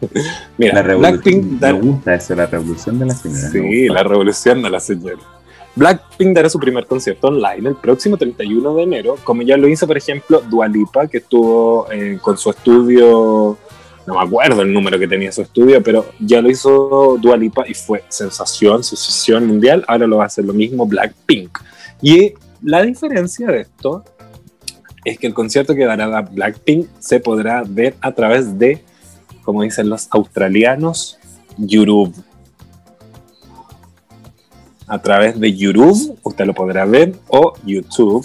Mira, 0.58 0.82
la. 0.82 0.96
Blackpink 0.96 1.60
Me 1.60 1.72
gusta 1.72 2.14
eso, 2.14 2.34
la 2.34 2.46
revolución 2.46 2.98
de 2.98 3.06
la 3.06 3.14
señora. 3.14 3.50
Sí, 3.50 3.88
la 3.88 4.02
revolución 4.02 4.62
de 4.62 4.70
la 4.70 4.80
señora. 4.80 5.22
Blackpink 5.76 6.36
dará 6.36 6.48
su 6.48 6.60
primer 6.60 6.86
concierto 6.86 7.28
online 7.28 7.68
el 7.70 7.76
próximo 7.76 8.16
31 8.16 8.74
de 8.74 8.82
enero, 8.82 9.16
como 9.24 9.42
ya 9.42 9.56
lo 9.56 9.66
hizo, 9.68 9.86
por 9.86 9.96
ejemplo, 9.96 10.40
Dualipa, 10.40 11.08
que 11.08 11.18
estuvo 11.18 11.90
eh, 11.90 12.18
con 12.22 12.38
su 12.38 12.50
estudio, 12.50 13.58
no 14.06 14.14
me 14.14 14.22
acuerdo 14.22 14.62
el 14.62 14.72
número 14.72 14.98
que 14.98 15.08
tenía 15.08 15.32
su 15.32 15.42
estudio, 15.42 15.82
pero 15.82 16.06
ya 16.20 16.40
lo 16.40 16.50
hizo 16.50 17.16
Dualipa 17.20 17.64
y 17.66 17.74
fue 17.74 18.04
sensación, 18.08 18.84
sensación 18.84 19.46
mundial. 19.46 19.84
Ahora 19.88 20.06
lo 20.06 20.18
va 20.18 20.24
a 20.24 20.26
hacer 20.26 20.44
lo 20.44 20.52
mismo 20.52 20.86
Blackpink. 20.86 21.58
Y 22.02 22.34
la 22.62 22.82
diferencia 22.82 23.46
de 23.46 23.62
esto 23.62 24.04
es 25.04 25.18
que 25.18 25.26
el 25.26 25.34
concierto 25.34 25.74
que 25.74 25.84
dará 25.84 26.22
Blackpink 26.22 26.88
se 26.98 27.20
podrá 27.20 27.62
ver 27.66 27.94
a 28.00 28.12
través 28.12 28.58
de, 28.58 28.82
como 29.42 29.62
dicen 29.62 29.88
los 29.88 30.08
australianos, 30.10 31.18
YouTube 31.56 32.14
a 34.86 34.98
través 35.00 35.38
de 35.38 35.54
YouTube, 35.54 36.18
usted 36.22 36.44
lo 36.46 36.54
podrá 36.54 36.84
ver, 36.84 37.14
o 37.28 37.54
YouTube. 37.64 38.24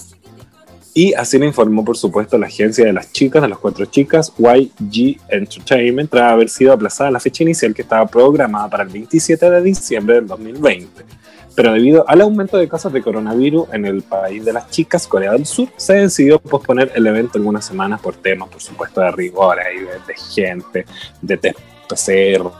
Y 0.93 1.13
así 1.13 1.37
lo 1.37 1.45
informó, 1.45 1.85
por 1.85 1.97
supuesto, 1.97 2.37
la 2.37 2.47
agencia 2.47 2.85
de 2.85 2.93
las 2.93 3.11
chicas, 3.11 3.41
de 3.41 3.47
las 3.47 3.59
cuatro 3.59 3.85
chicas, 3.85 4.33
YG 4.37 5.19
Entertainment, 5.29 6.09
tras 6.09 6.33
haber 6.33 6.49
sido 6.49 6.73
aplazada 6.73 7.11
la 7.11 7.19
fecha 7.19 7.43
inicial 7.43 7.73
que 7.73 7.83
estaba 7.83 8.05
programada 8.07 8.69
para 8.69 8.83
el 8.83 8.89
27 8.89 9.49
de 9.49 9.61
diciembre 9.61 10.15
del 10.15 10.27
2020. 10.27 11.19
Pero 11.55 11.73
debido 11.73 12.07
al 12.07 12.21
aumento 12.21 12.57
de 12.57 12.67
casos 12.67 12.93
de 12.93 13.01
coronavirus 13.01 13.67
en 13.73 13.85
el 13.85 14.01
país 14.01 14.45
de 14.45 14.53
las 14.53 14.69
chicas, 14.69 15.05
Corea 15.05 15.33
del 15.33 15.45
Sur, 15.45 15.67
se 15.75 15.93
decidió 15.93 16.39
posponer 16.39 16.91
el 16.95 17.05
evento 17.05 17.37
algunas 17.37 17.65
semanas 17.65 17.99
por 18.01 18.15
temas, 18.15 18.49
por 18.49 18.61
supuesto, 18.61 19.01
de 19.01 19.11
rigor 19.11 19.57
de, 19.57 20.15
gente, 20.33 20.85
de 21.21 21.37
PCR, 21.89 22.51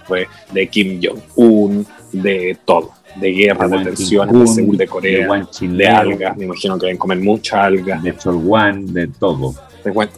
de 0.51 0.67
Kim 0.67 0.99
Jong-un, 1.01 1.85
de 2.11 2.57
todo, 2.65 2.91
de 3.15 3.31
guerra, 3.31 3.67
de 3.67 3.75
Wan 3.75 3.83
tensiones, 3.85 4.39
de 4.39 4.47
Seúl, 4.47 4.77
de 4.77 4.85
de 4.85 4.89
Corea, 4.89 5.27
de 5.27 5.67
Leo, 5.67 5.97
algas, 5.97 6.37
me 6.37 6.45
imagino 6.45 6.77
que 6.77 6.87
deben 6.87 6.97
comer 6.97 7.19
mucha 7.19 7.63
alga. 7.63 7.97
de 7.97 8.17
Cholwan, 8.17 8.93
de 8.93 9.07
todo. 9.07 9.53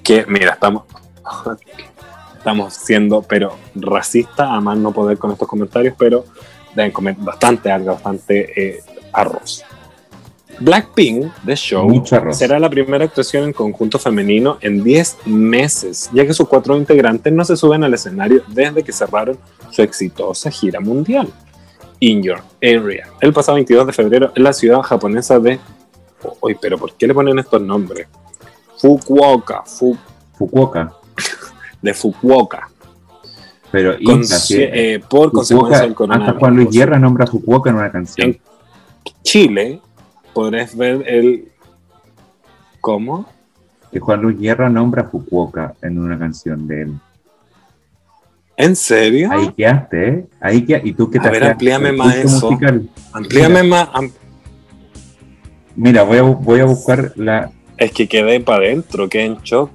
Que, 0.04 0.26
mira, 0.28 0.54
estamos, 0.54 0.84
estamos 2.38 2.74
siendo, 2.74 3.22
pero 3.22 3.56
racistas, 3.76 4.50
a 4.50 4.60
más 4.60 4.78
no 4.78 4.92
poder 4.92 5.18
con 5.18 5.32
estos 5.32 5.48
comentarios, 5.48 5.94
pero 5.98 6.26
deben 6.76 6.92
comer 6.92 7.16
bastante 7.20 7.72
alga, 7.72 7.94
bastante 7.94 8.54
eh, 8.56 8.80
arroz. 9.14 9.64
Blackpink, 10.60 11.32
The 11.46 11.56
Show, 11.56 12.04
será 12.32 12.60
la 12.60 12.70
primera 12.70 13.06
actuación 13.06 13.46
en 13.46 13.54
conjunto 13.54 13.98
femenino 13.98 14.58
en 14.62 14.84
10 14.84 15.18
meses, 15.26 16.10
ya 16.14 16.26
que 16.26 16.34
sus 16.34 16.48
cuatro 16.48 16.78
integrantes 16.78 17.34
no 17.34 17.44
se 17.46 17.56
suben 17.58 17.84
al 17.84 17.94
escenario 17.94 18.44
desde 18.48 18.84
que 18.84 18.92
cerraron 18.92 19.38
su 19.72 19.82
exitosa 19.82 20.52
gira 20.52 20.80
mundial. 20.80 21.28
In 22.00 22.22
Your 22.24 22.42
Area, 22.62 23.08
el 23.22 23.32
pasado 23.34 23.56
22 23.56 23.88
de 23.88 23.94
febrero 23.94 24.32
en 24.36 24.44
la 24.44 24.54
ciudad 24.54 24.82
japonesa 24.82 25.40
de... 25.40 25.60
Uy, 26.42 26.56
pero 26.62 26.78
¿por 26.78 26.94
qué 26.96 27.08
le 27.08 27.14
ponen 27.14 27.40
estos 27.40 27.62
nombres? 27.62 28.08
Fukuoka, 28.78 29.64
Fu- 29.66 29.98
Fukuoka. 30.38 30.94
de 31.82 31.94
Fukuoka, 31.94 32.70
Pero 33.72 33.96
Inca, 34.00 34.36
eh, 34.52 35.00
por 35.00 35.30
Fukuoka, 35.30 35.32
consecuencia 35.32 35.82
del 35.82 35.92
hasta 35.92 35.96
coronavirus. 35.96 36.40
Juan 36.40 36.56
Luis 36.56 36.70
Guerra 36.72 37.00
nombra 37.00 37.28
Fukuoka 37.28 37.70
en 37.70 37.76
una 37.78 37.92
canción. 37.92 38.30
En- 38.30 38.42
Chile, 39.24 39.82
podrás 40.34 40.76
ver 40.76 41.04
el... 41.08 41.50
¿Cómo? 42.80 43.26
Que 43.92 44.00
Juan 44.00 44.22
Luis 44.22 44.40
Guerra 44.40 44.70
nombra 44.70 45.04
Fukuoka 45.06 45.76
en 45.82 46.00
una 46.00 46.18
canción 46.18 46.68
de 46.68 46.82
él. 46.84 46.94
¿En 48.58 48.76
serio? 48.76 49.30
Ahí 49.32 49.52
quedaste, 49.54 50.08
¿eh? 50.10 50.26
Ahí 50.40 50.66
quedaste. 50.66 50.88
¿Y 50.90 50.94
tú 50.94 51.10
qué 51.10 51.20
te 51.20 51.28
A 51.28 51.32
ver, 51.32 51.44
amplíame 51.44 51.92
más 51.92 52.16
eso. 52.16 52.50
musical? 52.50 52.90
Amplíame 53.12 53.64
más. 53.64 53.90
am- 53.94 54.12
Mira, 55.76 56.04
voy 56.04 56.18
a, 56.18 56.22
voy 56.24 56.60
a 56.60 56.66
buscar 56.66 57.14
la... 57.16 57.50
Es 57.78 57.92
que 57.92 58.08
quedé 58.08 58.40
para 58.40 58.66
adentro, 58.66 59.10
quedé 59.10 59.26
en 59.26 59.38
shock. 59.38 59.72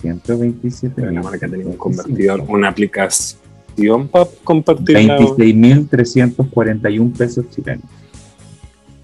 127 0.00 1.00
La 1.02 1.10
mil. 1.10 1.20
marca 1.22 1.46
tenía 1.48 1.66
un 1.66 1.76
convertidor, 1.76 2.40
una 2.48 2.68
aplicación 2.68 4.08
para 4.10 4.26
compartir. 4.42 5.04
la- 5.04 5.18
26.341 5.18 7.12
pesos 7.16 7.48
chilenos. 7.50 7.84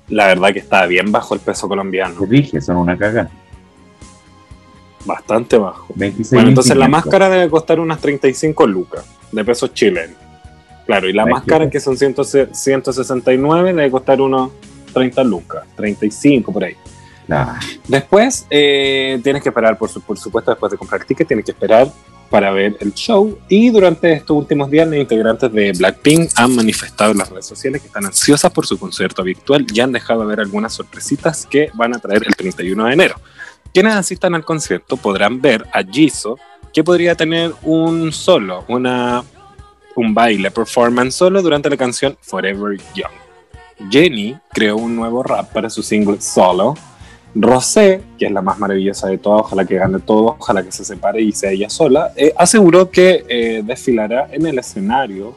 La 0.08 0.26
verdad 0.26 0.52
que 0.52 0.58
está 0.58 0.84
bien 0.86 1.12
bajo 1.12 1.34
el 1.34 1.40
peso 1.40 1.68
colombiano, 1.68 2.20
Te 2.20 2.26
dije, 2.26 2.60
son 2.60 2.76
una 2.78 2.98
cagada. 2.98 3.30
Bastante 5.04 5.56
bajo. 5.58 5.92
26 5.96 6.32
Bueno, 6.32 6.48
entonces 6.50 6.76
la 6.76 6.88
máscara 6.88 7.28
debe 7.28 7.48
costar 7.50 7.80
unas 7.80 8.00
35 8.00 8.66
lucas 8.66 9.04
de 9.30 9.44
pesos 9.44 9.72
chilenos. 9.74 10.16
Claro, 10.86 11.08
y 11.08 11.12
la 11.12 11.24
Ay, 11.24 11.30
más 11.32 11.44
cara, 11.44 11.66
qué- 11.66 11.70
que 11.72 11.80
son 11.80 11.96
100 11.96 12.14
169, 12.52 13.72
debe 13.74 13.90
costar 13.90 14.20
unos 14.20 14.50
30 14.92 15.22
lucas, 15.24 15.64
35 15.76 16.52
por 16.52 16.64
ahí. 16.64 16.74
Ah, 17.30 17.58
Después 17.88 18.46
eh, 18.50 19.18
tienes 19.22 19.42
que 19.42 19.48
esperar, 19.48 19.78
por, 19.78 19.88
su- 19.88 20.00
por 20.02 20.18
supuesto, 20.18 20.50
después 20.50 20.72
de 20.72 20.76
comprar 20.78 21.04
ticket, 21.04 21.26
tienes 21.26 21.44
que 21.46 21.52
esperar 21.52 21.88
para 22.28 22.50
ver 22.50 22.76
el 22.80 22.92
show. 22.94 23.38
Y 23.48 23.70
durante 23.70 24.12
estos 24.12 24.36
últimos 24.36 24.70
días, 24.70 24.86
los 24.88 24.96
integrantes 24.96 25.50
de 25.52 25.72
Blackpink 25.72 26.30
han 26.34 26.54
manifestado 26.56 27.12
en 27.12 27.18
las 27.18 27.30
redes 27.30 27.46
sociales 27.46 27.80
que 27.80 27.86
están 27.86 28.04
ansiosas 28.04 28.50
por 28.50 28.66
su 28.66 28.78
concierto 28.78 29.22
virtual 29.22 29.66
y 29.72 29.80
han 29.80 29.92
dejado 29.92 30.26
ver 30.26 30.40
algunas 30.40 30.72
sorpresitas 30.74 31.46
que 31.46 31.70
van 31.74 31.94
a 31.94 31.98
traer 32.00 32.22
el 32.26 32.34
31 32.34 32.86
de 32.86 32.92
enero. 32.92 33.14
Quienes 33.72 33.94
asistan 33.94 34.34
al 34.34 34.44
concierto 34.44 34.96
podrán 34.96 35.40
ver 35.40 35.66
a 35.72 35.82
Jisoo, 35.82 36.38
que 36.72 36.84
podría 36.84 37.14
tener 37.14 37.52
un 37.62 38.12
solo, 38.12 38.64
una, 38.68 39.24
un 39.96 40.14
baile, 40.14 40.50
performance 40.50 41.14
solo 41.14 41.40
durante 41.40 41.70
la 41.70 41.76
canción 41.76 42.16
Forever 42.20 42.78
Young. 42.94 43.12
Jenny 43.90 44.36
creó 44.50 44.76
un 44.76 44.94
nuevo 44.94 45.22
rap 45.22 45.52
para 45.52 45.70
su 45.70 45.82
single 45.82 46.20
Solo. 46.20 46.74
Rosé, 47.34 48.02
que 48.18 48.26
es 48.26 48.32
la 48.32 48.42
más 48.42 48.58
maravillosa 48.58 49.08
de 49.08 49.16
todas, 49.16 49.40
ojalá 49.40 49.64
que 49.64 49.76
gane 49.76 50.00
todo, 50.00 50.36
ojalá 50.38 50.62
que 50.62 50.70
se 50.70 50.84
separe 50.84 51.22
y 51.22 51.32
sea 51.32 51.50
ella 51.50 51.70
sola, 51.70 52.12
eh, 52.14 52.34
aseguró 52.36 52.90
que 52.90 53.24
eh, 53.26 53.62
desfilará 53.64 54.28
en 54.30 54.46
el 54.46 54.58
escenario 54.58 55.34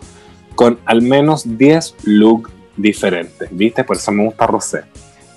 con 0.55 0.77
al 0.85 1.01
menos 1.01 1.57
10 1.57 1.95
looks 2.03 2.51
diferentes, 2.75 3.47
¿viste? 3.49 3.85
Por 3.85 3.95
eso 3.95 4.11
me 4.11 4.25
gusta 4.25 4.45
Rosé. 4.45 4.81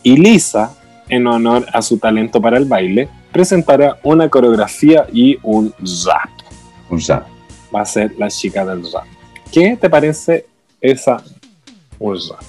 Y 0.03 0.17
Lisa, 0.17 0.77
en 1.09 1.27
honor 1.27 1.67
a 1.73 1.83
su 1.83 1.99
talento 1.99 2.41
para 2.41 2.59
el 2.59 2.65
baile, 2.65 3.09
presentará 3.33 3.99
una 4.03 4.29
coreografía 4.29 5.07
y 5.13 5.39
un 5.43 5.73
rap. 6.07 6.31
un 6.91 7.01
zap. 7.01 7.27
Va 7.75 7.83
a 7.83 7.85
ser 7.85 8.15
la 8.19 8.29
chica 8.29 8.65
del 8.65 8.83
rap. 8.93 9.05
¿Qué 9.53 9.77
te 9.81 9.89
parece 9.89 10.47
esa 10.81 11.23
un 11.99 12.15
rap? 12.15 12.43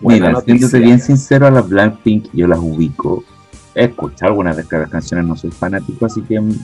Buena 0.00 0.28
Mira, 0.28 0.40
siéndote 0.42 0.78
bien 0.78 1.00
sincero, 1.00 1.46
a 1.46 1.50
las 1.50 1.68
Blackpink 1.68 2.28
yo 2.32 2.46
las 2.46 2.58
ubico. 2.58 3.24
He 3.74 3.84
escuchado 3.84 4.32
algunas 4.32 4.56
de 4.56 4.62
estas 4.62 4.90
canciones, 4.90 5.26
no 5.26 5.36
soy 5.36 5.50
fanático, 5.50 6.06
así 6.06 6.22
que 6.22 6.40
mm, 6.40 6.54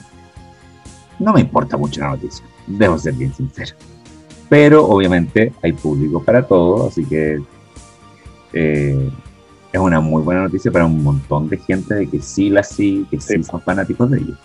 no 1.19 1.33
me 1.33 1.41
importa 1.41 1.77
mucho 1.77 2.01
la 2.01 2.09
noticia. 2.09 2.45
Debo 2.67 2.97
ser 2.97 3.13
bien 3.13 3.33
sincero. 3.33 3.75
Pero 4.49 4.85
obviamente 4.85 5.51
hay 5.63 5.73
público 5.73 6.23
para 6.23 6.45
todo, 6.45 6.87
así 6.87 7.05
que 7.05 7.41
eh, 8.53 9.09
es 9.73 9.79
una 9.79 9.99
muy 9.99 10.21
buena 10.21 10.41
noticia 10.43 10.71
para 10.71 10.85
un 10.85 11.03
montón 11.03 11.49
de 11.49 11.57
gente 11.57 11.95
de 11.95 12.07
que 12.07 12.21
sí 12.21 12.49
las 12.51 12.69
sí, 12.69 13.07
que 13.09 13.19
sí, 13.19 13.33
Sí. 13.37 13.43
son 13.43 13.59
fanáticos 13.59 14.09
de 14.11 14.19
ellos. 14.19 14.37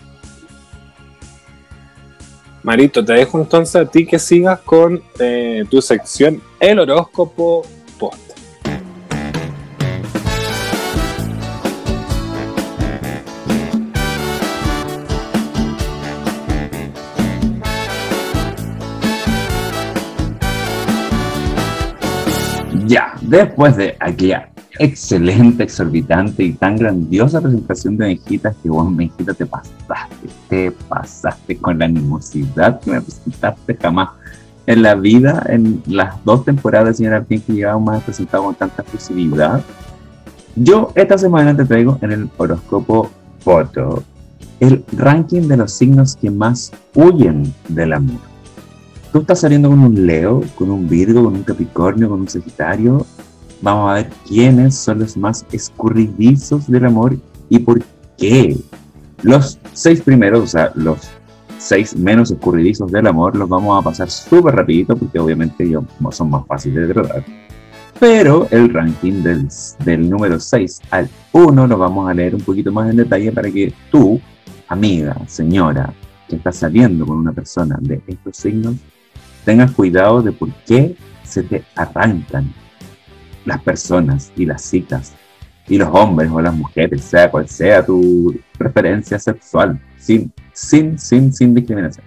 Marito, 2.63 3.05
te 3.05 3.13
dejo 3.13 3.39
entonces 3.39 3.75
a 3.75 3.85
ti 3.85 4.05
que 4.07 4.17
sigas 4.17 4.59
con 4.61 5.01
eh, 5.19 5.63
tu 5.69 5.81
sección 5.81 6.41
El 6.59 6.79
horóscopo 6.79 7.61
post. 7.99 8.19
Ya, 22.87 23.13
después 23.21 23.77
de 23.77 23.95
aquella 23.99 24.49
excelente, 24.79 25.63
exorbitante 25.63 26.43
y 26.43 26.53
tan 26.53 26.77
grandiosa 26.77 27.41
presentación 27.41 27.97
de 27.97 28.05
Benjita, 28.07 28.55
que 28.63 28.69
vos, 28.69 28.95
Benjita, 28.95 29.33
te 29.33 29.45
pasaste, 29.45 30.29
te 30.47 30.71
pasaste 30.71 31.57
con 31.57 31.77
la 31.77 31.85
animosidad 31.85 32.79
que 32.79 32.91
me 32.91 33.01
presentaste 33.01 33.75
jamás 33.75 34.09
en 34.65 34.81
la 34.81 34.95
vida, 34.95 35.43
en 35.49 35.83
las 35.85 36.23
dos 36.23 36.45
temporadas 36.45 36.97
Señora 36.97 37.23
Pink 37.23 37.45
que 37.45 37.53
llevamos 37.53 37.85
más 37.85 38.03
presentado 38.03 38.43
con 38.43 38.55
tanta 38.55 38.81
exclusividad. 38.81 39.61
Yo 40.55 40.91
esta 40.95 41.17
semana 41.17 41.55
te 41.55 41.65
traigo 41.65 41.97
en 42.01 42.11
el 42.11 42.29
horóscopo 42.37 43.09
foto 43.39 44.03
el 44.59 44.83
ranking 44.91 45.47
de 45.47 45.57
los 45.57 45.73
signos 45.73 46.15
que 46.15 46.29
más 46.29 46.71
huyen 46.93 47.53
del 47.67 47.93
amor. 47.93 48.19
Tú 49.11 49.19
estás 49.19 49.39
saliendo 49.39 49.69
con 49.69 49.79
un 49.79 50.05
Leo, 50.05 50.43
con 50.55 50.69
un 50.69 50.87
Virgo, 50.87 51.23
con 51.23 51.33
un 51.33 51.43
Capricornio, 51.43 52.09
con 52.09 52.21
un 52.21 52.29
Sagitario. 52.29 53.05
Vamos 53.61 53.91
a 53.91 53.95
ver 53.95 54.09
quiénes 54.27 54.75
son 54.75 54.99
los 54.99 55.17
más 55.17 55.45
escurridizos 55.51 56.67
del 56.67 56.85
amor 56.85 57.17
y 57.49 57.59
por 57.59 57.81
qué. 58.17 58.57
Los 59.21 59.59
seis 59.73 60.01
primeros, 60.01 60.41
o 60.41 60.47
sea, 60.47 60.71
los 60.75 61.09
seis 61.57 61.95
menos 61.95 62.31
escurridizos 62.31 62.89
del 62.91 63.07
amor, 63.07 63.35
los 63.35 63.49
vamos 63.49 63.79
a 63.79 63.83
pasar 63.83 64.09
súper 64.09 64.55
rapidito 64.55 64.95
porque 64.95 65.19
obviamente 65.19 65.65
ellos 65.65 65.83
son 66.11 66.29
más 66.29 66.45
fáciles 66.47 66.87
de 66.87 66.93
tratar. 66.93 67.25
Pero 67.99 68.47
el 68.49 68.73
ranking 68.73 69.23
del, 69.23 69.49
del 69.83 70.09
número 70.09 70.39
6 70.39 70.81
al 70.91 71.09
1 71.33 71.67
lo 71.67 71.77
vamos 71.77 72.09
a 72.09 72.13
leer 72.13 72.33
un 72.33 72.41
poquito 72.41 72.71
más 72.71 72.89
en 72.89 72.95
detalle 72.95 73.29
para 73.33 73.51
que 73.51 73.73
tú, 73.91 74.21
amiga, 74.69 75.17
señora, 75.27 75.93
que 76.29 76.37
estás 76.37 76.55
saliendo 76.55 77.05
con 77.05 77.17
una 77.17 77.33
persona 77.33 77.77
de 77.81 78.01
estos 78.07 78.37
signos, 78.37 78.75
tengas 79.43 79.71
cuidado 79.71 80.21
de 80.21 80.31
por 80.31 80.49
qué 80.65 80.95
se 81.23 81.43
te 81.43 81.65
arrancan 81.75 82.53
las 83.45 83.61
personas 83.61 84.31
y 84.35 84.45
las 84.45 84.61
citas 84.61 85.13
y 85.67 85.77
los 85.77 85.89
hombres 85.91 86.29
o 86.31 86.41
las 86.41 86.53
mujeres, 86.53 87.03
sea 87.03 87.29
cual 87.29 87.47
sea 87.47 87.85
tu 87.85 88.35
preferencia 88.57 89.19
sexual, 89.19 89.79
sin, 89.97 90.31
sin, 90.51 90.97
sin, 90.97 91.31
sin 91.31 91.53
discriminación. 91.53 92.05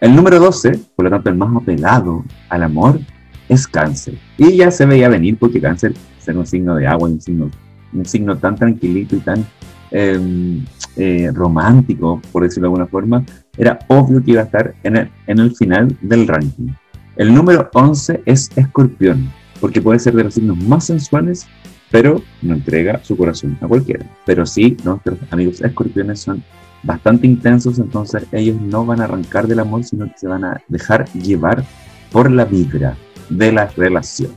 El 0.00 0.14
número 0.14 0.38
12, 0.38 0.80
por 0.94 1.04
lo 1.04 1.10
tanto 1.10 1.30
el 1.30 1.36
más 1.36 1.54
apelado 1.56 2.24
al 2.48 2.62
amor, 2.62 3.00
es 3.48 3.66
cáncer. 3.66 4.14
Y 4.38 4.56
ya 4.56 4.70
se 4.70 4.86
veía 4.86 5.08
venir 5.08 5.36
porque 5.38 5.60
cáncer 5.60 5.94
ser 6.18 6.36
un 6.38 6.46
signo 6.46 6.76
de 6.76 6.86
agua, 6.86 7.08
un 7.08 7.20
signo, 7.20 7.50
un 7.92 8.04
signo 8.04 8.36
tan 8.36 8.54
tranquilito 8.54 9.16
y 9.16 9.20
tan 9.20 9.44
eh, 9.90 10.60
eh, 10.96 11.30
romántico, 11.32 12.20
por 12.32 12.42
decirlo 12.42 12.68
de 12.68 12.72
alguna 12.72 12.86
forma, 12.86 13.24
era 13.56 13.78
obvio 13.88 14.22
que 14.22 14.32
iba 14.32 14.42
a 14.42 14.44
estar 14.44 14.74
en 14.82 14.96
el, 14.96 15.10
en 15.26 15.38
el 15.38 15.54
final 15.54 15.96
del 16.00 16.26
ranking. 16.26 16.68
El 17.16 17.32
número 17.32 17.70
11 17.72 18.22
es 18.24 18.50
escorpión, 18.56 19.30
porque 19.64 19.80
puede 19.80 19.98
ser 19.98 20.12
de 20.12 20.24
los 20.24 20.34
signos 20.34 20.58
más 20.58 20.84
sensuales, 20.84 21.46
pero 21.90 22.22
no 22.42 22.52
entrega 22.52 23.02
su 23.02 23.16
corazón 23.16 23.56
a 23.62 23.66
cualquiera. 23.66 24.04
Pero 24.26 24.44
sí, 24.44 24.76
nuestros 24.84 25.18
amigos 25.30 25.62
escorpiones 25.62 26.20
son 26.20 26.44
bastante 26.82 27.26
intensos, 27.26 27.78
entonces 27.78 28.26
ellos 28.30 28.60
no 28.60 28.84
van 28.84 29.00
a 29.00 29.04
arrancar 29.04 29.46
del 29.46 29.60
amor, 29.60 29.82
sino 29.82 30.04
que 30.04 30.18
se 30.18 30.26
van 30.26 30.44
a 30.44 30.60
dejar 30.68 31.10
llevar 31.14 31.64
por 32.12 32.30
la 32.30 32.44
vibra 32.44 32.94
de 33.30 33.52
la 33.52 33.68
relación. 33.68 34.32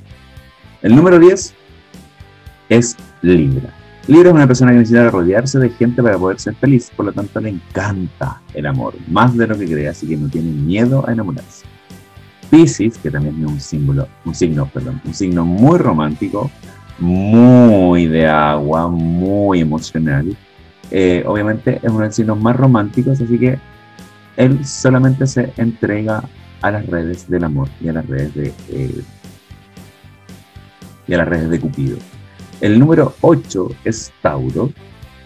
El 0.82 0.95
número 0.95 1.19
10 1.19 1.53
es 2.69 2.95
Libra. 3.21 3.73
Libra 4.07 4.30
es 4.30 4.34
una 4.34 4.47
persona 4.47 4.71
que 4.71 4.78
necesita 4.78 5.09
rodearse 5.09 5.59
de 5.59 5.71
gente 5.71 6.01
para 6.01 6.17
poder 6.17 6.39
ser 6.39 6.55
feliz, 6.55 6.89
por 6.95 7.07
lo 7.07 7.11
tanto 7.11 7.41
le 7.41 7.49
encanta 7.49 8.41
el 8.53 8.65
amor, 8.65 8.93
más 9.09 9.36
de 9.36 9.45
lo 9.45 9.57
que 9.57 9.65
cree, 9.65 9.89
así 9.89 10.07
que 10.07 10.15
no 10.15 10.30
tiene 10.30 10.51
miedo 10.51 11.05
a 11.05 11.11
enamorarse. 11.11 11.65
Pisces, 12.50 12.98
que 12.98 13.12
también 13.12 13.39
es 13.39 13.52
un 13.52 13.60
símbolo, 13.60 14.08
un 14.26 14.36
signo, 14.36 14.68
perdón, 14.68 15.02
un 15.06 15.14
signo 15.14 15.45
muy 15.45 15.78
romántico, 15.78 16.50
muy 17.00 18.08
de 18.08 18.28
agua, 18.28 18.88
muy 18.88 19.62
emocional. 19.62 20.36
Eh, 20.91 21.24
obviamente 21.26 21.80
es 21.84 21.89
uno 21.89 22.00
de 22.00 22.06
los 22.08 22.16
signos 22.16 22.39
más 22.39 22.56
románticos, 22.56 23.20
así 23.20 23.38
que 23.38 23.60
él 24.38 24.66
solamente 24.66 25.28
se 25.28 25.52
entrega 25.58 26.24
a 26.62 26.72
las 26.72 26.86
redes 26.88 27.30
del 27.30 27.43
amor 27.43 27.70
y 27.82 27.89
a 27.89 27.93
las 27.93 28.08
redes 28.08 28.34
de 28.34 28.54
eh, 28.70 29.04
y 31.08 31.14
a 31.14 31.18
las 31.18 31.28
redes 31.28 31.50
de 31.50 31.60
Cupido. 31.60 31.98
El 32.60 32.80
número 32.80 33.14
8 33.22 33.70
es 33.86 34.12
Tauro, 34.22 34.72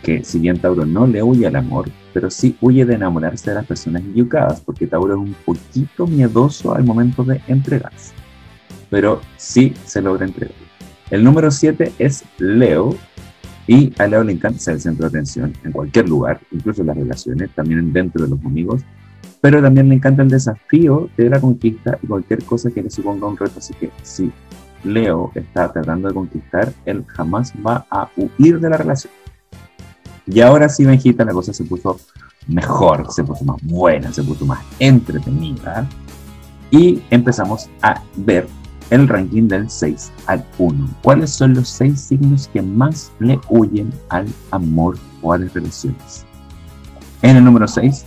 que 0.04 0.24
si 0.24 0.40
bien 0.40 0.60
Tauro 0.60 0.86
no 0.86 1.08
le 1.08 1.24
huye 1.24 1.48
al 1.48 1.56
amor, 1.56 1.90
pero 2.14 2.30
sí 2.30 2.56
huye 2.62 2.86
de 2.86 2.96
enamorarse 2.96 3.50
de 3.50 3.56
las 3.56 3.66
personas 3.66 4.02
equivocadas, 4.04 4.62
porque 4.62 4.88
Tauro 4.88 5.14
es 5.14 5.20
un 5.20 5.36
poquito 5.46 6.08
miedoso 6.08 6.76
al 6.76 6.84
momento 6.84 7.24
de 7.24 7.42
entregarse, 7.48 8.14
pero 8.90 9.22
sí 9.38 9.74
se 9.86 10.02
logra 10.02 10.26
entregar. 10.26 10.56
El 11.10 11.24
número 11.24 11.52
7 11.52 11.94
es 12.00 12.24
Leo, 12.38 12.96
y 13.68 13.94
a 14.00 14.08
Leo 14.08 14.24
le 14.24 14.34
encanta 14.34 14.60
ser 14.60 14.76
el 14.76 14.82
centro 14.82 15.10
de 15.10 15.18
atención 15.18 15.54
en 15.64 15.72
cualquier 15.72 16.10
lugar, 16.10 16.40
incluso 16.52 16.82
en 16.82 16.88
las 16.88 16.98
relaciones, 16.98 17.50
también 17.52 17.94
dentro 17.94 18.24
de 18.24 18.32
los 18.32 18.46
amigos, 18.46 18.82
pero 19.40 19.62
también 19.62 19.90
le 19.90 19.96
encanta 19.96 20.22
el 20.22 20.30
desafío 20.30 21.10
de 21.18 21.30
la 21.30 21.40
conquista 21.40 21.98
y 22.02 22.08
cualquier 22.08 22.44
cosa 22.44 22.70
que 22.70 22.84
le 22.84 22.90
suponga 22.90 23.28
un 23.28 23.38
reto, 23.38 23.58
así 23.58 23.74
que 23.74 23.90
sí, 24.04 24.32
Leo 24.84 25.32
está 25.36 25.72
tratando 25.72 26.08
de 26.08 26.14
conquistar, 26.14 26.74
él 26.86 27.04
jamás 27.08 27.54
va 27.66 27.86
a 27.90 28.10
huir 28.18 28.60
de 28.60 28.70
la 28.70 28.78
relación. 28.78 29.14
Y 30.34 30.40
ahora 30.40 30.70
sí, 30.70 30.86
Benjita, 30.86 31.26
la 31.26 31.34
cosa 31.34 31.54
se 31.54 31.66
puso 31.66 32.00
mejor, 32.48 33.12
se 33.12 33.22
puso 33.24 33.44
más 33.44 33.58
buena, 33.64 34.14
se 34.14 34.24
puso 34.24 34.46
más 34.46 34.60
entretenida. 34.80 35.86
Y 36.72 37.02
empezamos 37.10 37.70
a 37.82 38.02
ver 38.16 38.48
el 38.92 39.10
ranking 39.10 39.50
del 39.50 39.70
6 39.70 40.10
al 40.28 40.46
1. 40.58 40.90
¿Cuáles 41.04 41.32
son 41.32 41.54
los 41.54 41.68
6 41.68 42.00
signos 42.00 42.48
que 42.48 42.62
más 42.62 43.12
le 43.20 43.40
huyen 43.50 43.92
al 44.08 44.26
amor 44.52 44.98
o 45.22 45.34
a 45.34 45.38
las 45.38 45.54
relaciones? 45.54 46.26
En 47.22 47.36
el 47.36 47.44
número 47.44 47.68
6 47.68 48.06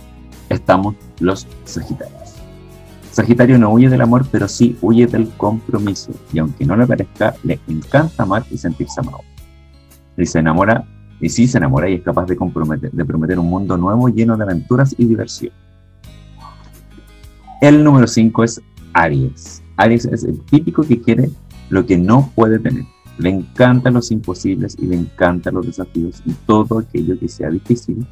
estamos 0.49 0.95
los 1.19 1.47
Sagitarios. 1.63 2.33
Sagitario 3.11 3.59
no 3.59 3.69
huye 3.69 3.87
del 3.87 4.01
amor, 4.01 4.25
pero 4.31 4.47
sí 4.47 4.77
huye 4.81 5.05
del 5.05 5.29
compromiso. 5.37 6.11
Y 6.33 6.39
aunque 6.39 6.65
no 6.65 6.75
le 6.75 6.87
parezca, 6.87 7.35
le 7.43 7.59
encanta 7.67 8.23
amar 8.23 8.43
y 8.49 8.57
sentirse 8.57 8.99
amado. 8.99 9.21
Y 10.17 10.25
se 10.25 10.39
enamora, 10.39 10.85
y 11.19 11.29
sí 11.29 11.47
se 11.47 11.57
enamora 11.57 11.89
y 11.89 11.95
es 11.95 12.01
capaz 12.01 12.25
de, 12.25 12.35
comprometer, 12.35 12.91
de 12.91 13.05
prometer 13.05 13.39
un 13.39 13.49
mundo 13.49 13.77
nuevo 13.77 14.09
lleno 14.09 14.35
de 14.37 14.43
aventuras 14.43 14.95
y 14.97 15.05
diversión. 15.05 15.53
El 17.61 17.83
número 17.83 18.07
5 18.07 18.43
es 18.43 18.61
Aries. 18.93 19.63
Aries 19.77 20.05
es 20.05 20.23
el 20.23 20.39
típico 20.41 20.83
que 20.83 21.01
quiere 21.01 21.29
lo 21.69 21.85
que 21.85 21.97
no 21.97 22.31
puede 22.35 22.59
tener. 22.59 22.83
Le 23.17 23.29
encantan 23.29 23.93
los 23.93 24.11
imposibles 24.11 24.75
y 24.79 24.87
le 24.87 24.95
encantan 24.95 25.55
los 25.55 25.65
desafíos 25.65 26.21
y 26.25 26.33
todo 26.45 26.79
aquello 26.79 27.17
que 27.17 27.29
sea 27.29 27.49
difícil. 27.49 28.05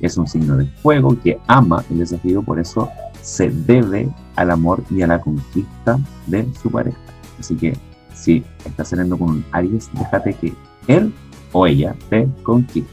Es 0.00 0.16
un 0.16 0.26
signo 0.26 0.56
de 0.56 0.66
fuego 0.66 1.18
que 1.22 1.38
ama 1.46 1.84
el 1.90 1.98
desafío, 1.98 2.42
por 2.42 2.60
eso 2.60 2.88
se 3.20 3.50
debe 3.50 4.08
al 4.36 4.50
amor 4.50 4.82
y 4.90 5.02
a 5.02 5.06
la 5.06 5.20
conquista 5.20 5.98
de 6.26 6.46
su 6.62 6.70
pareja. 6.70 6.98
Así 7.38 7.56
que 7.56 7.76
si 8.14 8.44
estás 8.64 8.88
saliendo 8.88 9.18
con 9.18 9.30
un 9.30 9.44
Aries, 9.52 9.90
déjate 9.94 10.34
que 10.34 10.52
él 10.86 11.12
o 11.54 11.66
ella 11.66 11.94
te 12.10 12.28
conquiste. 12.42 12.92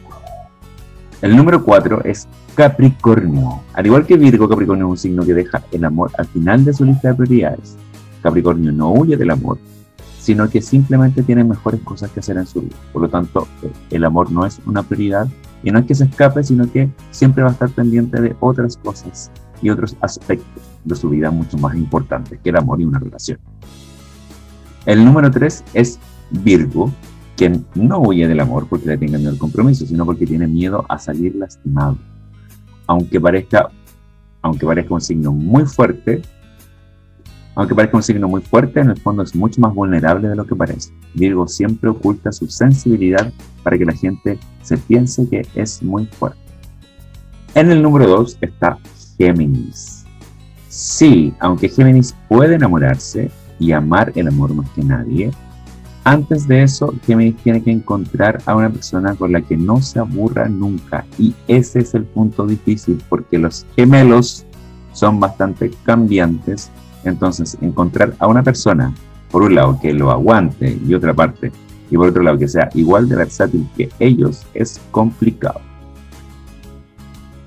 El 1.21 1.35
número 1.35 1.63
4 1.63 2.03
es 2.05 2.27
Capricornio. 2.55 3.61
Al 3.73 3.85
igual 3.85 4.05
que 4.05 4.17
Virgo, 4.17 4.47
Capricornio 4.47 4.85
es 4.85 4.91
un 4.91 4.97
signo 4.97 5.25
que 5.25 5.33
deja 5.33 5.61
el 5.71 5.83
amor 5.83 6.11
al 6.17 6.27
final 6.27 6.63
de 6.63 6.73
su 6.73 6.85
lista 6.85 7.09
de 7.09 7.15
prioridades. 7.15 7.75
Capricornio 8.21 8.71
no 8.71 8.91
huye 8.91 9.17
del 9.17 9.31
amor, 9.31 9.57
sino 10.19 10.47
que 10.49 10.61
simplemente 10.61 11.23
tiene 11.23 11.43
mejores 11.43 11.81
cosas 11.81 12.11
que 12.11 12.19
hacer 12.19 12.37
en 12.37 12.45
su 12.45 12.61
vida. 12.61 12.75
Por 12.93 13.01
lo 13.01 13.09
tanto, 13.09 13.47
el 13.89 14.03
amor 14.05 14.31
no 14.31 14.45
es 14.45 14.59
una 14.65 14.83
prioridad 14.83 15.27
y 15.63 15.71
no 15.71 15.79
es 15.79 15.85
que 15.85 15.95
se 15.95 16.05
escape, 16.05 16.43
sino 16.43 16.71
que 16.71 16.89
siempre 17.09 17.43
va 17.43 17.49
a 17.49 17.53
estar 17.53 17.69
pendiente 17.69 18.21
de 18.21 18.35
otras 18.39 18.77
cosas 18.77 19.31
y 19.61 19.69
otros 19.69 19.95
aspectos 20.01 20.63
de 20.85 20.95
su 20.95 21.09
vida 21.09 21.31
mucho 21.31 21.57
más 21.57 21.75
importantes 21.75 22.39
que 22.43 22.49
el 22.49 22.57
amor 22.57 22.81
y 22.81 22.85
una 22.85 22.99
relación. 22.99 23.39
El 24.85 25.05
número 25.05 25.29
3 25.29 25.63
es 25.73 25.99
Virgo, 26.31 26.91
quien 27.35 27.65
no 27.75 27.99
huye 27.99 28.27
del 28.27 28.39
amor 28.39 28.67
porque 28.67 28.87
le 28.87 28.97
tenga 28.97 29.17
miedo 29.17 29.31
al 29.31 29.37
compromiso, 29.37 29.85
sino 29.85 30.05
porque 30.05 30.25
tiene 30.25 30.47
miedo 30.47 30.85
a 30.89 30.99
salir 30.99 31.35
lastimado. 31.35 31.97
Aunque 32.87 33.19
parezca, 33.19 33.69
aunque 34.41 34.65
parezca 34.65 34.93
un 34.93 35.01
signo 35.01 35.31
muy 35.31 35.65
fuerte, 35.65 36.21
aunque 37.55 37.75
parezca 37.75 37.97
un 37.97 38.03
signo 38.03 38.27
muy 38.27 38.41
fuerte, 38.41 38.79
en 38.79 38.91
el 38.91 38.97
fondo 38.97 39.23
es 39.23 39.35
mucho 39.35 39.59
más 39.59 39.73
vulnerable 39.73 40.29
de 40.29 40.35
lo 40.35 40.45
que 40.45 40.55
parece. 40.55 40.91
Virgo 41.13 41.47
siempre 41.47 41.89
oculta 41.89 42.31
su 42.31 42.47
sensibilidad 42.47 43.31
para 43.63 43.77
que 43.77 43.85
la 43.85 43.93
gente 43.93 44.37
se 44.61 44.77
piense 44.77 45.27
que 45.27 45.45
es 45.55 45.83
muy 45.83 46.05
fuerte. 46.05 46.39
En 47.53 47.69
el 47.69 47.81
número 47.81 48.07
2 48.07 48.37
está 48.41 48.77
Géminis. 49.17 50.05
Sí, 50.69 51.33
aunque 51.39 51.67
Géminis 51.67 52.15
puede 52.29 52.55
enamorarse 52.55 53.29
y 53.59 53.73
amar 53.73 54.13
el 54.15 54.29
amor 54.29 54.53
más 54.53 54.69
que 54.69 54.83
nadie, 54.83 55.31
antes 56.03 56.47
de 56.47 56.63
eso, 56.63 56.93
Géminis 57.05 57.37
tiene 57.37 57.61
que 57.61 57.71
encontrar 57.71 58.41
a 58.45 58.55
una 58.55 58.69
persona 58.69 59.13
con 59.15 59.31
la 59.31 59.41
que 59.41 59.55
no 59.55 59.81
se 59.81 59.99
aburra 59.99 60.49
nunca. 60.49 61.05
Y 61.19 61.35
ese 61.47 61.79
es 61.79 61.93
el 61.93 62.05
punto 62.05 62.47
difícil, 62.47 63.01
porque 63.07 63.37
los 63.37 63.65
gemelos 63.75 64.45
son 64.93 65.19
bastante 65.19 65.71
cambiantes. 65.83 66.71
Entonces, 67.03 67.57
encontrar 67.61 68.15
a 68.19 68.27
una 68.27 68.41
persona, 68.41 68.93
por 69.29 69.43
un 69.43 69.53
lado, 69.53 69.79
que 69.79 69.93
lo 69.93 70.09
aguante 70.09 70.77
y 70.85 70.93
otra 70.95 71.13
parte, 71.13 71.51
y 71.91 71.95
por 71.97 72.09
otro 72.09 72.23
lado, 72.23 72.37
que 72.37 72.47
sea 72.47 72.69
igual 72.73 73.07
de 73.07 73.17
versátil 73.17 73.67
que 73.77 73.89
ellos, 73.99 74.43
es 74.55 74.81
complicado. 74.89 75.61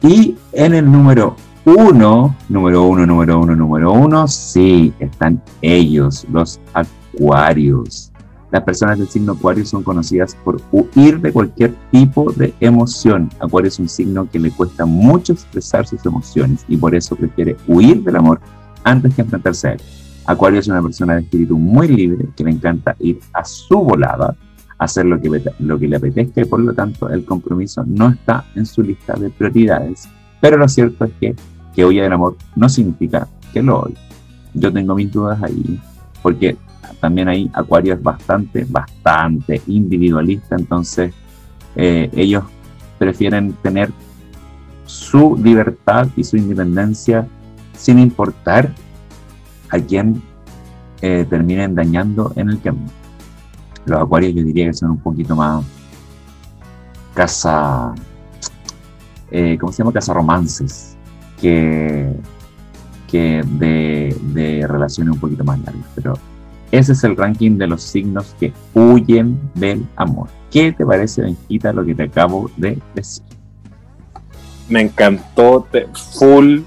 Y 0.00 0.36
en 0.52 0.74
el 0.74 0.90
número 0.90 1.34
uno, 1.64 2.36
número 2.48 2.84
uno, 2.84 3.06
número 3.06 3.40
uno, 3.40 3.56
número 3.56 3.92
uno, 3.92 4.28
sí, 4.28 4.92
están 5.00 5.42
ellos, 5.62 6.26
los 6.30 6.60
acuarios. 6.74 8.12
Las 8.54 8.62
personas 8.62 9.00
del 9.00 9.08
signo 9.08 9.32
Acuario 9.32 9.66
son 9.66 9.82
conocidas 9.82 10.36
por 10.44 10.62
huir 10.70 11.20
de 11.20 11.32
cualquier 11.32 11.74
tipo 11.90 12.30
de 12.30 12.54
emoción. 12.60 13.28
Acuario 13.40 13.66
es 13.66 13.80
un 13.80 13.88
signo 13.88 14.30
que 14.30 14.38
le 14.38 14.52
cuesta 14.52 14.86
mucho 14.86 15.32
expresar 15.32 15.88
sus 15.88 16.06
emociones 16.06 16.64
y 16.68 16.76
por 16.76 16.94
eso 16.94 17.16
prefiere 17.16 17.56
huir 17.66 18.04
del 18.04 18.14
amor 18.14 18.38
antes 18.84 19.12
que 19.12 19.22
enfrentarse 19.22 19.66
a 19.66 19.72
él. 19.72 19.80
Acuario 20.24 20.60
es 20.60 20.68
una 20.68 20.80
persona 20.80 21.14
de 21.14 21.22
espíritu 21.22 21.58
muy 21.58 21.88
libre 21.88 22.28
que 22.36 22.44
le 22.44 22.52
encanta 22.52 22.94
ir 23.00 23.18
a 23.32 23.44
su 23.44 23.76
volada, 23.76 24.36
hacer 24.78 25.06
lo 25.06 25.20
que, 25.20 25.42
lo 25.58 25.76
que 25.76 25.88
le 25.88 25.96
apetezca 25.96 26.42
y 26.42 26.44
por 26.44 26.60
lo 26.60 26.72
tanto 26.72 27.08
el 27.08 27.24
compromiso 27.24 27.82
no 27.84 28.10
está 28.10 28.44
en 28.54 28.66
su 28.66 28.84
lista 28.84 29.14
de 29.14 29.30
prioridades. 29.30 30.08
Pero 30.40 30.58
lo 30.58 30.68
cierto 30.68 31.06
es 31.06 31.12
que 31.20 31.34
que 31.74 31.84
huye 31.84 32.02
del 32.02 32.12
amor 32.12 32.36
no 32.54 32.68
significa 32.68 33.26
que 33.52 33.64
lo 33.64 33.80
odie. 33.80 33.96
Yo 34.52 34.72
tengo 34.72 34.94
mis 34.94 35.10
dudas 35.10 35.42
ahí, 35.42 35.80
porque 36.22 36.56
también 37.00 37.28
hay 37.28 37.50
Acuario 37.52 37.94
es 37.94 38.02
bastante, 38.02 38.66
bastante 38.68 39.60
individualista, 39.66 40.56
entonces 40.56 41.12
eh, 41.76 42.10
ellos 42.14 42.44
prefieren 42.98 43.52
tener 43.62 43.90
su 44.86 45.36
libertad 45.42 46.08
y 46.16 46.24
su 46.24 46.36
independencia 46.36 47.26
sin 47.76 47.98
importar 47.98 48.72
a 49.70 49.78
quién 49.78 50.22
eh, 51.00 51.26
terminen 51.28 51.74
dañando 51.74 52.32
en 52.36 52.50
el 52.50 52.60
camino. 52.60 52.90
Los 53.86 54.00
acuarios 54.00 54.34
yo 54.34 54.42
diría 54.42 54.66
que 54.66 54.74
son 54.74 54.92
un 54.92 54.98
poquito 54.98 55.36
más 55.36 55.64
casa, 57.14 57.94
eh, 59.30 59.56
¿cómo 59.60 59.72
se 59.72 59.78
llama? 59.78 59.92
Casa 59.92 60.14
romances, 60.14 60.96
que, 61.40 62.12
que 63.08 63.42
de, 63.44 64.16
de 64.32 64.66
relaciones 64.66 65.14
un 65.14 65.20
poquito 65.20 65.44
más 65.44 65.58
largas. 65.60 65.86
Pero 65.94 66.14
ese 66.70 66.92
es 66.92 67.04
el 67.04 67.16
ranking 67.16 67.56
de 67.58 67.66
los 67.66 67.82
signos 67.82 68.34
que 68.38 68.52
huyen 68.74 69.38
del 69.54 69.84
amor. 69.96 70.28
¿Qué 70.50 70.72
te 70.72 70.84
parece, 70.86 71.22
Benjita, 71.22 71.72
lo 71.72 71.84
que 71.84 71.94
te 71.94 72.04
acabo 72.04 72.50
de 72.56 72.78
decir? 72.94 73.22
Me 74.68 74.80
encantó, 74.82 75.66
te- 75.70 75.86
full, 76.18 76.60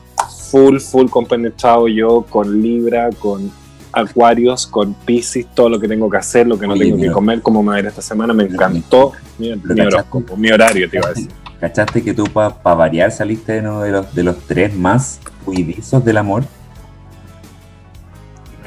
full, 0.52 0.78
full 0.80 1.08
compenetrado 1.10 1.88
yo 1.88 2.22
con 2.30 2.62
Libra, 2.62 3.10
con 3.20 3.50
Acuarios, 3.92 4.68
con 4.68 4.94
Pisces, 4.94 5.48
todo 5.56 5.70
lo 5.70 5.80
que 5.80 5.88
tengo 5.88 6.10
que 6.10 6.18
hacer, 6.18 6.48
lo 6.48 6.60
que 6.60 6.68
no 6.68 6.74
Oye, 6.74 6.86
tengo 6.86 6.98
que 6.98 7.12
comer, 7.12 7.42
cómo 7.42 7.64
me 7.64 7.70
va 7.70 7.76
a 7.76 7.80
ir 7.80 7.86
esta 7.88 8.02
semana, 8.02 8.34
me 8.34 8.44
encantó 8.44 9.14
mi, 9.40 9.48
Pero 9.50 9.56
mi 9.62 9.68
cachaste. 9.68 9.96
horóscopo, 9.96 10.38
mi 10.38 10.50
horario, 10.52 10.90
te 10.90 10.98
iba 10.98 11.08
a 11.08 11.10
decir. 11.10 11.30
¿Cachaste 11.60 12.04
que 12.04 12.14
tú 12.14 12.26
para 12.26 12.50
variar 12.76 13.12
saliste 13.12 13.54
de 13.54 13.60
uno 13.62 13.82
de 13.82 13.92
los, 13.92 14.14
de 14.14 14.24
los 14.24 14.38
tres 14.46 14.76
más 14.76 15.20
huidizos 15.46 16.06
del 16.06 16.18
amor? 16.18 16.44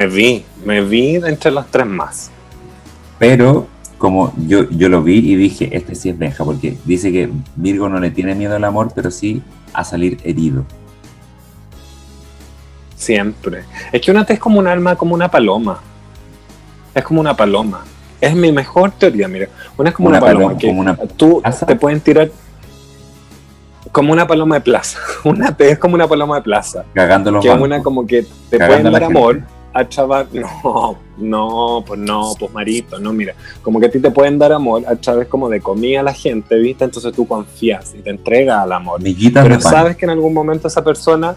Me 0.01 0.07
vi, 0.07 0.44
me 0.64 0.80
vi 0.80 1.16
entre 1.16 1.51
los 1.51 1.66
tres 1.66 1.86
más. 1.86 2.30
Pero 3.18 3.66
como 3.98 4.32
yo, 4.46 4.66
yo 4.70 4.88
lo 4.88 5.03
vi 5.03 5.18
y 5.18 5.36
dije, 5.36 5.76
este 5.76 5.94
sí 5.94 6.09
es 6.09 6.16
Benja, 6.18 6.42
porque 6.42 6.78
dice 6.86 7.12
que 7.12 7.28
Virgo 7.55 7.86
no 7.90 8.01
le 8.01 8.11
tiene 8.11 8.34
miedo 8.34 8.57
al 8.57 8.64
amor, 8.64 8.92
pero 8.94 9.11
sí 9.11 9.42
a 9.74 9.84
salir 9.84 10.16
herido. 10.24 10.64
Siempre. 12.96 13.64
Es 13.92 14.01
que 14.01 14.11
una 14.11 14.22
es 14.22 14.38
como 14.38 14.59
un 14.59 14.66
alma, 14.68 14.96
como 14.96 15.14
una 15.14 15.30
paloma. 15.30 15.80
Es 16.94 17.05
como 17.05 17.20
una 17.20 17.36
paloma. 17.36 17.84
Es 18.22 18.34
mi 18.34 18.53
mejor 18.53 18.92
teoría, 18.92 19.28
mira. 19.28 19.48
Una 19.76 19.90
es 19.90 19.94
como 19.94 20.09
Una 20.09 20.16
una, 20.16 20.26
paloma. 20.26 20.44
paloma, 20.46 20.59
que 20.59 20.66
como 20.68 20.80
una 20.80 20.96
tú 20.96 21.42
plaza. 21.42 21.66
te 21.66 21.76
pueden 21.76 22.01
tirar 22.01 22.30
como 23.92 24.14
una 24.14 24.26
paloma 24.26 24.55
de 24.55 24.61
plaza. 24.62 24.98
Una 25.24 25.55
es 25.59 25.78
como 25.78 25.94
una 25.96 26.09
paloma 26.09 26.36
de 26.36 26.42
plaza. 26.42 26.84
Cagando 26.94 27.30
los 27.30 27.42
Que 27.42 27.48
es 27.48 27.53
bancos. 27.55 27.66
una 27.66 27.82
como 27.82 28.07
que 28.07 28.24
te 28.48 28.57
Cagando 28.57 28.90
pueden 28.90 28.92
dar 28.92 29.03
gente. 29.03 29.59
A 29.72 29.88
chaval. 29.88 30.28
No, 30.62 30.96
no, 31.18 31.84
pues 31.86 32.00
no, 32.00 32.32
pues 32.38 32.52
marito, 32.52 32.98
no, 32.98 33.12
mira. 33.12 33.34
Como 33.62 33.78
que 33.78 33.86
a 33.86 33.90
ti 33.90 33.98
te 34.00 34.10
pueden 34.10 34.38
dar 34.38 34.52
amor 34.52 34.82
a 34.86 34.96
través 34.96 35.28
como 35.28 35.48
de 35.50 35.60
comida 35.60 36.00
a 36.00 36.02
la 36.02 36.14
gente, 36.14 36.56
¿viste? 36.56 36.84
Entonces 36.84 37.12
tú 37.12 37.26
confías 37.28 37.94
y 37.94 37.98
te 38.02 38.08
entregas 38.10 38.58
al 38.62 38.72
amor. 38.72 39.02
Miguitas 39.02 39.42
Pero 39.42 39.56
de 39.58 39.62
pan. 39.62 39.72
sabes 39.72 39.96
que 39.96 40.06
en 40.06 40.10
algún 40.12 40.32
momento 40.32 40.66
esa 40.68 40.82
persona, 40.82 41.36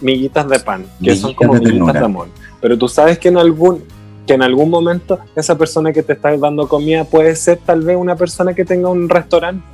miguitas 0.00 0.48
de 0.48 0.60
pan, 0.60 0.86
que 1.02 1.16
son 1.16 1.34
como 1.34 1.54
de 1.54 1.60
miguitas 1.72 1.94
de 1.94 2.04
amor. 2.04 2.28
Pero 2.60 2.78
tú 2.78 2.86
sabes 2.88 3.18
que 3.18 3.28
en 3.28 3.36
algún 3.38 3.82
que 4.26 4.34
en 4.34 4.42
algún 4.42 4.70
momento 4.70 5.18
esa 5.34 5.58
persona 5.58 5.92
que 5.92 6.04
te 6.04 6.12
está 6.12 6.36
dando 6.36 6.68
comida 6.68 7.02
puede 7.04 7.34
ser 7.34 7.58
tal 7.66 7.80
vez 7.82 7.96
una 7.96 8.14
persona 8.14 8.54
que 8.54 8.64
tenga 8.64 8.88
un 8.88 9.08
restaurante, 9.08 9.64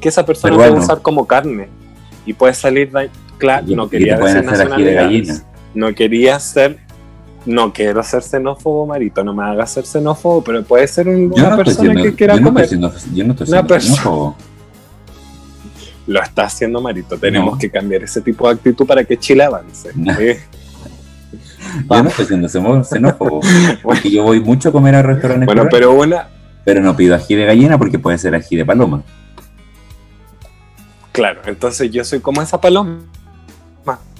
que 0.00 0.08
esa 0.08 0.24
persona 0.24 0.54
puede 0.54 0.70
usar 0.70 1.02
como 1.02 1.26
carne 1.26 1.68
y 2.24 2.32
puede 2.32 2.54
salir, 2.54 2.92
da- 2.92 3.08
claro, 3.38 3.66
no 3.70 3.88
quería 3.88 4.16
decir 4.18 4.44
de 4.48 4.94
gallina. 4.94 5.42
no 5.74 5.92
quería 5.94 6.38
ser, 6.38 6.78
no 7.46 7.72
quiero 7.72 8.02
ser 8.02 8.22
xenófobo, 8.22 8.86
Marito, 8.86 9.22
no 9.24 9.32
me 9.32 9.44
hagas 9.44 9.70
ser 9.72 9.86
xenófobo, 9.86 10.42
pero 10.42 10.62
puede 10.64 10.86
ser 10.88 11.08
un- 11.08 11.32
una 11.32 11.50
no, 11.50 11.56
persona 11.56 11.92
siendo, 11.92 12.02
que 12.02 12.14
quiera 12.14 12.34
yo 12.34 12.40
no 12.40 12.48
comer. 12.48 12.68
siendo, 12.68 12.88
yo 13.14 13.24
no 13.24 13.32
estoy 13.32 13.48
Una 13.48 13.58
siendo 13.66 13.80
xenófobo. 13.80 14.36
Lo 16.08 16.22
está 16.22 16.44
haciendo 16.44 16.80
Marito. 16.80 17.16
Tenemos 17.18 17.54
No. 17.54 17.58
que 17.58 17.68
cambiar 17.70 18.02
ese 18.04 18.20
tipo 18.20 18.46
de 18.46 18.54
actitud 18.54 18.86
para 18.86 19.02
que 19.04 19.16
Chile 19.18 19.42
avance. 19.44 19.90
Yo 21.90 22.02
no 22.02 22.08
estoy 22.08 22.26
siendo 22.26 22.48
xenó- 22.48 22.84
xenófobo. 22.84 23.40
Porque 23.82 24.10
yo 24.10 24.22
voy 24.22 24.38
mucho 24.40 24.68
a 24.68 24.72
comer 24.72 24.94
a 24.94 25.02
restaurantes 25.02 25.46
Bueno, 25.46 25.66
pero 25.70 25.92
una, 25.94 26.28
pero 26.64 26.80
no 26.80 26.94
pido 26.96 27.14
ají 27.16 27.34
de 27.34 27.44
gallina 27.46 27.76
porque 27.78 27.98
puede 27.98 28.18
ser 28.18 28.34
ají 28.34 28.56
de 28.56 28.64
paloma. 28.64 29.02
claro, 31.12 31.40
entonces 31.46 31.90
yo 31.90 32.04
soy 32.04 32.20
como 32.20 32.42
esa 32.42 32.60
paloma, 32.60 33.00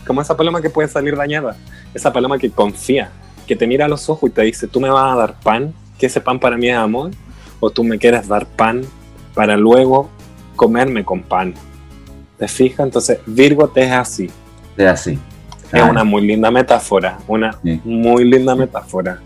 como 0.06 0.20
esa 0.22 0.36
paloma 0.36 0.60
que 0.62 0.70
puede 0.70 0.88
salir 0.88 1.16
dañada. 1.16 1.56
esa 1.94 2.12
paloma 2.12 2.38
que 2.38 2.50
confía, 2.50 3.10
que 3.46 3.56
te 3.56 3.66
mira 3.66 3.86
a 3.86 3.88
los 3.88 4.08
ojos 4.10 4.30
y 4.30 4.32
te 4.32 4.42
dice, 4.42 4.66
tú 4.66 4.80
me 4.80 4.90
vas 4.90 5.12
a 5.12 5.16
dar 5.16 5.40
pan, 5.40 5.72
que 5.98 6.06
ese 6.06 6.20
pan 6.20 6.38
para 6.38 6.56
mí 6.56 6.68
es 6.68 6.76
amor, 6.76 7.10
o 7.58 7.70
tú 7.70 7.82
me 7.84 7.98
quieres 7.98 8.28
dar 8.28 8.44
pan 8.46 8.82
para 9.34 9.56
luego 9.56 10.10
comerme 10.56 11.04
con 11.04 11.22
pan. 11.22 11.54
¿Te 12.38 12.48
fijas? 12.48 12.80
Entonces, 12.86 13.18
Virgo 13.24 13.66
te 13.68 13.84
es 13.84 13.92
así. 13.92 14.30
Es 14.76 14.86
así. 14.86 15.18
Es 15.72 15.82
una 15.82 16.04
muy 16.04 16.26
linda 16.26 16.50
metáfora, 16.50 17.18
una 17.26 17.54
Sí. 17.62 17.80
muy 17.84 18.24
linda 18.24 18.54
metáfora. 18.54 19.20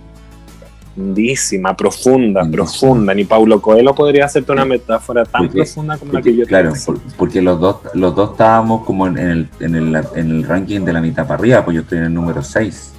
Lindísima, 1.05 1.76
profunda, 1.76 2.42
Lindísima. 2.42 2.51
profunda. 2.53 3.14
Ni 3.14 3.24
Paulo 3.24 3.61
Coelho 3.61 3.94
podría 3.94 4.26
hacerte 4.26 4.53
una 4.53 4.64
metáfora 4.64 5.24
tan 5.24 5.42
Porque- 5.46 5.59
profunda 5.62 5.96
como 5.98 6.12
la 6.12 6.22
que 6.22 6.36
yo 6.36 6.44
claro, 6.46 6.72
por- 6.84 7.01
porque 7.16 7.40
los 7.42 7.59
dos, 7.59 7.76
los 7.94 8.14
dos 8.14 8.32
estábamos 8.32 8.84
como 8.84 9.07
en 9.07 9.18
el, 9.18 9.48
en, 9.61 9.74
el, 9.74 9.96
en 10.14 10.30
el 10.30 10.42
ranking 10.44 10.80
de 10.80 10.92
la 10.92 11.01
mitad 11.01 11.24
para 11.26 11.34
arriba, 11.40 11.64
pues 11.64 11.74
yo 11.76 11.80
estoy 11.82 11.98
en 11.98 12.05
el 12.05 12.14
número 12.14 12.42
6. 12.42 12.92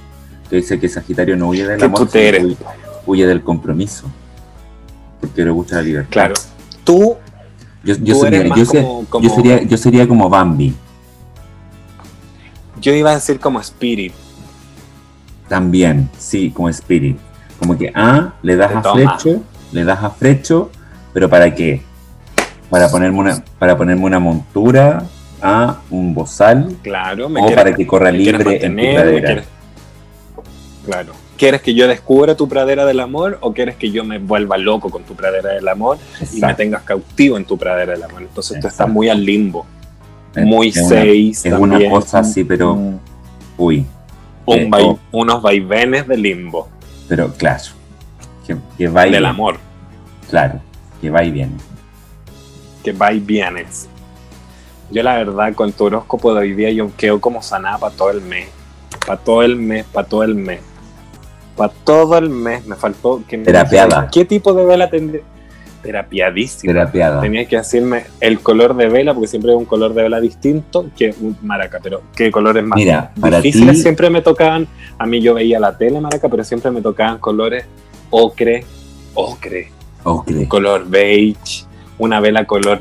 Que 0.50 0.56
dice 0.56 0.78
que 0.78 0.88
Sagitario 0.88 1.36
no 1.36 1.48
huye 1.48 1.66
del 1.66 1.82
amor, 1.82 2.08
huye, 2.12 2.56
huye 3.06 3.26
del 3.26 3.42
compromiso. 3.42 4.06
Porque 5.20 5.44
le 5.44 5.50
gusta 5.50 5.76
la 5.76 5.82
libertad. 5.82 6.10
Claro. 6.10 6.34
Tú, 6.84 7.16
Yo, 7.84 7.94
yo 7.96 8.14
tú 8.14 8.20
sería, 8.20 8.40
eres 8.40 8.50
más 8.50 8.58
yo, 8.58 8.66
como, 8.66 9.04
como- 9.08 9.28
yo 9.28 9.34
sería, 9.34 9.62
yo 9.62 9.76
sería 9.78 10.06
como 10.08 10.28
Bambi. 10.28 10.74
yo 12.80 12.92
iba 12.92 13.12
a 13.12 13.14
decir 13.14 13.38
como 13.38 13.60
Spirit. 13.60 14.12
También, 15.48 16.08
sí, 16.18 16.50
como 16.50 16.68
Spirit. 16.68 17.16
Como 17.62 17.78
que, 17.78 17.92
ah, 17.94 18.32
le 18.42 18.56
das 18.56 18.72
Te 18.72 18.78
a 18.78 18.82
toma. 18.82 19.18
Frecho, 19.18 19.40
le 19.70 19.84
das 19.84 20.02
a 20.02 20.10
Frecho, 20.10 20.70
pero 21.12 21.28
¿para 21.30 21.54
qué? 21.54 21.80
Para 22.68 22.88
ponerme 22.90 23.18
una, 23.20 23.44
para 23.58 23.76
ponerme 23.76 24.04
una 24.04 24.18
montura, 24.18 25.04
a 25.40 25.76
un 25.90 26.12
bozal, 26.12 26.76
Claro, 26.82 27.28
me 27.28 27.40
o 27.40 27.46
quieres, 27.46 27.64
para 27.64 27.74
que 27.76 27.86
corra 27.86 28.10
libre 28.10 28.64
en 28.64 28.76
tu 28.76 28.82
pradera. 28.82 29.26
quieres- 29.26 29.44
Claro. 30.86 31.12
¿Quieres 31.36 31.62
que 31.62 31.74
yo 31.74 31.86
descubra 31.88 32.36
tu 32.36 32.48
pradera 32.48 32.84
del 32.84 32.98
amor 33.00 33.38
o 33.40 33.52
quieres 33.52 33.76
que 33.76 33.90
yo 33.90 34.04
me 34.04 34.18
vuelva 34.18 34.58
loco 34.58 34.90
con 34.90 35.02
tu 35.04 35.14
pradera 35.14 35.50
del 35.50 35.66
amor 35.68 35.98
y 36.32 36.40
me 36.40 36.54
tengas 36.54 36.82
cautivo 36.82 37.36
en 37.36 37.44
tu 37.44 37.56
pradera 37.58 37.92
del 37.92 38.02
amor? 38.02 38.22
Entonces 38.22 38.60
tú 38.60 38.66
estás 38.68 38.88
muy 38.88 39.08
al 39.08 39.24
limbo. 39.24 39.64
Muy 40.36 40.68
es 40.68 40.76
una- 40.78 40.88
seis 40.88 41.44
Es 41.46 41.52
una 41.52 41.78
cosa 41.90 42.20
así, 42.20 42.42
pero, 42.44 42.74
Mm, 42.76 42.98
uy, 43.58 43.86
un 44.46 44.58
eh, 44.58 44.68
vai- 44.70 44.84
oh. 44.84 44.98
unos 45.12 45.42
vaivenes 45.42 46.06
de 46.08 46.16
limbo, 46.16 46.68
pero 47.12 47.30
claro, 47.34 47.62
que, 48.46 48.56
que 48.78 48.88
va 48.88 49.06
y 49.06 49.10
del 49.10 49.26
amor, 49.26 49.58
claro, 50.30 50.58
que 50.98 51.10
va 51.10 51.22
y 51.22 51.30
viene. 51.30 51.52
que 52.82 52.92
va 52.92 53.12
y 53.12 53.20
vienes. 53.20 53.86
Yo 54.90 55.02
la 55.02 55.16
verdad 55.18 55.52
con 55.54 55.70
tu 55.72 55.84
horóscopo 55.84 56.32
de 56.32 56.40
hoy 56.40 56.54
día 56.54 56.70
yo 56.70 56.90
quedo 56.96 57.20
como 57.20 57.42
sanada 57.42 57.76
para 57.76 57.94
todo 57.94 58.10
el 58.12 58.22
mes. 58.22 58.48
Para 59.06 59.20
todo 59.20 59.42
el 59.42 59.56
mes, 59.56 59.84
para 59.92 60.08
todo 60.08 60.22
el 60.22 60.34
mes. 60.34 60.60
Para 61.54 61.70
todo 61.84 62.16
el 62.16 62.30
mes 62.30 62.64
me 62.66 62.76
faltó 62.76 63.22
que 63.28 63.36
me 63.36 63.44
Terapiada. 63.44 63.84
dijeran, 63.88 64.08
¿Qué 64.10 64.24
tipo 64.24 64.54
de 64.54 64.64
vela 64.64 64.88
tendría? 64.88 65.20
Terapiadísima. 65.82 66.72
Terapiada. 66.72 67.20
Tenías 67.20 67.48
que 67.48 67.56
decirme 67.56 68.04
el 68.20 68.40
color 68.40 68.76
de 68.76 68.88
vela, 68.88 69.14
porque 69.14 69.28
siempre 69.28 69.52
es 69.52 69.58
un 69.58 69.64
color 69.64 69.94
de 69.94 70.02
vela 70.02 70.20
distinto 70.20 70.86
que 70.96 71.14
un 71.20 71.36
maraca, 71.42 71.80
pero 71.82 72.02
¿qué 72.14 72.30
colores 72.30 72.64
más 72.64 72.76
Mira, 72.76 73.12
para 73.20 73.40
difíciles 73.40 73.76
ti, 73.76 73.82
siempre 73.82 74.08
me 74.08 74.22
tocaban? 74.22 74.68
A 74.98 75.06
mí 75.06 75.20
yo 75.20 75.34
veía 75.34 75.58
la 75.58 75.76
tele, 75.76 76.00
maraca, 76.00 76.28
pero 76.28 76.44
siempre 76.44 76.70
me 76.70 76.80
tocaban 76.80 77.18
colores 77.18 77.64
ocre, 78.10 78.64
ocre, 79.14 79.70
Ocre. 80.04 80.46
color 80.48 80.86
beige, 80.88 81.64
una 81.98 82.20
vela 82.20 82.46
color 82.46 82.80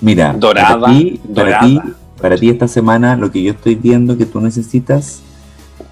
Mira, 0.00 0.32
Dorada, 0.32 0.80
para 0.80 0.92
ti, 0.92 1.20
para 1.34 1.60
ti, 1.60 1.80
para 2.20 2.36
ti 2.36 2.48
esta 2.48 2.68
semana 2.68 3.16
lo 3.16 3.30
que 3.30 3.42
yo 3.42 3.52
estoy 3.52 3.74
viendo 3.74 4.16
que 4.16 4.24
tú 4.24 4.40
necesitas 4.40 5.20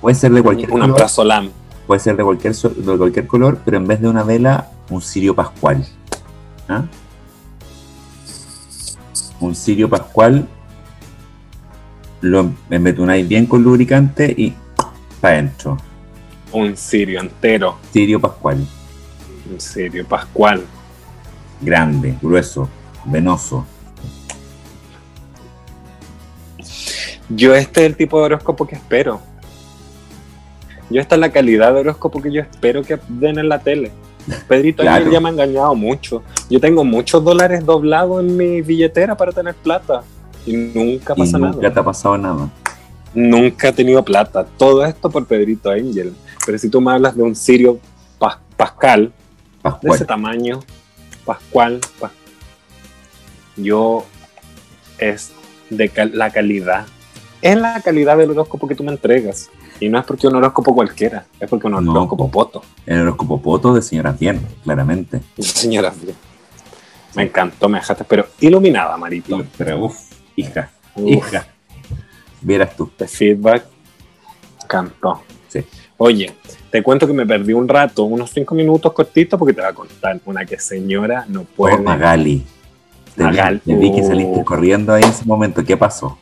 puede 0.01 0.15
ser 0.15 0.33
de 0.33 0.43
cualquier 0.43 0.71
una 0.71 0.85
color, 0.85 0.97
prazolam. 0.97 1.51
puede 1.87 2.01
ser 2.01 2.17
de 2.17 2.25
cualquier 2.25 2.55
de 2.55 2.97
cualquier 2.97 3.27
color, 3.27 3.59
pero 3.65 3.77
en 3.77 3.87
vez 3.87 4.01
de 4.01 4.09
una 4.09 4.23
vela, 4.23 4.69
un 4.91 5.01
cirio 5.03 5.35
pascual. 5.35 5.87
¿Ah? 6.69 6.85
Un 9.41 9.55
cirio 9.55 9.89
pascual 9.89 10.49
lo 12.21 12.51
embetunáis 12.71 13.27
bien 13.29 13.47
con 13.47 13.63
lubricante 13.63 14.35
y 14.37 14.55
para 15.21 15.35
adentro. 15.35 15.77
un 16.53 16.77
sirio 16.77 17.21
entero, 17.21 17.79
Cirio 17.93 18.21
pascual, 18.21 18.67
un 19.51 19.61
sirio 19.61 20.07
pascual. 20.07 20.65
grande, 21.61 22.17
grueso, 22.21 22.69
venoso. 23.05 23.65
Yo 27.29 27.55
este 27.55 27.83
es 27.83 27.87
el 27.87 27.97
tipo 27.97 28.19
de 28.19 28.25
horóscopo 28.27 28.67
que 28.67 28.75
espero. 28.77 29.21
Yo 30.91 31.01
esta 31.01 31.15
es 31.17 31.21
la 31.21 31.31
calidad 31.31 31.75
de 31.75 31.81
horóscopo 31.81 32.23
que 32.23 32.33
yo 32.33 32.41
espero 32.41 32.83
que 32.83 32.99
den 33.09 33.39
en 33.39 33.49
la 33.49 33.59
tele. 33.61 33.93
Pedrito 34.49 34.83
Claro. 34.83 34.97
Ángel 34.97 35.13
ya 35.13 35.21
me 35.21 35.29
ha 35.29 35.33
engañado 35.33 35.75
mucho. 35.75 36.23
Yo 36.51 36.61
tengo 36.61 36.85
muchos 36.85 37.23
dólares 37.25 37.65
doblados 37.65 38.21
en 38.25 38.37
mi 38.37 38.63
billetera 38.63 39.17
para 39.17 39.33
tener 39.33 39.55
plata. 39.55 40.03
Y 40.47 40.53
nunca 40.55 41.15
Y 41.17 41.21
pasa 41.21 41.39
nunca 41.39 41.57
nada. 41.59 41.75
te 41.75 41.81
ha 41.81 41.85
pasado 41.85 42.17
nada. 42.19 42.49
Nunca 43.15 43.69
he 43.69 43.73
tenido 43.73 44.05
plata. 44.05 44.47
Todo 44.57 44.85
esto 44.85 45.11
por 45.11 45.27
Pedrito 45.27 45.71
Ángel. 45.71 46.15
Pero 46.47 46.59
si 46.59 46.69
tú 46.69 46.81
me 46.81 46.93
hablas 46.93 47.17
de 47.17 47.23
un 47.23 47.35
sirio 47.35 47.79
pas- 48.19 48.39
pascal, 48.57 49.13
de 49.83 49.91
ese 49.91 50.05
tamaño, 50.05 50.61
Pascual, 51.25 51.81
Pas- 52.01 52.11
yo 53.57 54.05
es 54.99 55.33
de 55.71 55.89
cal- 55.91 56.13
la 56.15 56.31
calidad. 56.31 56.87
Es 57.43 57.57
la 57.57 57.81
calidad 57.83 58.17
del 58.17 58.31
horóscopo 58.31 58.67
que 58.67 58.75
tú 58.75 58.83
me 58.83 58.93
entregas. 58.93 59.51
Y 59.81 59.89
no 59.89 59.99
es 59.99 60.05
porque 60.05 60.27
un 60.27 60.35
horóscopo 60.37 60.75
cualquiera, 60.75 61.25
es 61.39 61.49
porque 61.49 61.67
un 61.69 61.85
No. 61.85 61.93
horóscopo 61.93 62.31
poto. 62.31 62.63
El 62.87 63.01
horóscopo 63.03 63.41
poto 63.41 63.73
de 63.75 63.83
señora 63.83 64.13
bien, 64.19 64.41
claramente. 64.65 65.21
Señora, 65.39 65.93
me 67.15 67.23
encantó, 67.25 67.69
me 67.69 67.79
dejaste, 67.79 68.05
pero 68.05 68.27
iluminada, 68.41 68.97
Marito. 68.97 69.41
Pero 69.57 69.85
uff, 69.87 69.97
hija, 70.37 70.71
Uf, 70.97 71.09
hija. 71.11 71.47
Vieras 72.41 72.77
tú. 72.77 72.91
de 72.99 73.09
feedback, 73.09 73.65
cantó. 74.67 75.23
Sí. 75.49 75.65
Oye, 75.97 76.33
te 76.71 76.83
cuento 76.83 77.07
que 77.07 77.13
me 77.13 77.27
perdí 77.27 77.53
un 77.53 77.67
rato, 77.69 78.05
unos 78.05 78.31
cinco 78.31 78.55
minutos 78.55 78.93
cortitos, 78.93 79.39
porque 79.39 79.53
te 79.55 79.61
voy 79.61 79.71
a 79.71 79.75
contar 79.75 80.21
una 80.27 80.45
que 80.45 80.59
señora 80.59 81.25
no 81.29 81.45
puede. 81.45 81.77
Oh, 81.77 81.83
Magali. 81.83 82.45
Te, 83.17 83.23
vi- 83.23 83.31
Magali. 83.31 83.59
te 83.61 83.75
vi 83.75 83.93
que 83.93 84.03
Uh. 84.03 84.07
saliste 84.07 84.45
corriendo 84.45 84.93
ahí 84.93 85.03
en 85.03 85.09
ese 85.11 85.25
momento. 85.25 85.65
¿Qué 85.65 85.77
pasó? 85.77 86.19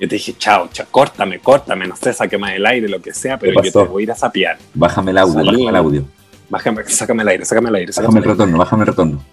Yo 0.00 0.06
te 0.08 0.14
dije, 0.14 0.34
chao, 0.38 0.68
chao, 0.72 0.86
córtame, 0.90 1.40
córtame, 1.40 1.86
no 1.88 1.96
sé, 1.96 2.12
sáqueme 2.12 2.54
el 2.56 2.64
aire, 2.66 2.88
lo 2.88 3.00
que 3.02 3.12
sea, 3.12 3.38
pero 3.38 3.60
yo 3.62 3.72
te 3.72 3.78
voy 3.84 4.02
a 4.02 4.04
ir 4.04 4.12
a 4.12 4.14
sapear. 4.14 4.56
Bájame 4.74 5.10
el 5.10 5.18
audio, 5.18 5.34
Salí. 5.34 5.46
bájame 5.50 5.68
el 5.70 5.76
audio. 5.76 6.04
Bájame, 6.50 6.84
sácame 6.88 7.22
el 7.24 7.28
aire, 7.28 7.44
sácame 7.44 7.68
el 7.68 7.74
aire, 7.74 7.92
Bájame 7.92 8.06
sácame 8.06 8.18
el 8.20 8.24
el 8.24 8.30
aire. 8.30 8.34
retorno, 8.38 8.58
bájame 8.58 8.82
el 8.82 8.86
retorno. 8.86 9.24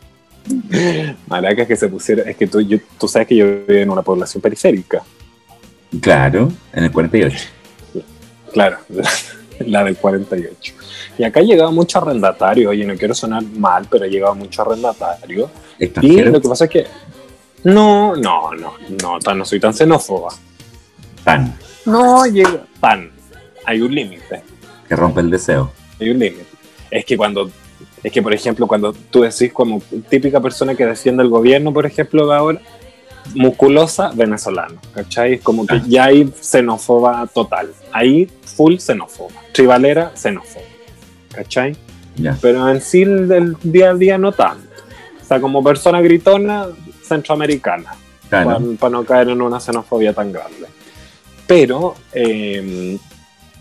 Maracas 1.27 1.67
que 1.67 1.75
se 1.75 1.87
pusieron, 1.87 2.27
es 2.27 2.35
que 2.35 2.47
tú, 2.47 2.61
yo- 2.61 2.77
tú 2.99 3.07
sabes 3.07 3.27
que 3.27 3.35
yo 3.35 3.45
vivo 3.45 3.79
en 3.79 3.89
una 3.89 4.01
población 4.01 4.41
periférica, 4.41 5.01
Claro, 6.01 6.51
en 6.73 6.83
el 6.83 6.91
48. 6.91 7.37
claro, 8.51 8.77
la, 8.89 9.09
la 9.67 9.83
del 9.83 9.95
48. 9.97 10.73
Y 11.17 11.23
acá 11.23 11.39
ha 11.39 11.43
llegado 11.43 11.71
mucho 11.71 11.99
arrendatario, 11.99 12.69
oye, 12.71 12.85
no 12.85 12.95
quiero 12.95 13.13
sonar 13.15 13.43
mal, 13.43 13.87
pero 13.89 14.03
ha 14.05 14.07
llegado 14.07 14.35
mucho 14.35 14.61
arrendatario. 14.63 15.49
Y 15.79 16.21
lo 16.21 16.41
que 16.41 16.49
pasa 16.49 16.65
es 16.65 16.71
que, 16.71 16.85
no, 17.63 18.15
no, 18.15 18.53
no, 18.53 18.73
no, 19.01 19.33
no 19.35 19.45
soy 19.45 19.59
tan 19.59 19.73
xenófoba. 19.73 20.33
Tan, 21.25 21.53
No 21.85 22.25
llega 22.25 22.61
tan, 22.79 23.11
hay 23.65 23.81
un 23.81 23.93
límite. 23.93 24.43
que 24.87 24.95
rompe 24.95 25.19
el 25.21 25.29
deseo. 25.31 25.71
hay 25.99 26.09
un 26.11 26.19
límite. 26.19 26.45
Es 26.91 27.03
que 27.03 27.17
cuando, 27.17 27.49
es 28.03 28.11
que 28.11 28.21
por 28.21 28.33
ejemplo, 28.33 28.67
cuando 28.67 28.93
tú 28.93 29.21
decís 29.23 29.51
como 29.51 29.81
típica 30.09 30.39
persona 30.39 30.75
que 30.75 30.85
defiende 30.85 31.23
el 31.23 31.29
gobierno, 31.29 31.73
por 31.73 31.85
ejemplo, 31.85 32.27
de 32.27 32.35
ahora, 32.35 32.61
musculosa, 33.33 34.11
venezolano, 34.13 34.79
¿cachai? 34.93 35.33
Es 35.33 35.41
como 35.41 35.65
que 35.65 35.75
Ah. 35.75 35.83
ya 35.87 36.03
hay 36.05 36.31
xenófoba 36.39 37.27
total. 37.33 37.71
Ahí 37.91 38.29
full 38.55 38.77
xenófoba. 38.77 39.33
Tribalera, 39.51 40.11
xenófoba. 40.15 40.63
¿Cachai? 41.33 41.75
Ya. 42.17 42.37
Pero 42.41 42.69
en 42.69 42.79
sí 42.81 43.03
del 43.03 43.57
día 43.63 43.89
a 43.89 43.93
día 43.95 44.17
no 44.17 44.31
tanto. 44.31 44.63
O 45.21 45.25
sea, 45.27 45.41
como 45.41 45.63
persona 45.63 45.99
gritona, 46.01 46.67
centroamericana 47.03 47.93
Claro. 48.29 48.61
para, 48.79 48.91
no 48.91 49.03
caer 49.03 49.29
en 49.29 49.41
una 49.41 49.59
xenofobia 49.59 50.13
tan 50.13 50.31
grande. 50.31 50.67
Pero 51.47 51.95
eh, 52.13 52.97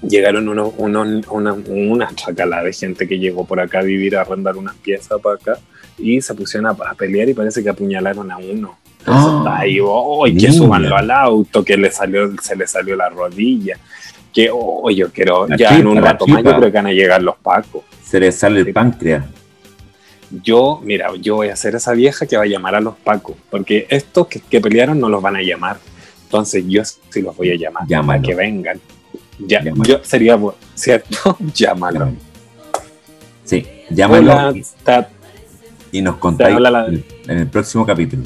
llegaron 0.02 0.48
unos, 0.48 0.72
unos- 0.78 1.26
una, 1.28 1.52
una 1.52 2.14
chacalada 2.14 2.64
de 2.64 2.72
gente 2.72 3.06
que 3.06 3.18
llegó 3.18 3.44
por 3.44 3.60
acá 3.60 3.80
a 3.80 3.82
vivir, 3.82 4.16
a 4.16 4.22
arrendar 4.22 4.56
unas 4.56 4.74
piezas 4.76 5.20
para 5.20 5.36
acá 5.36 5.58
y 5.98 6.20
se 6.20 6.34
pusieron 6.34 6.66
a, 6.66 6.70
a 6.70 6.94
pelear 6.94 7.28
y 7.28 7.34
parece 7.34 7.62
que 7.62 7.68
apuñalaron 7.68 8.30
a 8.30 8.38
uno. 8.38 8.78
Está 9.00 9.58
ahí, 9.58 9.78
oh, 9.82 10.26
y 10.26 10.34
que 10.34 10.50
subanlo 10.50 10.96
al 10.96 11.10
auto, 11.10 11.62
que 11.62 11.76
le 11.76 11.90
salió, 11.90 12.32
se 12.40 12.56
le 12.56 12.66
salió 12.66 12.96
la 12.96 13.10
rodilla, 13.10 13.76
que 14.32 14.48
oh, 14.50 14.88
yo 14.90 15.10
quiero, 15.12 15.46
La 15.46 15.56
ya 15.58 15.68
chipa, 15.68 15.80
en 15.80 15.86
un 15.86 15.98
rato 15.98 16.26
más 16.26 16.42
yo 16.42 16.56
creo 16.56 16.70
que 16.72 16.76
van 16.78 16.86
a 16.86 16.92
llegar 16.92 17.22
los 17.22 17.36
pacos. 17.36 17.82
Se 18.02 18.18
le 18.18 18.32
sale 18.32 18.60
el 18.60 18.72
páncreas. 18.72 19.26
Yo, 20.42 20.80
mira, 20.82 21.10
yo 21.20 21.36
voy 21.36 21.48
a 21.48 21.56
ser 21.56 21.74
esa 21.74 21.92
vieja 21.92 22.24
que 22.26 22.36
va 22.38 22.44
a 22.44 22.46
llamar 22.46 22.74
a 22.74 22.80
los 22.80 22.96
pacos, 22.96 23.36
porque 23.50 23.86
estos 23.90 24.26
que, 24.26 24.40
que 24.40 24.60
pelearon 24.60 24.98
no 24.98 25.08
los 25.10 25.20
van 25.22 25.36
a 25.36 25.42
llamar. 25.42 25.76
Entonces 26.34 26.64
yo 26.66 26.82
sí 26.84 27.22
los 27.22 27.36
voy 27.36 27.52
a 27.52 27.56
llamar 27.56 27.84
Llámalo. 27.86 28.06
para 28.08 28.22
que 28.22 28.34
vengan. 28.34 28.80
Ya, 29.38 29.62
Llámalo. 29.62 29.84
yo 29.84 30.00
sería 30.02 30.36
cierto, 30.74 31.38
llámalo. 31.54 32.12
Sí, 33.44 33.64
llámalo 33.88 34.32
Hola, 34.32 34.52
y, 34.52 34.64
ta- 34.82 35.08
y 35.92 36.02
nos 36.02 36.16
contáis 36.16 36.58
la- 36.58 36.86
en, 36.86 37.04
en 37.28 37.38
el 37.38 37.46
próximo 37.46 37.86
capítulo. 37.86 38.24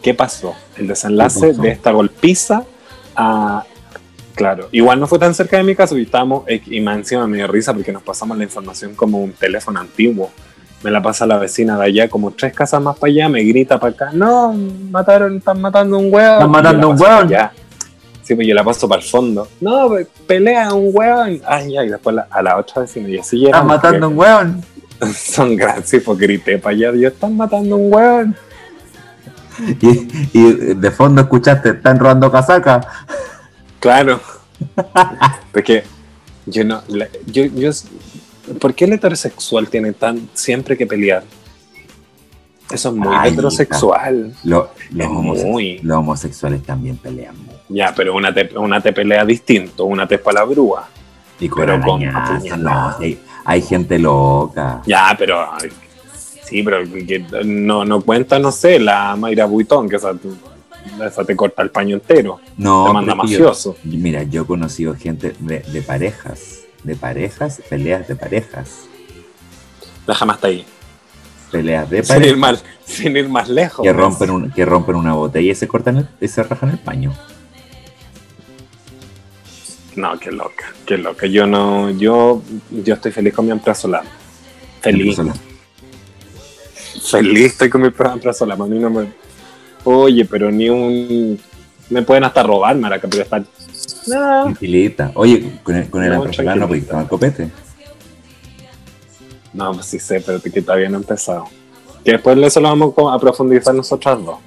¿Qué 0.00 0.14
pasó? 0.14 0.54
El 0.76 0.86
desenlace 0.86 1.52
de 1.52 1.70
esta 1.70 1.90
golpiza 1.90 2.64
a... 3.16 3.64
Claro, 4.36 4.68
igual 4.70 4.98
no 5.00 5.06
fue 5.08 5.18
tan 5.18 5.34
cerca 5.34 5.56
de 5.58 5.64
mi 5.64 5.74
casa, 5.74 5.98
y 5.98 6.02
estábamos, 6.02 6.44
eh, 6.46 6.62
y 6.64 6.80
más 6.80 6.96
encima 6.96 7.26
me 7.26 7.36
dio 7.38 7.48
risa 7.48 7.74
porque 7.74 7.92
nos 7.92 8.02
pasamos 8.04 8.38
la 8.38 8.44
información 8.44 8.94
como 8.94 9.18
un 9.20 9.32
teléfono 9.32 9.80
antiguo. 9.80 10.30
Me 10.82 10.90
la 10.90 11.00
pasa 11.00 11.26
la 11.26 11.38
vecina 11.38 11.78
de 11.78 11.84
allá, 11.86 12.08
como 12.08 12.32
tres 12.32 12.52
casas 12.54 12.82
más 12.82 12.96
para 12.98 13.12
allá, 13.12 13.28
me 13.28 13.42
grita 13.44 13.78
para 13.78 13.92
acá, 13.92 14.10
no, 14.12 14.52
mataron, 14.90 15.36
están 15.36 15.60
matando 15.60 15.98
un 15.98 16.12
hueón. 16.12 16.32
Están 16.34 16.50
matando 16.50 16.88
un 16.90 17.00
hueón. 17.00 17.26
allá. 17.26 17.52
Sí, 18.22 18.34
pues 18.34 18.46
yo 18.46 18.54
la 18.54 18.64
paso 18.64 18.88
para 18.88 19.00
el 19.02 19.06
fondo. 19.08 19.48
No, 19.60 19.90
pelea 20.26 20.72
un 20.74 20.90
hueón. 20.92 21.40
Ay, 21.46 21.76
ay, 21.76 21.88
después 21.88 22.16
la- 22.16 22.26
a 22.30 22.42
la 22.42 22.56
otra 22.56 22.82
vecina, 22.82 23.08
y 23.08 23.18
así 23.18 23.44
Están 23.46 23.66
matando 23.66 24.08
un 24.08 24.18
hueón. 24.18 24.64
porque 24.98 25.14
Son 25.18 25.56
sí, 25.84 26.00
pues 26.00 26.18
grité 26.18 26.58
para 26.58 26.74
allá, 26.74 26.92
yo, 26.94 27.08
están 27.08 27.36
matando 27.36 27.76
un 27.76 27.92
hueón. 27.92 28.36
Y, 29.82 30.08
y 30.32 30.52
de 30.74 30.90
fondo 30.90 31.20
escuchaste, 31.20 31.68
están 31.70 31.98
robando 31.98 32.32
casaca. 32.32 32.80
Claro. 33.80 34.18
Porque 35.52 35.84
yo 36.46 36.64
no. 36.64 36.82
yo, 37.26 37.44
yo, 37.44 37.70
¿Por 38.60 38.74
qué 38.74 38.84
el 38.86 38.92
heterosexual 38.94 39.68
tiene 39.68 39.92
tan 39.92 40.28
siempre 40.34 40.76
que 40.76 40.86
pelear? 40.86 41.22
Eso 42.70 42.88
es 42.88 42.94
muy 42.94 43.08
Ay, 43.14 43.32
heterosexual. 43.32 44.34
Lo- 44.44 44.70
los, 44.92 45.06
Es 45.06 45.12
homose- 45.12 45.44
muy- 45.46 45.78
los 45.80 45.96
homosexuales 45.98 46.62
también 46.62 46.96
pelean. 46.96 47.36
mucho. 47.38 47.58
Ya, 47.68 47.92
pero 47.94 48.14
una 48.16 48.32
te, 48.32 48.56
una 48.58 48.80
te 48.80 48.92
pelea 48.92 49.24
distinto, 49.24 49.84
una 49.84 50.06
te 50.06 50.14
es 50.16 50.20
para 50.20 50.40
la 50.40 50.44
brúa. 50.46 50.88
Y 51.38 51.48
Pero 51.48 51.80
con 51.80 52.02
no, 52.62 52.94
hay, 52.98 53.18
hay 53.44 53.62
gente 53.62 53.98
loca. 53.98 54.80
Ya, 54.86 55.14
pero. 55.18 55.44
Sí, 56.44 56.62
pero 56.62 56.84
que 56.84 57.24
no, 57.44 57.84
no 57.84 58.00
cuenta, 58.02 58.38
no 58.38 58.52
sé, 58.52 58.78
la 58.78 59.16
Mayra 59.16 59.46
Buitón, 59.46 59.88
que 59.88 59.96
esa, 59.96 60.12
esa 61.04 61.24
te 61.24 61.34
corta 61.34 61.62
el 61.62 61.70
paño 61.70 61.94
entero. 61.96 62.40
No, 62.58 62.86
te 62.86 62.92
manda 62.92 63.12
yo- 63.12 63.16
mafioso. 63.16 63.76
mira, 63.84 64.22
yo 64.22 64.42
he 64.42 64.46
conocido 64.46 64.94
gente 64.94 65.34
de, 65.40 65.60
de 65.60 65.82
parejas, 65.82 66.60
de 66.82 66.96
parejas, 66.96 67.60
peleas 67.68 68.08
de 68.08 68.16
parejas, 68.16 68.82
Déjame 70.06 70.32
hasta 70.32 70.48
ahí. 70.48 70.64
peleas 71.50 71.88
de 71.88 72.02
Sin 72.02 72.16
ir, 72.16 72.20
parejas 72.20 72.38
más, 72.38 72.64
sin 72.84 73.16
ir 73.16 73.28
más 73.28 73.48
lejos. 73.48 73.82
que 73.84 73.92
rompen, 73.92 74.30
un- 74.30 74.50
que 74.50 74.64
rompen 74.64 74.96
una 74.96 75.14
botella 75.14 75.52
y 75.52 75.54
se 75.54 75.68
cortan 75.68 75.98
el- 75.98 76.08
y 76.20 76.28
se 76.28 76.42
rajan 76.42 76.70
el 76.70 76.78
paño. 76.78 77.12
No, 79.94 80.18
qué 80.18 80.32
loca, 80.32 80.72
qué 80.86 80.96
loca. 80.96 81.26
Yo 81.26 81.46
no, 81.46 81.90
yo, 81.90 82.42
yo 82.70 82.94
estoy 82.94 83.12
feliz 83.12 83.34
con 83.34 83.44
mi 83.44 83.52
emprazolado. 83.52 84.04
Feliz, 84.80 85.16
feliz 87.10 87.52
estoy 87.52 87.68
con 87.68 87.82
mi 87.82 87.88
emprazolado. 87.88 88.64
A 88.64 88.66
mí 88.66 88.78
no 88.78 88.88
me. 88.90 89.12
Oye, 89.84 90.24
pero 90.24 90.50
ni 90.50 90.68
un. 90.70 91.38
Me 91.90 92.02
pueden 92.02 92.24
hasta 92.24 92.42
robar, 92.42 92.76
maraca, 92.76 93.06
pero 93.08 93.22
está. 93.22 93.38
No, 94.06 94.44
Tranquilita. 94.44 95.10
Oye, 95.14 95.60
con 95.62 95.76
el, 95.76 95.90
con 95.90 96.02
el 96.02 96.10
No, 96.10 96.24
no 96.56 96.66
podéis 96.68 96.86
tomar 96.88 97.08
copete. 97.08 97.50
no, 99.52 99.72
pues 99.74 99.86
sí 99.86 99.98
sé, 99.98 100.20
pero 100.20 100.40
que 100.40 100.50
no 100.88 100.98
he 100.98 101.00
empezado. 101.00 101.48
Que 102.04 102.12
después 102.12 102.36
de 102.36 102.46
eso 102.46 102.60
lo 102.60 102.68
vamos 102.68 102.94
a 103.12 103.18
profundizar 103.18 103.74
nosotras 103.74 104.24
dos. 104.24 104.38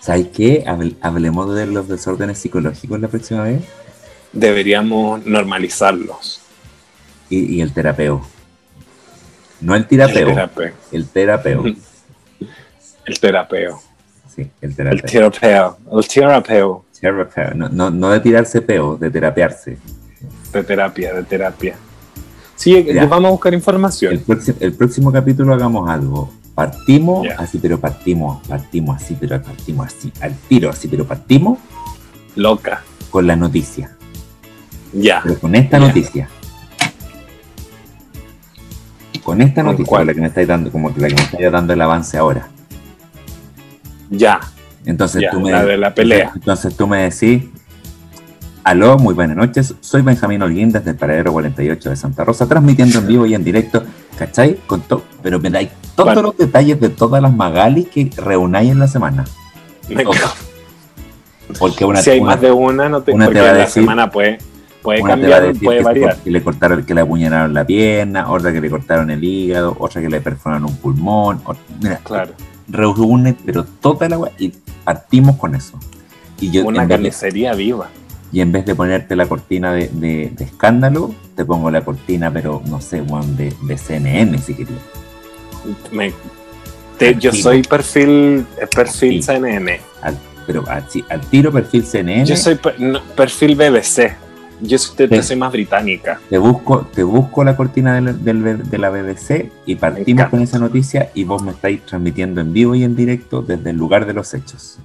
¿Sabes 0.00 0.28
qué? 0.34 0.64
Habl- 0.66 0.96
hablemos 1.00 1.54
de 1.54 1.66
los 1.66 1.86
desórdenes 1.86 2.38
psicológicos 2.38 2.98
la 3.00 3.08
próxima 3.08 3.44
vez. 3.44 3.62
Deberíamos 4.32 5.24
normalizarlos. 5.26 6.40
Y, 7.30 7.56
y 7.56 7.60
el 7.60 7.72
terapeo. 7.72 8.26
No 9.60 9.76
el 9.76 9.82
El 9.82 9.88
terapeo, 9.88 10.26
terapeo. 10.28 10.72
el 10.90 11.06
terapeo. 11.08 11.64
El 13.04 13.20
terapeo. 13.20 13.80
Sí, 14.34 14.42
el 14.60 14.70
El 14.70 14.76
terapeo. 14.76 15.00
El 15.02 15.02
terapeo. 16.08 16.84
Terapeo. 17.00 17.54
No, 17.54 17.68
no, 17.68 17.90
no 17.90 18.10
de 18.10 18.20
tirarse 18.20 18.62
peo, 18.62 18.96
de 18.96 19.10
terapearse. 19.10 19.76
De 20.52 20.62
terapia, 20.64 21.14
de 21.14 21.22
terapia. 21.24 21.74
Sí, 22.54 22.84
Ya. 22.84 23.06
vamos 23.06 23.28
a 23.28 23.32
buscar 23.32 23.52
El, 23.52 23.58
información. 23.58 24.18
próximo, 24.26 24.56
el 24.60 24.72
próximo 24.74 25.12
capítulo 25.12 25.52
hagamos 25.54 25.90
algo. 25.90 26.30
Partimos 26.54 27.26
Ya. 27.26 27.34
así, 27.38 27.58
pero 27.58 27.80
partimos, 27.80 28.46
partimos 28.46 29.02
así, 29.02 29.16
pero 29.18 29.42
partimos 29.42 29.86
así, 29.86 30.12
al 30.20 30.34
tiro 30.48 30.70
así, 30.70 30.86
pero 30.86 31.04
partimos 31.06 31.58
Loca. 32.36 32.82
con 33.10 33.26
la 33.26 33.34
noticia. 33.36 33.90
Ya. 34.92 35.20
Pero 35.24 35.38
con 35.40 35.54
esta 35.54 35.78
Ya. 35.78 35.86
noticia. 35.86 36.28
Con 39.24 39.40
esta 39.40 39.62
¿Con 39.62 39.72
noticia, 39.72 40.04
la 40.04 40.14
que 40.14 40.20
me 40.20 40.26
estáis 40.26 40.48
dando, 40.48 40.70
como 40.70 40.88
la 40.90 41.08
que 41.08 41.14
me 41.14 41.22
estáis 41.22 41.50
dando 41.52 41.72
el 41.72 41.80
avance 41.80 42.18
ahora. 42.18 42.48
Ya. 44.12 44.40
Entonces 44.84 45.22
Ya, 45.22 45.30
tú 45.30 45.40
me 45.40 45.50
la 45.50 45.64
de 45.64 45.76
la 45.76 45.94
pelea. 45.94 46.32
Entonces 46.34 46.76
tú 46.76 46.86
me 46.86 47.02
decís, 47.10 47.44
aló, 48.64 48.98
muy 48.98 49.14
buenas 49.14 49.36
noches, 49.36 49.74
soy 49.80 50.02
Benjamín 50.02 50.42
Holguín 50.42 50.70
desde 50.72 50.90
el 50.90 50.96
paradero 50.96 51.32
48 51.32 51.90
de 51.90 51.96
Santa 51.96 52.24
Rosa, 52.24 52.46
transmitiendo 52.46 52.98
en 52.98 53.06
vivo 53.06 53.26
y 53.26 53.34
en 53.34 53.44
directo, 53.44 53.84
¿cachai? 54.18 54.56
Con 54.66 54.82
to- 54.82 55.04
pero 55.22 55.38
me 55.40 55.50
dais 55.50 55.70
todos 55.94 56.06
Bueno. 56.14 56.22
los 56.22 56.36
detalles 56.36 56.80
de 56.80 56.88
todas 56.88 57.22
las 57.22 57.32
magalis 57.34 57.88
que 57.88 58.10
reunáis 58.16 58.70
en 58.70 58.78
la 58.80 58.88
semana. 58.88 59.24
Me 59.88 60.02
Todo. 60.04 60.14
Porque 61.58 61.84
una, 61.84 62.00
si 62.02 62.10
hay 62.10 62.20
una- 62.20 62.30
más 62.32 62.40
de 62.40 62.50
una, 62.52 62.88
no 62.88 63.02
te, 63.02 63.12
una 63.12 63.28
te 63.28 63.40
va 63.40 63.50
a 63.50 63.52
la 63.52 63.58
decir- 63.60 63.82
semana 63.82 64.10
puede, 64.10 64.38
puede 64.82 65.02
cambiar, 65.02 65.52
puede 65.62 65.82
variar. 65.82 66.16
que 66.16 66.30
le 66.30 66.42
cortaron, 66.42 66.84
que 66.84 66.94
le 66.94 67.00
apuñalaron 67.02 67.52
la 67.52 67.64
pierna, 67.64 68.30
otra 68.30 68.52
que 68.52 68.60
le 68.60 68.70
cortaron 68.70 69.10
el 69.10 69.22
hígado, 69.22 69.76
otra 69.78 70.00
que 70.00 70.08
le 70.08 70.20
perforaron 70.20 70.64
un 70.64 70.76
pulmón. 70.76 71.40
mira, 71.80 72.00
Claro. 72.02 72.32
Reúne, 72.68 73.34
pero 73.44 73.64
toda 73.64 74.08
la 74.08 74.18
wea, 74.18 74.32
y 74.38 74.52
partimos 74.84 75.36
con 75.36 75.54
eso. 75.54 75.78
Y 76.40 76.50
yo 76.50 76.64
Una 76.64 76.86
carnicería 76.88 77.54
viva. 77.54 77.88
Y 78.32 78.40
en 78.40 78.50
vez 78.50 78.64
de 78.64 78.74
ponerte 78.74 79.14
la 79.14 79.26
cortina 79.26 79.72
de, 79.72 79.88
de- 79.88 80.32
de 80.34 80.44
escándalo, 80.44 81.14
te 81.36 81.44
pongo 81.44 81.70
la 81.70 81.82
cortina, 81.84 82.32
pero 82.32 82.62
no 82.66 82.80
sé, 82.80 83.02
weón, 83.02 83.36
de, 83.36 83.54
de 83.62 83.76
CNN 83.78 84.38
si 84.38 84.54
querías. 84.54 84.80
Me- 85.92 86.12
te- 86.98 87.14
yo 87.16 87.32
soy 87.32 87.62
perfil, 87.62 88.46
eh, 88.60 88.66
perfil 88.74 89.18
Activo. 89.18 89.34
CNN. 89.34 89.80
Al- 90.00 90.18
pero 90.46 90.64
así, 90.68 91.04
al 91.08 91.20
tiro 91.20 91.52
perfil 91.52 91.84
CNN, 91.84 92.24
Yo 92.26 92.36
soy 92.36 92.56
per- 92.56 92.80
no, 92.80 93.00
perfil 93.14 93.54
BBC. 93.54 94.16
Yo 94.64 94.78
soy, 94.78 94.96
te- 94.96 95.08
te 95.08 95.22
soy 95.22 95.36
más 95.36 95.50
británica. 95.52 96.20
te, 96.30 96.38
busco, 96.38 96.86
te 96.94 97.02
busco 97.02 97.42
la 97.44 97.56
cortina 97.56 97.94
del- 98.00 98.24
del- 98.24 98.68
de 98.70 98.78
la 98.78 98.90
BBC 98.90 99.50
y 99.66 99.74
partimos 99.76 100.26
con 100.28 100.40
esa 100.40 100.58
noticia 100.58 101.10
y 101.14 101.24
vos 101.24 101.42
me 101.42 101.50
estáis 101.50 101.84
transmitiendo 101.84 102.40
en 102.40 102.52
vivo 102.52 102.74
y 102.74 102.84
en 102.84 102.94
directo 102.94 103.42
desde 103.42 103.70
el 103.70 103.76
lugar 103.76 104.06
de 104.06 104.14
los 104.14 104.32
hechos. 104.34 104.78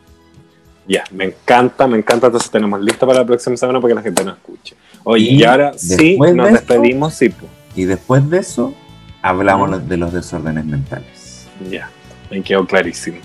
Ya, 0.88 1.04
me 1.12 1.26
encanta, 1.26 1.86
me 1.86 1.98
encanta. 1.98 2.28
Entonces 2.28 2.50
tenemos 2.50 2.82
listo 2.82 3.06
para 3.06 3.20
la 3.20 3.26
próxima 3.26 3.56
semana 3.58 3.80
para 3.80 3.92
que 3.92 3.96
la 3.96 4.02
gente 4.02 4.24
nos 4.24 4.38
escuche. 4.38 4.76
Oye, 5.04 5.26
Y 5.32 5.42
y, 5.42 5.44
ahora 5.44 5.74
sí, 5.78 6.18
nos 6.18 6.28
de 6.36 6.42
esto- 6.54 6.74
despedimos, 6.74 7.14
sí. 7.14 7.30
po. 7.30 7.46
Y 7.76 7.84
después 7.86 8.28
de 8.30 8.40
eso, 8.40 8.74
hablamos 9.22 9.70
Mm. 9.70 9.88
de 9.88 9.98
los 9.98 10.14
desórdenes 10.14 10.66
mentales. 10.66 11.46
Ya, 11.70 11.90
me 12.32 12.42
quedó 12.42 12.66
clarísimo. 12.66 13.18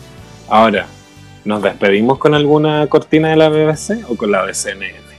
Ahora, 0.49 0.87
¿nos 1.45 1.63
despedimos 1.63 2.19
con 2.19 2.35
alguna 2.35 2.87
cortina 2.89 3.29
de 3.31 3.37
la 3.37 3.49
BBC 3.49 4.05
o 4.09 4.17
con 4.17 4.31
la 4.33 4.53
CNN? 4.53 5.12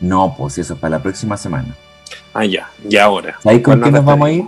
No, 0.00 0.34
pues 0.36 0.58
eso 0.58 0.74
es 0.74 0.80
para 0.80 0.96
la 0.96 1.02
próxima 1.02 1.36
semana. 1.36 1.74
Ah, 2.34 2.44
ya, 2.44 2.68
ya 2.86 3.04
ahora. 3.04 3.36
¿Sabéis 3.42 3.62
con 3.62 3.80
¿Cuándo 3.80 3.86
qué 3.86 3.92
nos 3.92 4.04
vamos 4.04 4.28
a 4.28 4.32
ir? 4.32 4.44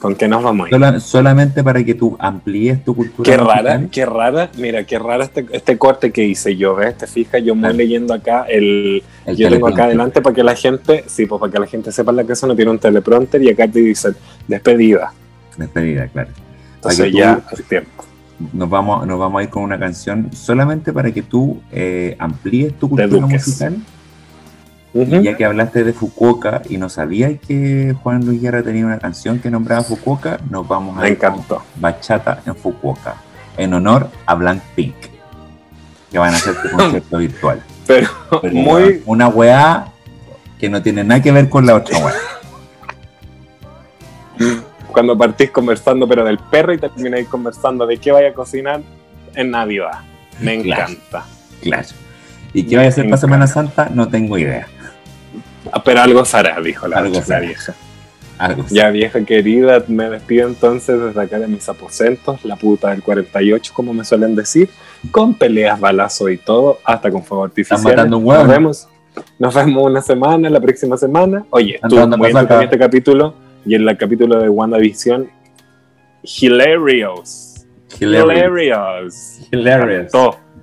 ¿Con 0.00 0.14
qué 0.16 0.28
nos 0.28 0.42
vamos 0.42 0.66
a 0.66 0.68
ir? 0.68 0.74
Sola- 0.74 1.00
solamente 1.00 1.64
para 1.64 1.82
que 1.82 1.94
tú 1.94 2.16
amplíes 2.18 2.84
tu 2.84 2.94
cultura. 2.94 3.30
Qué 3.30 3.38
musical. 3.40 3.64
rara, 3.64 3.86
qué 3.90 4.04
rara, 4.06 4.50
mira, 4.58 4.84
qué 4.84 4.98
rara 4.98 5.24
este, 5.24 5.46
este 5.52 5.78
corte 5.78 6.10
que 6.10 6.24
hice 6.24 6.56
yo, 6.56 6.74
¿ves? 6.74 6.98
Te 6.98 7.06
fijas, 7.06 7.42
yo 7.42 7.54
muy 7.54 7.62
Claro. 7.62 7.76
leyendo 7.76 8.12
acá 8.14 8.44
el... 8.48 9.02
El 9.24 9.36
yo 9.36 9.48
tengo 9.48 9.68
acá 9.68 9.84
adelante 9.84 10.20
para 10.20 10.34
que 10.34 10.42
la 10.44 10.54
gente, 10.56 11.04
sí, 11.06 11.24
pues 11.26 11.40
para 11.40 11.52
que 11.52 11.58
la 11.60 11.66
gente 11.66 11.90
sepa 11.92 12.12
la 12.12 12.22
eso 12.22 12.46
no 12.46 12.54
tiene 12.56 12.70
un 12.70 12.78
teleprompter 12.78 13.42
y 13.42 13.48
acá 13.50 13.66
te 13.68 13.78
dice 13.80 14.10
despedida. 14.46 15.12
Despedida, 15.56 16.08
claro. 16.08 16.28
Entonces 16.76 17.04
que 17.06 17.12
ya, 17.12 17.36
tú- 17.36 17.42
hace 17.52 17.62
tiempo. 17.62 18.04
Nos 18.52 18.68
vamos, 18.68 19.06
nos 19.06 19.18
vamos 19.18 19.40
a 19.40 19.42
ir 19.44 19.48
con 19.48 19.62
una 19.62 19.78
canción 19.78 20.28
solamente 20.34 20.92
para 20.92 21.10
que 21.12 21.22
tú 21.22 21.62
eh, 21.72 22.16
amplíes 22.18 22.74
tu 22.78 22.88
cultura 22.90 23.08
eduques. 23.08 23.62
Y 24.94 25.22
ya 25.22 25.36
que 25.36 25.44
hablaste 25.44 25.82
de 25.82 25.92
Fukuoka 25.92 26.62
y 26.70 26.76
no 26.78 26.88
sabías 26.88 27.32
que 27.46 27.94
Juan 28.02 28.24
Luis 28.24 28.40
Guerra 28.40 28.62
tenía 28.62 28.86
una 28.86 28.98
canción 28.98 29.40
que 29.40 29.50
nombraba 29.50 29.82
Fukuoka, 29.82 30.38
nos 30.48 30.68
vamos 30.68 30.96
a 30.96 31.00
Me 31.00 31.10
ir. 31.10 31.18
Bachata 31.76 32.40
en 32.46 32.54
Fukuoka, 32.54 33.16
en 33.56 33.74
honor 33.74 34.08
a 34.24 34.34
Blank 34.36 34.62
Pink, 34.76 34.94
que 36.12 36.18
van 36.18 36.32
a 36.32 36.36
hacer 36.36 36.54
su 36.62 36.70
concierto 36.76 37.18
virtual. 37.18 37.60
Pero, 37.88 38.08
Pero 38.40 38.54
muy, 38.54 39.02
Una 39.06 39.26
weá 39.28 39.86
que 40.60 40.68
no 40.70 40.80
tiene 40.80 41.02
nada 41.02 41.20
que 41.20 41.32
ver 41.32 41.48
con 41.48 41.66
la 41.66 41.74
otra 41.74 41.98
weá. 41.98 42.14
cuando 44.92 45.18
partís 45.18 45.50
conversando, 45.50 46.06
pero 46.06 46.24
del 46.24 46.38
perro 46.38 46.72
y 46.72 46.78
termináis 46.78 47.26
conversando 47.28 47.84
de 47.86 47.96
qué 47.98 48.12
vaya 48.12 48.28
a 48.28 48.32
cocinar 48.32 48.80
en 49.34 49.50
Navidad. 49.50 50.00
Me 50.40 50.62
Claro. 50.62 50.82
encanta. 50.92 51.24
Claro. 51.62 51.88
¿Y 52.52 52.62
qué 52.64 52.76
vaya 52.76 52.88
a 52.88 52.90
hacer 52.90 53.04
para 53.06 53.16
Semana. 53.16 53.46
Santa? 53.48 53.90
No 53.92 54.06
tengo 54.08 54.38
idea. 54.38 54.68
Ah, 55.72 55.82
Pero 55.82 56.00
algo 56.02 56.24
será, 56.24 56.60
dijo 56.60 56.86
la, 56.88 56.98
Algo 56.98 57.14
la 57.14 57.22
será. 57.22 57.40
vieja. 57.40 57.74
Algo. 58.38 58.64
Ya 58.70 58.90
vieja 58.90 59.24
querida, 59.24 59.84
me 59.86 60.10
despido 60.10 60.48
entonces 60.48 61.00
desde 61.00 61.20
acá 61.20 61.38
de 61.38 61.46
mis 61.46 61.68
aposentos, 61.68 62.44
la 62.44 62.56
puta 62.56 62.90
del 62.90 63.02
48, 63.02 63.72
como 63.74 63.94
me 63.94 64.04
suelen 64.04 64.34
decir, 64.34 64.68
con 65.12 65.34
peleas, 65.34 65.78
balazos 65.78 66.30
y 66.30 66.36
todo, 66.36 66.80
hasta 66.84 67.10
con 67.10 67.22
fuego 67.22 67.44
artificial. 67.44 67.80
matando 67.82 68.18
un 68.18 68.24
huevo. 68.26 68.42
Nos 68.44 68.50
vemos. 68.52 68.88
Nos 69.38 69.54
vemos 69.54 69.84
una 69.86 70.02
semana, 70.02 70.50
la 70.50 70.60
próxima 70.60 70.96
semana. 70.96 71.44
Oye, 71.50 71.76
estuvo 71.80 72.06
muy 72.08 72.28
entretenido 72.30 72.62
este 72.62 72.78
capítulo 72.78 73.34
y 73.64 73.76
en 73.76 73.88
el 73.88 73.96
capítulo 73.96 74.40
de 74.40 74.48
WandaVision, 74.48 75.28
hilarious. 76.22 77.66
Hilarious. 78.00 78.34
Hilarious. 78.40 79.40
Hilarious. 79.52 80.12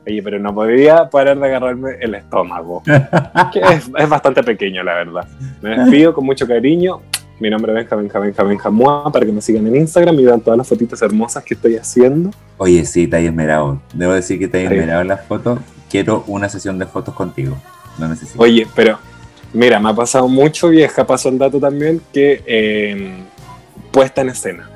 Oye, 0.08 0.24
pero 0.24 0.40
no 0.40 0.54
podía 0.54 1.10
parar 1.10 1.40
de 1.40 1.46
agarrarme 1.46 1.92
el 2.00 2.16
estómago. 2.16 2.82
que 3.54 3.60
es, 3.60 3.90
es 3.96 4.10
bastante 4.10 4.44
pequeño, 4.44 4.84
la 4.84 4.96
verdad. 4.96 5.28
Me 5.62 5.78
despido 5.78 6.14
con 6.14 6.26
mucho 6.26 6.48
cariño. 6.48 7.02
Mi 7.40 7.50
nombre 7.50 7.72
es 7.72 7.76
Benja, 7.78 7.96
Benja, 7.96 8.20
Benja, 8.20 8.44
Benja 8.44 8.70
Mua, 8.70 9.12
para 9.12 9.26
que 9.26 9.32
me 9.32 9.42
sigan 9.42 9.66
en 9.66 9.76
Instagram 9.76 10.20
y 10.20 10.26
vean 10.26 10.42
todas 10.42 10.58
las 10.58 10.68
fotitos 10.68 11.02
hermosas 11.02 11.44
que 11.44 11.56
estoy 11.56 11.76
haciendo. 11.76 12.30
Oye, 12.58 12.86
sí, 12.86 13.08
te 13.08 13.18
hay 13.18 13.26
esmerado. 13.26 13.82
Debo 13.94 14.14
decir 14.14 14.38
que 14.38 14.48
te 14.48 14.60
hay 14.60 14.66
esmerado 14.66 15.02
en 15.02 15.08
las 15.08 15.26
fotos. 15.26 15.60
Quiero 15.90 16.24
una 16.28 16.50
sesión 16.50 16.78
de 16.78 16.86
fotos 16.86 17.16
contigo. 17.16 17.58
Lo 18.00 18.08
necesito. 18.08 18.40
Oye, 18.40 18.68
pero 18.76 19.00
mira, 19.54 19.80
me 19.80 19.90
ha 19.90 19.94
pasado 19.96 20.28
mucho, 20.28 20.70
vieja, 20.70 21.06
paso 21.06 21.30
el 21.30 21.40
dato 21.40 21.60
también, 21.60 22.00
que 22.14 22.44
eh, 22.46 23.12
puesta 23.92 24.22
en 24.22 24.30
escena. 24.30 24.70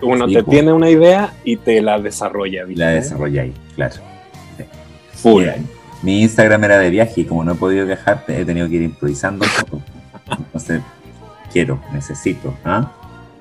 Uno 0.00 0.28
Sí, 0.28 0.34
te 0.34 0.42
tiene 0.44 0.72
una 0.72 0.90
idea 0.90 1.32
y 1.42 1.56
te 1.56 1.82
la 1.82 1.98
desarrolla, 1.98 2.64
¿viste? 2.64 2.84
La 2.84 2.90
desarrolláis, 2.90 3.54
claro. 3.74 3.96
Mi 6.02 6.22
Instagram 6.22 6.62
era 6.64 6.78
de 6.78 6.90
viaje 6.90 7.22
y 7.22 7.24
como 7.24 7.42
no 7.42 7.52
he 7.52 7.54
podido 7.56 7.84
viajar, 7.86 8.24
he 8.28 8.44
tenido 8.44 8.68
que 8.68 8.76
ir 8.76 8.82
improvisando 8.82 9.44
fotos. 9.44 9.80
Entonces, 10.30 10.82
quiero, 11.52 11.80
necesito. 11.92 12.54
¿ah? 12.64 12.92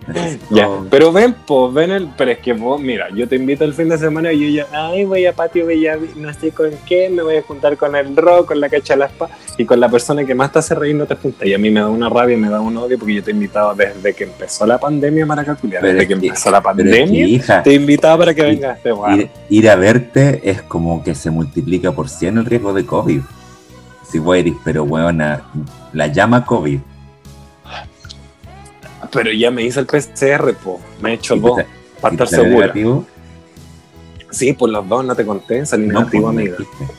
Ya, 0.51 0.70
pero 0.89 1.12
ven, 1.12 1.36
pues, 1.47 1.74
ven 1.74 1.91
el, 1.91 2.10
pero 2.18 2.32
es 2.32 2.38
que 2.39 2.53
vos, 2.53 2.80
mira, 2.80 3.08
yo 3.14 3.28
te 3.28 3.36
invito 3.36 3.64
el 3.64 3.74
fin 3.74 3.89
de 3.89 3.97
semana 3.97 4.32
y 4.32 4.53
yo 4.53 4.64
ya, 4.64 4.88
ay, 4.88 5.03
voy 5.06 5.26
a 5.26 5.34
Patio 5.34 5.66
Bellavi, 5.66 6.10
no 6.18 6.32
sé 6.34 6.51
con 6.51 6.70
qué, 6.86 7.10
me 7.10 7.24
voy 7.24 7.38
a 7.38 7.41
juntar 7.41 7.76
con 7.78 7.95
el 7.95 8.16
rock, 8.16 8.47
con 8.49 8.60
la 8.62 8.70
cacha 8.70 8.93
de 8.93 8.99
la 8.99 9.06
spa, 9.08 9.28
y 9.58 9.66
con 9.66 9.80
la 9.80 9.89
persona 9.89 10.24
que 10.26 10.36
más 10.36 10.51
te 10.51 10.60
hace 10.60 10.76
reír 10.76 10.95
no 10.95 11.06
te 11.06 11.16
juntas. 11.16 11.47
Y 11.47 11.53
a 11.53 11.58
mí 11.58 11.70
me 11.72 11.80
da 11.80 11.88
una 11.89 12.10
rabia, 12.10 12.38
me 12.38 12.49
da 12.49 12.62
un 12.62 12.78
odio, 12.78 12.97
porque 12.99 13.16
yo 13.16 13.24
te 13.24 13.32
he 13.32 13.34
invitado 13.34 13.74
desde 13.74 14.14
que 14.14 14.26
empezó 14.26 14.66
la 14.66 14.78
pandemia, 14.80 15.26
Maracaculia, 15.26 15.80
desde 15.82 16.03
es 16.03 16.08
que 16.08 16.20
que- 16.20 16.28
empezó 16.28 16.51
la 16.51 16.62
pandemia, 16.62 17.26
hija, 17.28 17.64
te 17.64 17.72
he 17.72 17.74
invitado 17.76 18.18
para 18.20 18.34
que 18.34 18.41
Ir- 18.41 18.45
vengas 18.47 18.72
a 18.72 18.78
este 18.78 18.91
bar. 18.91 19.20
ir, 19.20 19.30
ir 19.49 19.70
a 19.70 19.76
verte 19.76 20.41
es 20.43 20.62
como 20.62 21.03
que 21.03 21.16
se 21.16 21.32
multiplica 21.32 21.91
por 21.91 22.10
100 22.10 22.38
el 22.38 22.45
riesgo 22.45 22.74
de 22.74 22.86
COVID. 22.86 23.22
Si 24.10 24.20
vos 24.20 24.38
eres, 24.38 24.53
pero 24.64 24.84
weona, 24.84 25.41
la 25.93 26.08
llama 26.08 26.45
COVID. 26.45 26.80
Pero 29.16 29.32
ya 29.32 29.49
me 29.51 29.63
hice 29.63 29.80
el 29.80 29.86
PCR, 29.86 30.53
po, 30.55 30.80
me 31.01 31.11
he 31.11 31.13
hecho 31.16 31.36
dos, 31.36 31.57
te- 31.57 31.66
para 32.01 32.13
estar 32.13 32.28
segura. 32.28 32.61
negativo, 32.68 33.05
Sí, 34.32 34.51
por 34.53 34.70
los 34.70 34.88
dos, 34.88 35.05
no 35.05 35.16
te 35.16 35.26
conté, 35.26 35.66
salí 35.66 35.88
no, 35.88 35.99
negativo, 35.99 36.24
pues, 36.32 36.38
amiga. 36.38 36.55
dijiste. 36.57 36.93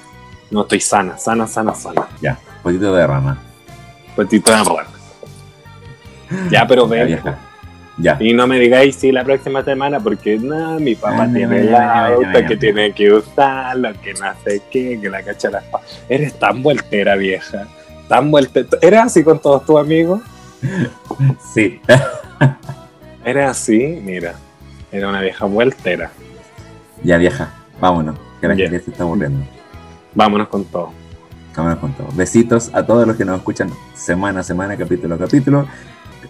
No, 0.50 0.62
estoy 0.62 0.80
sana, 0.80 1.18
sana, 1.18 1.46
sana, 1.46 1.74
sana. 1.74 2.06
Ya, 2.22 2.38
poquito 2.62 2.94
de 2.94 3.06
rama. 3.06 3.38
Petito 4.16 4.50
de 4.52 4.64
rana. 4.64 4.88
Ya, 6.50 6.66
pero 6.66 6.88
ven. 6.88 7.20
Ya. 7.98 8.16
Y 8.20 8.32
no 8.34 8.46
me 8.46 8.58
digáis 8.58 8.96
sí 8.96 9.10
la 9.10 9.24
próxima 9.24 9.64
semana 9.64 10.00
porque 10.00 10.36
no, 10.38 10.78
mi 10.78 10.94
papá 10.94 11.26
no, 11.26 11.34
tiene 11.34 11.64
ya, 11.66 12.06
auto 12.08 12.46
que 12.46 12.56
tiene 12.56 12.92
que 12.92 13.10
usarlo, 13.12 13.90
que 14.02 14.12
no 14.14 14.26
sé 14.44 14.60
qué, 14.70 14.98
que 15.00 15.08
la 15.08 15.22
cacha 15.22 15.48
la 15.50 15.58
espada. 15.60 15.84
Eres 16.08 16.38
tan 16.38 16.62
vueltera, 16.62 17.16
vieja. 17.16 17.66
Tan 18.08 18.30
vueltera. 18.30 18.68
¿Eres 18.82 19.00
así 19.00 19.24
con 19.24 19.38
todos 19.40 19.64
tus 19.64 19.78
amigos? 19.78 20.20
Sí. 21.54 21.80
¿Eres 23.24 23.50
así? 23.50 24.00
Mira. 24.04 24.34
Era 24.92 25.09
una 25.09 25.20
vieja 25.20 25.44
vueltera. 25.46 26.11
ya, 27.02 27.16
vieja. 27.18 27.50
Vámonos. 27.80 28.16
Que 28.40 28.48
la 28.48 28.54
Ya. 28.54 28.68
gente 28.68 28.84
se 28.84 28.90
está 28.90 29.02
aburriendo. 29.02 29.44
Vámonos 30.14 30.48
con 30.48 30.64
todo. 30.64 30.90
Vámonos 31.57 31.78
con 31.78 31.92
todo. 31.94 32.09
Besitos 32.14 32.70
a 32.72 32.84
todos 32.84 33.07
los 33.07 33.16
que 33.16 33.24
nos 33.24 33.38
escuchan 33.38 33.70
semana 33.94 34.40
a 34.40 34.42
semana, 34.42 34.76
capítulo 34.76 35.14
a 35.14 35.18
capítulo. 35.18 35.66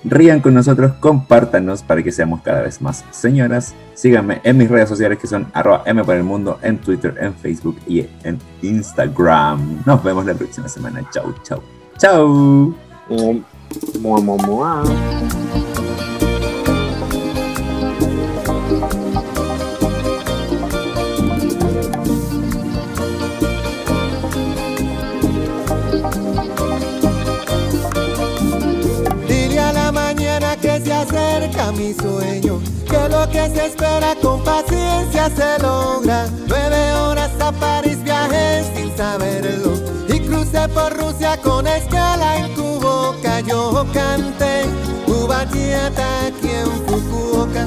Rían 0.05 0.41
con 0.41 0.55
nosotros, 0.55 0.93
compártanos 1.01 1.83
para 1.83 2.03
que 2.03 2.12
seamos 2.12 2.41
cada 2.43 2.62
vez 2.62 2.81
más 2.81 3.05
señoras. 3.11 3.74
Síganme 3.95 4.41
en 4.45 4.57
mis 4.57 4.68
redes 4.70 4.89
sociales 4.89 5.18
que 5.18 5.27
son 5.27 5.49
arroba 5.53 5.83
M 5.87 6.05
por 6.05 6.14
el 6.14 6.22
mundo, 6.22 6.59
en 6.62 6.79
Twitter, 6.79 7.14
en 7.20 7.35
Facebook 7.35 7.79
y 7.89 8.07
en 8.22 8.39
Instagram. 8.62 9.83
Nos 9.85 10.03
vemos 10.05 10.24
la 10.27 10.35
próxima 10.35 10.68
semana. 10.68 11.03
Chau, 11.12 11.35
chau. 11.43 11.61
Chau. 11.99 12.86
Mua, 13.09 14.21
mua, 14.21 14.37
mua. 14.37 14.83
Dile 29.29 29.61
a 29.61 29.73
la 29.73 29.93
mañana 29.93 30.57
que 30.57 30.81
se 30.81 30.93
acerca 30.93 31.71
mi 31.73 31.95
sueño, 31.95 32.61
que 32.91 33.09
lo 33.09 33.29
que 33.31 33.49
se 33.51 33.67
espera 33.67 34.17
con 34.21 34.43
paciencia 34.43 35.31
se 35.31 35.63
logra. 35.63 36.27
Nueve 36.49 36.93
horas 36.95 37.31
a 37.41 37.53
París 37.53 38.03
viajé 38.03 38.65
sin 38.75 38.97
saberlo 38.97 39.75
y 40.09 40.19
crucé 40.27 40.67
por 40.71 40.93
Rusia 40.97 41.36
con 41.57 41.67
escala 41.67 42.37
en 42.37 42.55
tu 42.55 42.79
boca. 42.81 43.41
Yo 43.41 43.87
canté 43.95 44.65
Ubatiata 45.07 46.27
aquí 46.27 46.51
en 46.51 46.71
Fukuoka. 46.87 47.67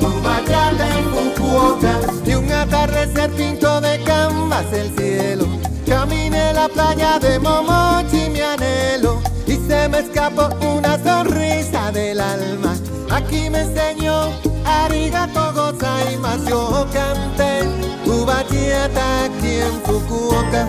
Ubatiata 0.00 0.84
en 0.98 1.04
Fukuoka 1.12 1.94
y 2.24 2.34
un 2.34 2.50
atardecer 2.50 3.30
pinto 3.32 3.80
de 3.82 4.02
canvas 4.04 4.72
el 4.72 4.96
cielo. 4.96 5.44
Caminé 5.86 6.54
la 6.54 6.68
playa 6.68 7.18
de 7.18 7.38
Momochi, 7.38 8.30
mi 8.30 8.40
anhelo, 8.40 9.20
y 9.46 9.56
se 9.56 9.88
me 9.90 9.98
escapó 9.98 10.48
una 10.66 10.98
sonrisa 11.04 11.92
del 11.92 12.18
alma. 12.20 12.74
Aquí 13.10 13.50
me 13.50 13.60
enseñó 13.60 14.47
Arigato 14.68 15.52
gozaimasu, 15.54 16.48
yo 16.50 16.86
canté 16.92 17.62
Ubatiata 18.06 19.24
aquí 19.24 19.60
en 19.66 19.76
Fukuoka. 19.84 20.62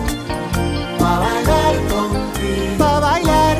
Pa' 0.98 1.18
bailar 1.20 1.74
contigo, 1.88 2.78
pa' 2.78 3.00
bailar, 3.00 3.56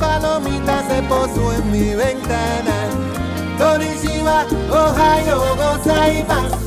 palomita 0.00 0.82
se 0.88 1.02
posó 1.02 1.52
en 1.52 1.70
mi 1.70 1.94
ventana. 1.94 2.76
Konnichiwa, 3.58 4.46
Ohio, 4.70 5.38
gozaimasu. 5.60 6.58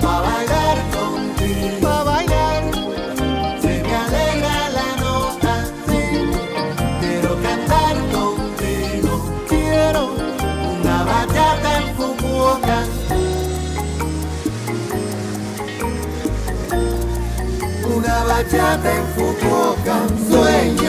Pa' 0.00 0.20
bailar 0.26 0.78
contigo, 0.94 1.88
pa' 1.88 2.04
bailar. 2.04 2.62
Se 3.60 3.82
me 3.82 3.94
alegra 4.04 4.56
la 4.78 4.88
nota, 5.02 5.54
sí. 5.86 6.02
Quiero 7.00 7.32
cantar 7.46 7.96
contigo, 8.16 9.12
quiero 9.48 10.02
una 10.80 10.96
bachata 11.10 11.70
en 11.78 11.86
Fukuoka. 11.96 12.78
Una 17.96 18.24
bachata 18.24 18.90
en 18.98 19.06
Fukuoka, 19.14 19.96
sueños 20.30 20.79